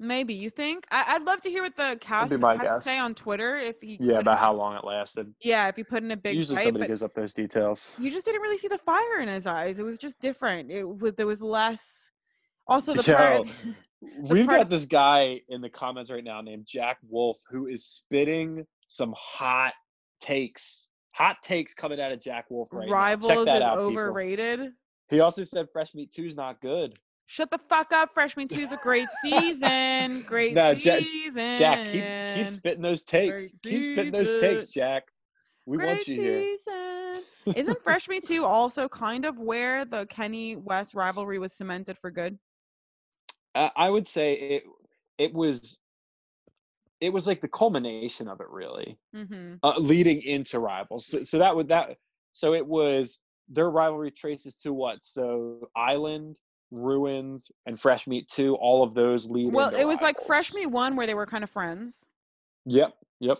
[0.03, 0.87] Maybe you think?
[0.89, 3.97] I- I'd love to hear what the cast has to say on Twitter if he
[4.01, 5.31] Yeah, about how long it lasted.
[5.43, 7.91] yeah if he put in a big Usually fight, somebody gives up those details.
[7.99, 9.77] you just didn't really see the fire in his eyes.
[9.77, 10.71] It was just different.
[10.71, 12.10] It was there was less.
[12.67, 13.47] Also, the Yo, part.
[14.19, 17.85] We've part- got this guy in the comments right now named Jack Wolf who is
[17.85, 19.73] spitting some hot
[20.19, 20.87] takes.
[21.13, 22.93] Hot takes coming out of Jack Wolf right now.
[22.93, 23.87] Rivals Check that is out, people.
[23.87, 24.71] overrated.
[25.09, 26.97] He also said Fresh Meat 2 is not good.
[27.27, 28.09] Shut the fuck up.
[28.13, 30.23] Fresh Meat two is a great season.
[30.27, 31.57] Great Nah, Jack- season.
[31.57, 32.03] Jack, keep
[32.35, 33.31] keep spitting those takes.
[33.31, 34.65] Great Keep spitting those takes.
[34.65, 35.03] Jack.
[35.65, 36.57] We Great want you here.
[36.57, 37.23] season.
[37.55, 42.11] Isn't Fresh Meat 2 also kind of where the Kenny Wes rivalry was cemented for
[42.11, 42.37] good?
[43.55, 44.63] Uh, I would say it
[45.17, 45.79] it was
[46.99, 48.97] it was like the culmination of it really.
[49.15, 49.55] Mm-hmm.
[49.63, 51.07] uh, leading into rivals.
[51.07, 51.97] So, so that would that.
[52.33, 53.19] So it was
[53.49, 55.03] their rivalry traces to what?
[55.03, 56.37] So Island,
[56.71, 58.55] Ruins, and Fresh Meat Two.
[58.55, 59.51] All of those lead.
[59.51, 60.65] Well, it was like Fresh rivals.
[60.65, 62.05] Me One where they were kind of friends.
[62.65, 62.93] Yep.
[63.19, 63.39] Yep.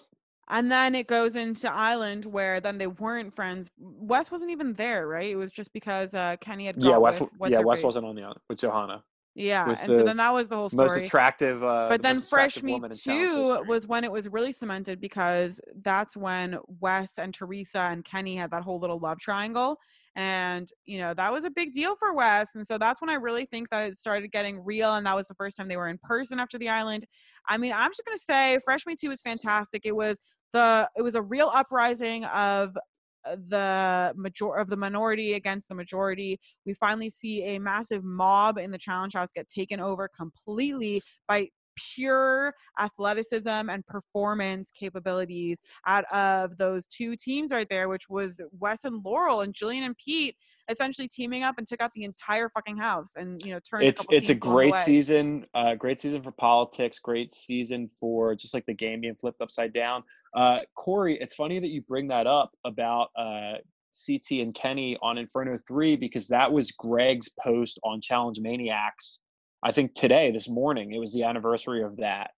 [0.50, 3.72] And then it goes into Island where then they weren't friends.
[3.78, 5.30] Wes wasn't even there, right?
[5.30, 6.98] It was just because uh, Kenny had Yeah.
[6.98, 7.22] Wes.
[7.22, 7.60] with, Yeah.
[7.60, 9.04] Wes wasn't on the island with Johanna.
[9.34, 10.90] Yeah, and so then that was the whole story.
[10.90, 11.64] Most attractive.
[11.64, 16.18] Uh, but the then Fresh Meat 2 was when it was really cemented because that's
[16.18, 19.78] when Wes and Theresa and Kenny had that whole little love triangle.
[20.18, 22.56] And, you know, that was a big deal for Wes.
[22.56, 24.96] And so that's when I really think that it started getting real.
[24.96, 27.06] And that was the first time they were in person after the island.
[27.48, 29.86] I mean, I'm just going to say Fresh Meat 2 was fantastic.
[29.86, 30.20] It was
[30.52, 32.78] the, it was a real uprising of
[33.26, 36.40] the major of the minority against the majority.
[36.66, 41.50] We finally see a massive mob in the challenge house get taken over completely by
[41.96, 48.86] pure athleticism and performance capabilities out of those two teams right there, which was Wes
[48.86, 50.36] and Laurel and Jillian and Pete
[50.70, 53.84] essentially teaming up and took out the entire fucking house and you know turned.
[53.84, 57.34] it's a it's a teams along the great season uh great season for politics great
[57.34, 60.04] season for just like the game being flipped upside down
[60.36, 63.54] uh corey it's funny that you bring that up about uh
[63.94, 69.20] ct and kenny on inferno 3 because that was greg's post on challenge maniacs
[69.64, 72.32] i think today this morning it was the anniversary of that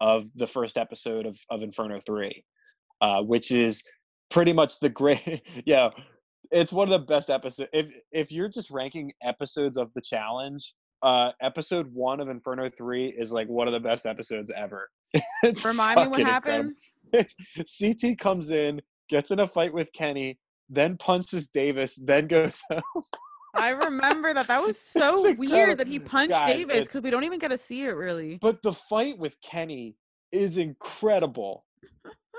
[0.00, 2.44] of the first episode of of inferno 3
[3.00, 3.82] uh which is
[4.30, 5.90] pretty much the great yeah
[6.50, 7.68] it's one of the best episodes.
[7.72, 13.08] If if you're just ranking episodes of the challenge, uh, episode one of Inferno three
[13.18, 14.88] is like one of the best episodes ever.
[15.42, 16.74] it's Remind me what happened.
[17.12, 17.34] It's
[17.78, 20.38] CT comes in, gets in a fight with Kenny,
[20.68, 22.82] then punches Davis, then goes home.
[23.54, 24.46] I remember that.
[24.48, 27.58] That was so weird that he punched Guys, Davis because we don't even get to
[27.58, 28.38] see it really.
[28.40, 29.96] But the fight with Kenny
[30.32, 31.64] is incredible.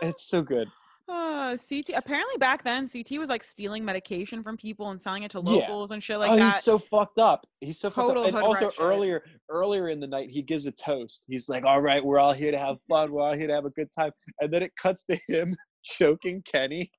[0.02, 0.68] It's so good.
[1.10, 5.32] Uh, CT apparently back then CT was like stealing medication from people and selling it
[5.32, 5.54] to Yeah.
[5.54, 6.54] locals and shit like oh, that.
[6.54, 7.48] he's so fucked up.
[7.62, 8.40] He's so Total fucked up.
[8.40, 8.80] And also shit.
[8.80, 11.24] earlier, earlier in the night, he gives a toast.
[11.28, 13.12] He's like, "All right, we're all here to have fun.
[13.12, 16.44] We're all here to have a good time." And then it cuts to him choking
[16.44, 16.92] Kenny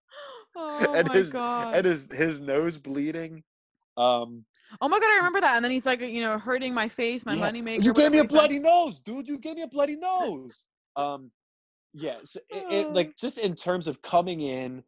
[0.56, 1.76] oh and my his god.
[1.76, 3.44] and his his nose bleeding.
[4.00, 4.44] Um,
[4.80, 5.56] Oh my god, I remember that.
[5.56, 7.40] And then he's like, you know, hurting my face, my yeah.
[7.40, 7.82] money maker.
[7.82, 8.28] You gave me a whatever he said.
[8.28, 9.26] bloody nose, dude.
[9.26, 10.64] You gave me a bloody nose.
[10.96, 11.30] Um,
[11.92, 12.90] yes, it, it, Uh.
[12.90, 14.84] like just in terms of coming in,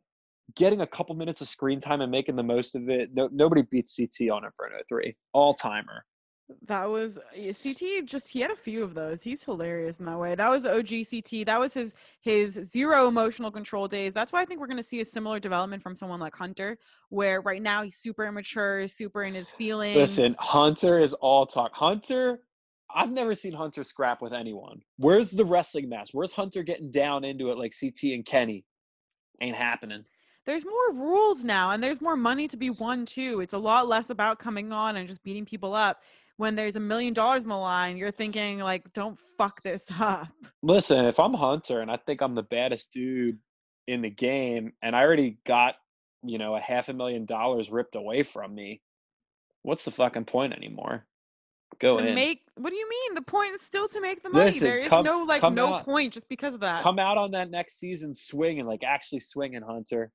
[0.54, 3.10] getting a couple minutes of screen time and making the most of it.
[3.12, 6.04] No, nobody beats CT on Inferno three, all timer.
[6.66, 8.04] That was CT.
[8.04, 9.22] Just he had a few of those.
[9.22, 10.34] He's hilarious in that way.
[10.34, 11.46] That was OG CT.
[11.46, 14.12] That was his his zero emotional control days.
[14.12, 16.78] That's why I think we're gonna see a similar development from someone like Hunter,
[17.08, 19.96] where right now he's super immature, super in his feelings.
[19.96, 21.72] Listen, Hunter is all talk.
[21.74, 22.40] Hunter,
[22.94, 24.82] I've never seen Hunter scrap with anyone.
[24.98, 26.10] Where's the wrestling match?
[26.12, 28.64] Where's Hunter getting down into it like CT and Kenny?
[29.40, 30.04] Ain't happening.
[30.44, 33.40] there's more rules now, and there's more money to be won too.
[33.40, 36.02] It's a lot less about coming on and just beating people up.
[36.42, 40.26] When there's a million dollars in the line, you're thinking like, don't fuck this up.
[40.60, 43.38] Listen, if I'm Hunter and I think I'm the baddest dude
[43.86, 45.76] in the game, and I already got,
[46.24, 48.82] you know, a half a million dollars ripped away from me,
[49.62, 51.06] what's the fucking point anymore?
[51.78, 52.16] Go to in.
[52.16, 53.14] make what do you mean?
[53.14, 54.46] The point is still to make the money.
[54.46, 56.82] Listen, there is come- no like no out- point just because of that.
[56.82, 60.10] Come out on that next season swinging, like actually swinging, Hunter.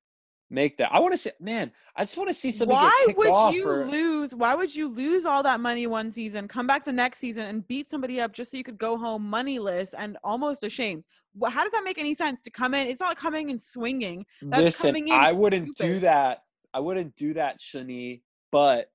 [0.50, 0.94] Make that.
[0.94, 1.72] I want to see, man.
[1.96, 2.74] I just want to see something.
[2.74, 6.12] why get would off you or- lose why would you lose all that money one
[6.12, 8.98] season come back the next season and beat somebody up just so you could go
[8.98, 11.04] home moneyless and almost ashamed
[11.50, 14.64] how does that make any sense to come in it's not coming and swinging That's
[14.64, 16.44] Listen, coming in I wouldn't do that.
[16.74, 18.22] I wouldn't do that, Shani,
[18.52, 18.90] but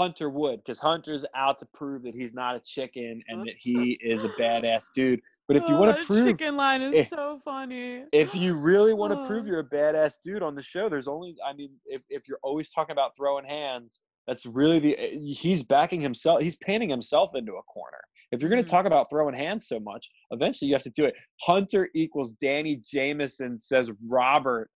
[0.00, 3.98] Hunter would because Hunter's out to prove that he's not a chicken and that he
[4.02, 5.20] is a badass dude.
[5.46, 8.54] But if you Oh, want to prove, chicken line is if- so funny if you
[8.54, 9.48] really want to prove Oh.
[9.48, 12.70] you're a badass dude on the show, there's only, I mean, if, if you're always
[12.70, 16.40] talking about throwing hands, That's really the eh, he's backing himself.
[16.40, 18.00] He's painting himself into a corner.
[18.32, 18.70] If you're going to Mhm.
[18.70, 21.14] talk about throwing hands so much, eventually you have to do it.
[21.40, 24.70] Hunter equals Danny Jamieson says Robert.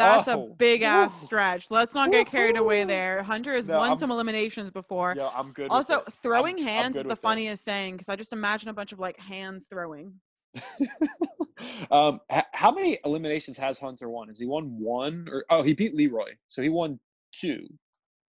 [0.00, 1.26] That's a Oh, big ass woo.
[1.26, 1.70] stretch.
[1.70, 3.22] Let's not get carried away there.
[3.22, 5.14] Hunter has No, won I'm- some eliminations before.
[5.16, 5.68] Yeah, I'm good.
[5.70, 7.18] also, throwing I'm- I'm hands is the it.
[7.18, 10.20] funniest saying because I just imagine a bunch of like hands throwing.
[11.90, 14.28] um, h- how many eliminations has Hunter won?
[14.28, 16.98] Has he won one or oh he beat Leroy, so he won
[17.32, 17.66] two,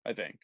[0.06, 0.36] I think.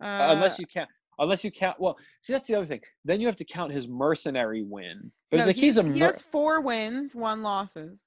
[0.00, 0.88] Uh, unless you count,
[1.18, 1.80] unless you count.
[1.80, 2.80] Well, see that's the other thing.
[3.04, 5.10] Then you have to count his mercenary win.
[5.30, 7.98] But no, it's like he's a he has four wins, one losses,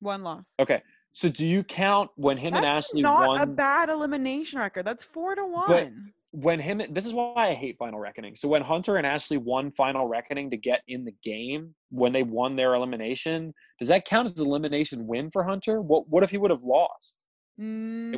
[0.00, 0.52] one loss.
[0.60, 0.82] okay.
[1.12, 3.40] So do you count when him and That's Ashley not won?
[3.40, 4.84] a bad elimination record.
[4.86, 5.66] That's four to one.
[5.68, 5.90] But
[6.30, 8.34] when him this is why I hate Final Reckoning.
[8.34, 12.22] So when Hunter and Ashley won Final Reckoning to get in the game, when they
[12.22, 15.82] won their elimination, does that count as elimination win for Hunter?
[15.82, 17.26] What what if he would have lost?
[17.58, 17.62] It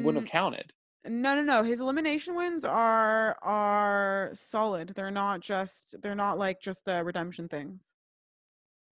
[0.03, 0.73] wouldn't have counted.
[1.05, 1.63] Mm, No, no, no.
[1.65, 4.93] His elimination wins are are solid.
[4.95, 7.95] They're not just they're not like just uh, redemption things.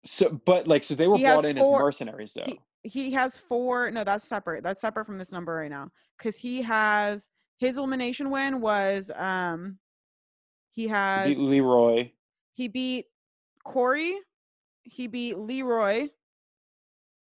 [0.06, 2.44] So but like so they were He brought in four- as mercenaries though.
[2.46, 3.90] He, he has four.
[3.90, 4.62] No, that's separate.
[4.62, 5.90] That's separate from this number right now.
[6.16, 7.28] Because he has
[7.58, 9.78] his elimination win was um
[10.70, 12.10] he has beat Leroy.
[12.52, 13.06] he beat
[13.64, 14.14] Corey,
[14.84, 16.08] he beat Leroy,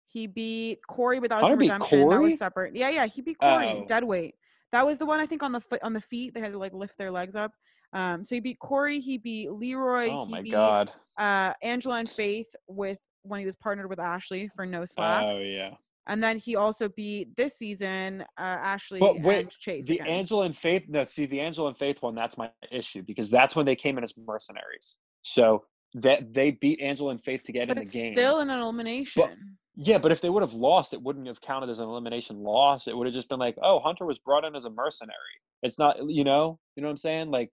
[0.06, 2.10] he beat Corey, but that was redemption.
[2.10, 2.76] That was separate.
[2.76, 3.86] Yeah, yeah, he beat Corey Oh.
[3.88, 4.36] dead weight.
[4.72, 6.34] That was the one I think on the foot on the feet.
[6.34, 7.52] They had to like lift their legs up.
[7.94, 10.92] Um, so he beat Corey, he beat Leroy, Oh he my beat god.
[11.18, 15.24] uh Angela and Faith with when he was partnered with Ashley for no slack.
[15.24, 15.72] Oh yeah.
[16.10, 19.86] And then he also beat this season uh, Ashley But wait, and Chase.
[19.86, 20.08] The again.
[20.08, 23.56] Angela and Faith, no, see the Angela and Faith one, that's my issue because that's
[23.56, 24.98] when they came in as mercenaries.
[25.24, 28.14] So that they beat Angela and Faith to get but in the game.
[28.14, 29.58] still an elimination.
[29.76, 32.88] yeah, but if they would have lost, it wouldn't have counted as an elimination loss.
[32.88, 35.14] It would have just been like, oh, Hunter was brought in as a mercenary.
[35.62, 37.32] It's not, you know, you know what I'm saying?
[37.32, 37.52] Like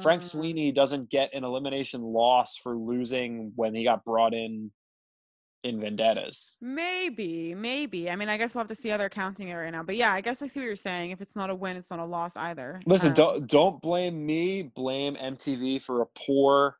[0.00, 4.70] Frank Mm, Sweeney doesn't get an elimination loss for losing when he got brought in
[5.64, 6.56] in vendettas.
[6.60, 8.10] Maybe, maybe.
[8.10, 9.82] I mean, I guess we'll have to see how they're counting it right now.
[9.82, 11.10] But yeah, I guess I see what you're saying.
[11.10, 12.80] If it's not a win, it's not a loss either.
[12.86, 14.62] Listen, Um, don't don't blame me.
[14.62, 16.76] Blame MTV for a poor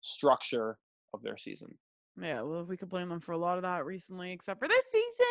[0.00, 0.78] structure
[1.14, 1.76] of their season.
[2.20, 4.84] Yeah, well, we could blame them for a lot of that recently, except for this
[4.90, 5.26] season.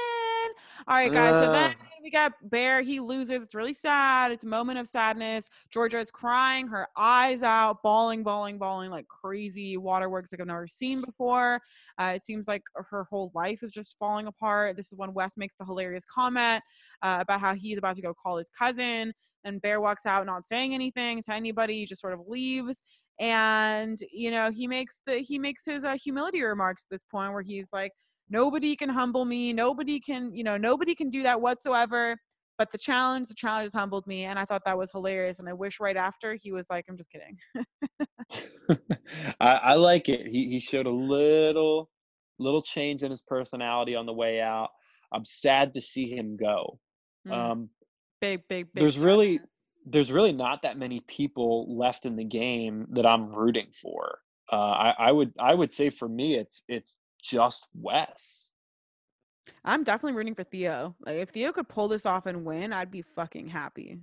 [0.87, 1.33] All right, guys.
[1.33, 2.81] So then we got Bear.
[2.81, 3.43] He loses.
[3.43, 4.31] It's really sad.
[4.31, 5.49] It's a moment of sadness.
[5.69, 10.67] Georgia is crying, her eyes out, bawling, bawling, bawling like crazy waterworks like I've never
[10.67, 11.59] seen before.
[11.99, 14.75] Uh, it seems like her whole life is just falling apart.
[14.75, 16.63] This is when Wes makes the hilarious comment
[17.01, 19.13] uh, about how he's about to go call his cousin.
[19.43, 22.83] And Bear walks out, not saying anything to anybody, he just sort of leaves
[23.19, 27.31] and you know he makes the he makes his uh, humility remarks at this point
[27.31, 27.91] where he's like
[28.31, 32.17] nobody can humble me nobody can you know nobody can do that whatsoever
[32.57, 35.47] but the challenge the challenge has humbled me and i thought that was hilarious and
[35.47, 37.37] i wish right after he was like i'm just kidding
[39.39, 40.27] I, I like it.
[40.27, 41.89] He he showed a little
[42.39, 44.69] little change in his personality on the way out.
[45.13, 46.79] I'm sad to see him go.
[47.27, 47.69] Mm, Um,
[48.21, 49.39] big big big there's really
[49.85, 54.19] there's really not that many people left in the game that I'm rooting for.
[54.51, 58.51] Uh, I, I would I would say for me it's it's just Wes.
[59.65, 62.91] i'm definitely rooting for theo like if theo could pull this off and win i'd
[62.91, 63.99] be fucking happy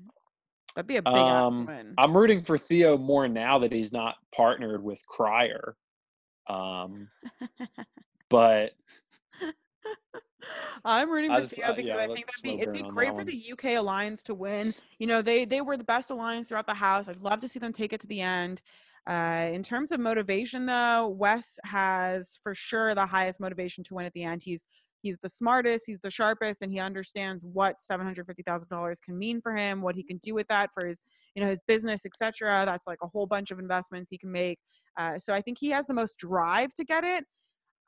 [0.78, 4.14] that'd be a big Um, win I'm rooting for Theo more now that he's not
[4.32, 5.74] partnered with Crier.
[6.46, 7.08] Um,
[8.30, 8.72] but
[10.84, 13.24] I'm rooting for Theo uh, because yeah, I think that'd be it'd be great for
[13.24, 14.72] the UK alliance to win.
[15.00, 17.08] You know, they they were the best alliance throughout the house.
[17.08, 18.62] I'd love to see them take it to the end.
[19.08, 24.04] Uh, in terms of motivation, though, Wes has for sure the highest motivation to win
[24.04, 24.42] at the end.
[24.42, 24.66] He's
[25.00, 29.00] he's the smartest, he's the sharpest, and he understands what seven hundred fifty thousand dollars
[29.00, 31.00] can mean for him, what he can do with that for his
[31.34, 32.64] you know his business, etc.
[32.66, 34.58] That's like a whole bunch of investments he can make.
[34.98, 37.24] Uh, so I think he has the most drive to get it.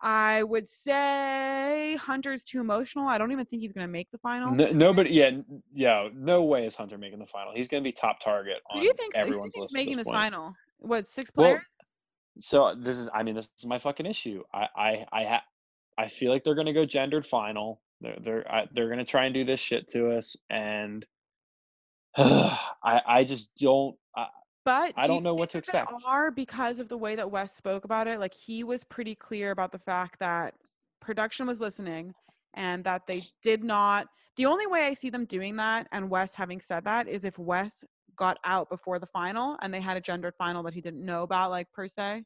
[0.03, 3.07] I would say Hunter's too emotional.
[3.07, 4.51] I don't even think he's going to make the final.
[4.55, 5.33] no, nobody, yeah,
[5.75, 7.53] yeah, no way is Hunter making the final.
[7.55, 9.15] He's going to be top target Who do you think?
[9.15, 9.75] Who do you everyone's list.
[9.75, 10.33] making this this point.
[10.33, 10.55] final?
[10.81, 11.63] What six Well, players?
[12.39, 14.43] So this is, I mean, this is my fucking issue.
[14.53, 15.45] I, I, I ha-
[15.99, 17.83] I feel like they're gonna go gendered final.
[18.01, 21.05] They're, they're, I, they're gonna try and do this shit to us, and
[22.17, 23.97] I, I just don't.
[24.17, 24.27] I,
[24.65, 25.93] But I do don't know what to expect.
[26.07, 28.19] Are because of the way that Wes spoke about it.
[28.19, 30.55] Like he was pretty clear about the fact that
[31.01, 32.15] production was listening
[32.55, 34.07] and that they did not.
[34.37, 37.39] The only way I see them doing that, and Wes having said that, is if
[37.39, 37.85] Wes
[38.21, 41.23] got out before the final and they had a gendered final that he didn't know
[41.23, 42.23] about, like per se.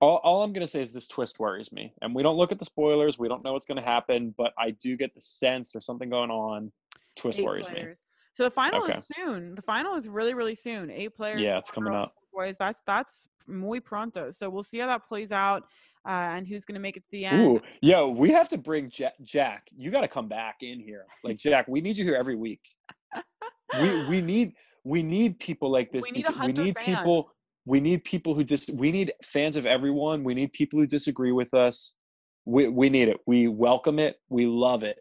[0.00, 2.58] all, all I'm gonna say is this twist worries me, and we don't look at
[2.58, 3.18] the spoilers.
[3.18, 6.30] We don't know what's gonna happen, but I do get the sense there's something going
[6.30, 6.72] on.
[7.16, 7.88] Twist eight worries me.
[8.34, 8.98] So the final Okay.
[8.98, 9.54] is soon.
[9.56, 10.90] The final is really, really soon.
[10.90, 11.40] Eight players.
[11.40, 12.14] Yeah, it's coming girls, up.
[12.32, 14.30] Boys, that's that's muy pronto.
[14.30, 15.64] So we'll see how that plays out,
[16.06, 17.42] uh, and who's gonna make it to the end.
[17.42, 19.14] Ooh, yo, we have to bring Jack.
[19.24, 21.06] Jack, you got to come back in here.
[21.24, 22.62] Like Jack, we need you here every week.
[23.80, 24.54] We we need
[24.84, 26.02] we need people like this.
[26.02, 26.96] We need a we need fan.
[26.96, 27.32] people.
[27.66, 28.68] We need people who dis.
[28.70, 30.24] We need fans of everyone.
[30.24, 31.94] We need people who disagree with us.
[32.46, 33.18] We we need it.
[33.26, 34.16] We welcome it.
[34.28, 34.96] We love it.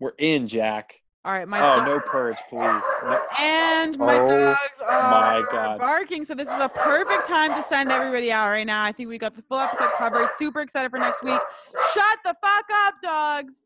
[0.00, 0.94] We're in, Jack.
[1.24, 2.60] All right, my Oh, dog- no purge, please.
[3.02, 5.78] No- and my Oh dogs my are God.
[5.80, 6.24] barking.
[6.26, 8.84] So this is a perfect time to send everybody out right now.
[8.84, 10.28] I think we got the full episode covered.
[10.36, 11.40] Super excited for next week.
[11.94, 13.64] Shut the fuck up, dogs.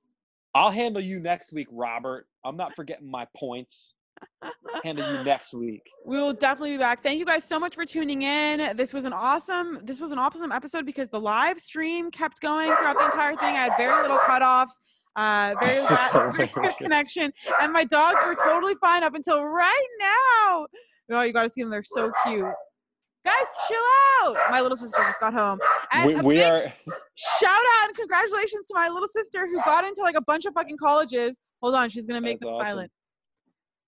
[0.54, 2.28] I'll handle you next week, Robert.
[2.44, 3.94] I'm not forgetting my points.
[4.84, 5.82] Handle you next week.
[6.04, 7.02] We will definitely be back.
[7.02, 8.76] Thank you guys so much for tuning in.
[8.76, 9.80] This was an awesome.
[9.82, 13.56] This was an awesome episode because the live stream kept going throughout the entire thing.
[13.56, 14.70] I had very little cutoffs,
[15.16, 20.66] uh, very, good connection, and my dogs were totally fine up until right now.
[21.10, 21.70] Oh, you got to see them.
[21.70, 22.44] They're so cute.
[23.24, 23.34] Guys,
[23.66, 23.78] chill
[24.22, 24.36] out.
[24.50, 25.58] My little sister just got home.
[25.92, 26.60] And We, we are.
[27.14, 30.54] shout out and congratulations to my little sister who got into like a bunch of
[30.54, 31.36] fucking colleges.
[31.62, 32.66] Hold on, she's gonna make That's them awesome.
[32.66, 32.92] silent.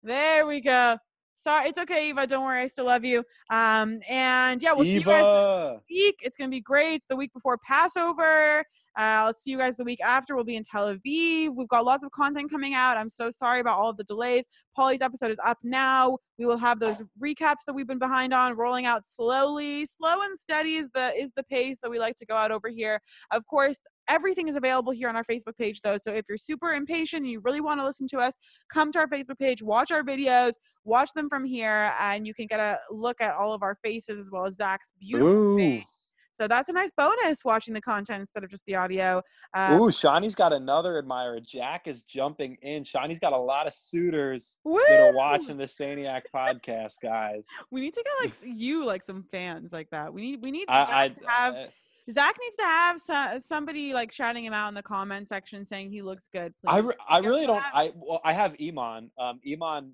[0.02, 0.96] There we go.
[1.34, 2.26] Sorry, it's okay, Eva.
[2.26, 3.24] Don't worry, I still love you.
[3.50, 6.16] Um, and yeah, we'll see you guys next week.
[6.22, 6.96] It's gonna be great.
[6.96, 8.64] It's the week before Passover.
[9.00, 10.34] I'll see you guys the week after.
[10.34, 11.54] We'll be in Tel Aviv.
[11.54, 12.96] We've got lots of content coming out.
[12.96, 14.46] I'm so sorry about all the delays.
[14.76, 16.18] Paulie's episode is up now.
[16.38, 19.86] We will have those recaps that we've been behind on rolling out slowly.
[19.86, 22.68] Slow and steady is the is the pace that we like to go out over
[22.68, 23.00] here.
[23.30, 23.78] Of course,
[24.08, 25.96] everything is available here on our Facebook page though.
[25.96, 28.36] So if you're super impatient and you really want to listen to us,
[28.70, 30.54] come to our Facebook page, watch our videos,
[30.84, 34.18] watch them from here, and you can get a look at all of our faces
[34.18, 35.56] as well as Zach's beautiful Ooh.
[35.56, 35.99] face.
[36.40, 39.20] So that's a nice bonus watching the content instead of just the audio.
[39.52, 41.38] Uh, Ooh, Shawnee's got another admirer.
[41.38, 42.82] Jack is jumping in.
[42.82, 44.80] Shawnee's got a lot of suitors woo!
[44.88, 47.46] that are watching the Saniac podcast, guys.
[47.70, 50.14] We need to get like you like some fans like that.
[50.14, 51.68] We need we need I, to have I,
[52.10, 55.90] Zach needs to have so, somebody like shouting him out in the comment section saying
[55.90, 56.54] he looks good.
[56.64, 56.72] Please.
[56.72, 57.56] I, re- I really don't.
[57.56, 57.72] that.
[57.74, 59.10] I well, I have Iman.
[59.18, 59.92] Um, Iman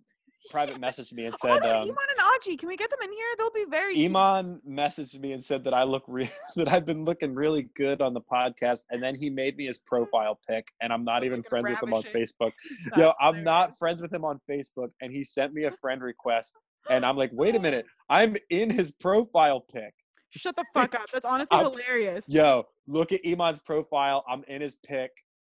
[0.50, 3.00] private messaged me and Oh said, God, um, Iman and Aji, can we get them
[3.02, 3.26] in here?
[3.38, 4.04] They'll be very.
[4.04, 8.00] Iman messaged me and said that I look re- that I've been looking really good
[8.00, 11.42] on the podcast, and then he made me his profile pic, and I'm not even
[11.42, 12.02] friends with him on.
[12.04, 12.52] Facebook.
[12.96, 16.56] Yo, I'm not friends with him on Facebook, and he sent me a friend request,
[16.88, 19.92] and I'm like, wait a minute, I'm in his profile pic.
[20.30, 21.10] Shut the fuck up.
[21.12, 22.24] That's honestly I'm- hilarious.
[22.28, 24.24] Yo, look at Iman's profile.
[24.28, 25.10] I'm in his pic.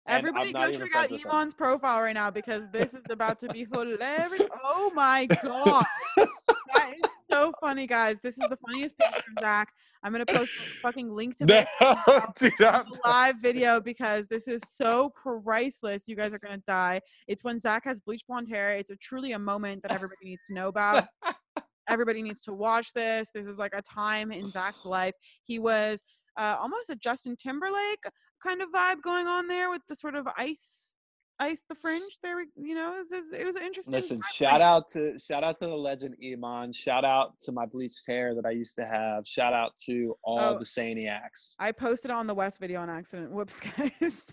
[0.07, 1.31] Everybody go check out friends with him.
[1.31, 4.47] Iman's profile right now because this is about to be hilarious.
[4.63, 5.85] Oh my god.
[6.17, 8.17] that is so funny, guys.
[8.23, 9.69] This is the funniest picture of Zach.
[10.03, 11.95] I'm gonna post a fucking link to this No,
[12.39, 16.07] dude, I'm the live video because this is so priceless.
[16.07, 17.01] You guys are gonna die.
[17.27, 18.71] It's when Zach has bleach blonde hair.
[18.71, 21.07] It's a truly a moment that everybody needs to know about.
[21.87, 23.29] everybody needs to watch this.
[23.33, 25.13] This is like a time in Zach's life.
[25.43, 26.03] He was
[26.37, 28.03] uh, almost a Justin Timberlake
[28.41, 30.93] kind of vibe going on there with the sort of ice,
[31.39, 32.17] ice the fringe.
[32.23, 33.93] There, we, you know, it was, it was an interesting.
[33.93, 36.73] Listen, vibe shout out to shout out to the legend Iman.
[36.73, 39.25] Shout out to my bleached hair that I used to have.
[39.27, 40.59] Shout out to all Oh.
[40.59, 41.55] the Saniacs.
[41.59, 43.31] I posted on the West video on accident.
[43.31, 44.25] Whoops, guys.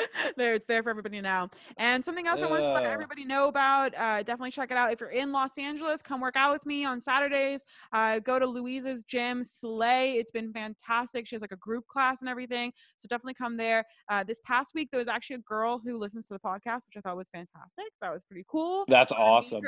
[0.36, 1.48] there, it's there for everybody now.
[1.76, 2.88] And something else I wanted to let Uh.
[2.88, 3.94] everybody know about.
[3.96, 4.92] Uh, definitely check it out.
[4.92, 7.62] If you're in Los Angeles, come work out with me on Saturdays.
[7.92, 10.12] Uh, go to Louisa's gym, Slay.
[10.12, 11.26] It's been fantastic.
[11.26, 12.72] She has like a group class and everything.
[12.98, 13.84] So definitely come there.
[14.08, 16.96] Uh, this past week, there was actually a girl who listens to the podcast, which
[16.96, 17.86] I thought was fantastic.
[18.00, 18.84] That was pretty cool.
[18.88, 19.62] That's awesome.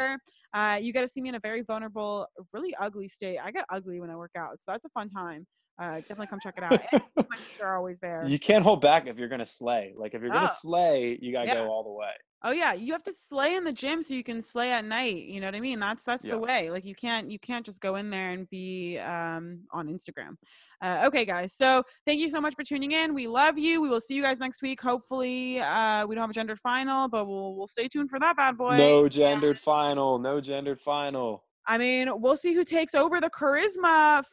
[0.54, 3.38] Uh, you get to see me in a very vulnerable, really ugly state.
[3.42, 5.46] I get ugly when I work out, so that's a fun time.
[5.80, 6.80] Uh, definitely come check it out.
[6.92, 7.02] And
[7.62, 8.24] are always there.
[8.26, 9.94] You can't hold back if you're gonna slay.
[9.96, 10.54] Like if you're gonna Oh.
[10.60, 11.54] slay, you gotta Yeah.
[11.54, 12.12] go all the way.
[12.44, 15.14] Oh yeah, you have to slay in the gym so you can slay at night.
[15.16, 15.78] You know what I mean?
[15.78, 16.32] That's that's Yeah.
[16.32, 16.70] the way.
[16.70, 20.36] Like you can't you can't just go in there and be um, on Instagram.
[20.82, 21.54] Uh, okay, guys.
[21.54, 23.14] So thank you so much for tuning in.
[23.14, 23.80] We love you.
[23.80, 24.80] We will see you guys next week.
[24.80, 28.36] Hopefully, uh, we don't have a gendered final, but we'll we'll stay tuned for that
[28.36, 28.76] bad boy.
[28.76, 30.18] No gendered final.
[30.18, 31.44] No gendered final.
[31.66, 34.24] I mean, we'll see who takes over the charisma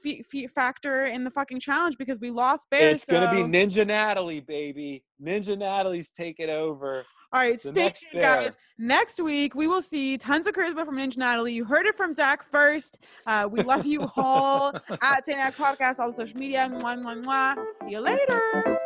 [0.49, 2.89] factor in the fucking challenge because we lost Bear.
[2.89, 5.03] It's gonna be Ninja Natalie, baby.
[5.21, 7.05] Ninja Natalie's taking over.
[7.31, 8.43] All right, stay next tuned, guys.
[8.43, 8.55] Bear.
[8.79, 11.53] Next week, we will see tons of charisma from Ninja Natalie.
[11.53, 12.97] You heard it from Zach first.
[13.27, 16.67] Uh, we love you all at Danac Podcast, all the social media.
[16.71, 17.55] Mwah, mwah, mwah.
[17.83, 18.79] See you later.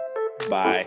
[0.50, 0.86] Bye.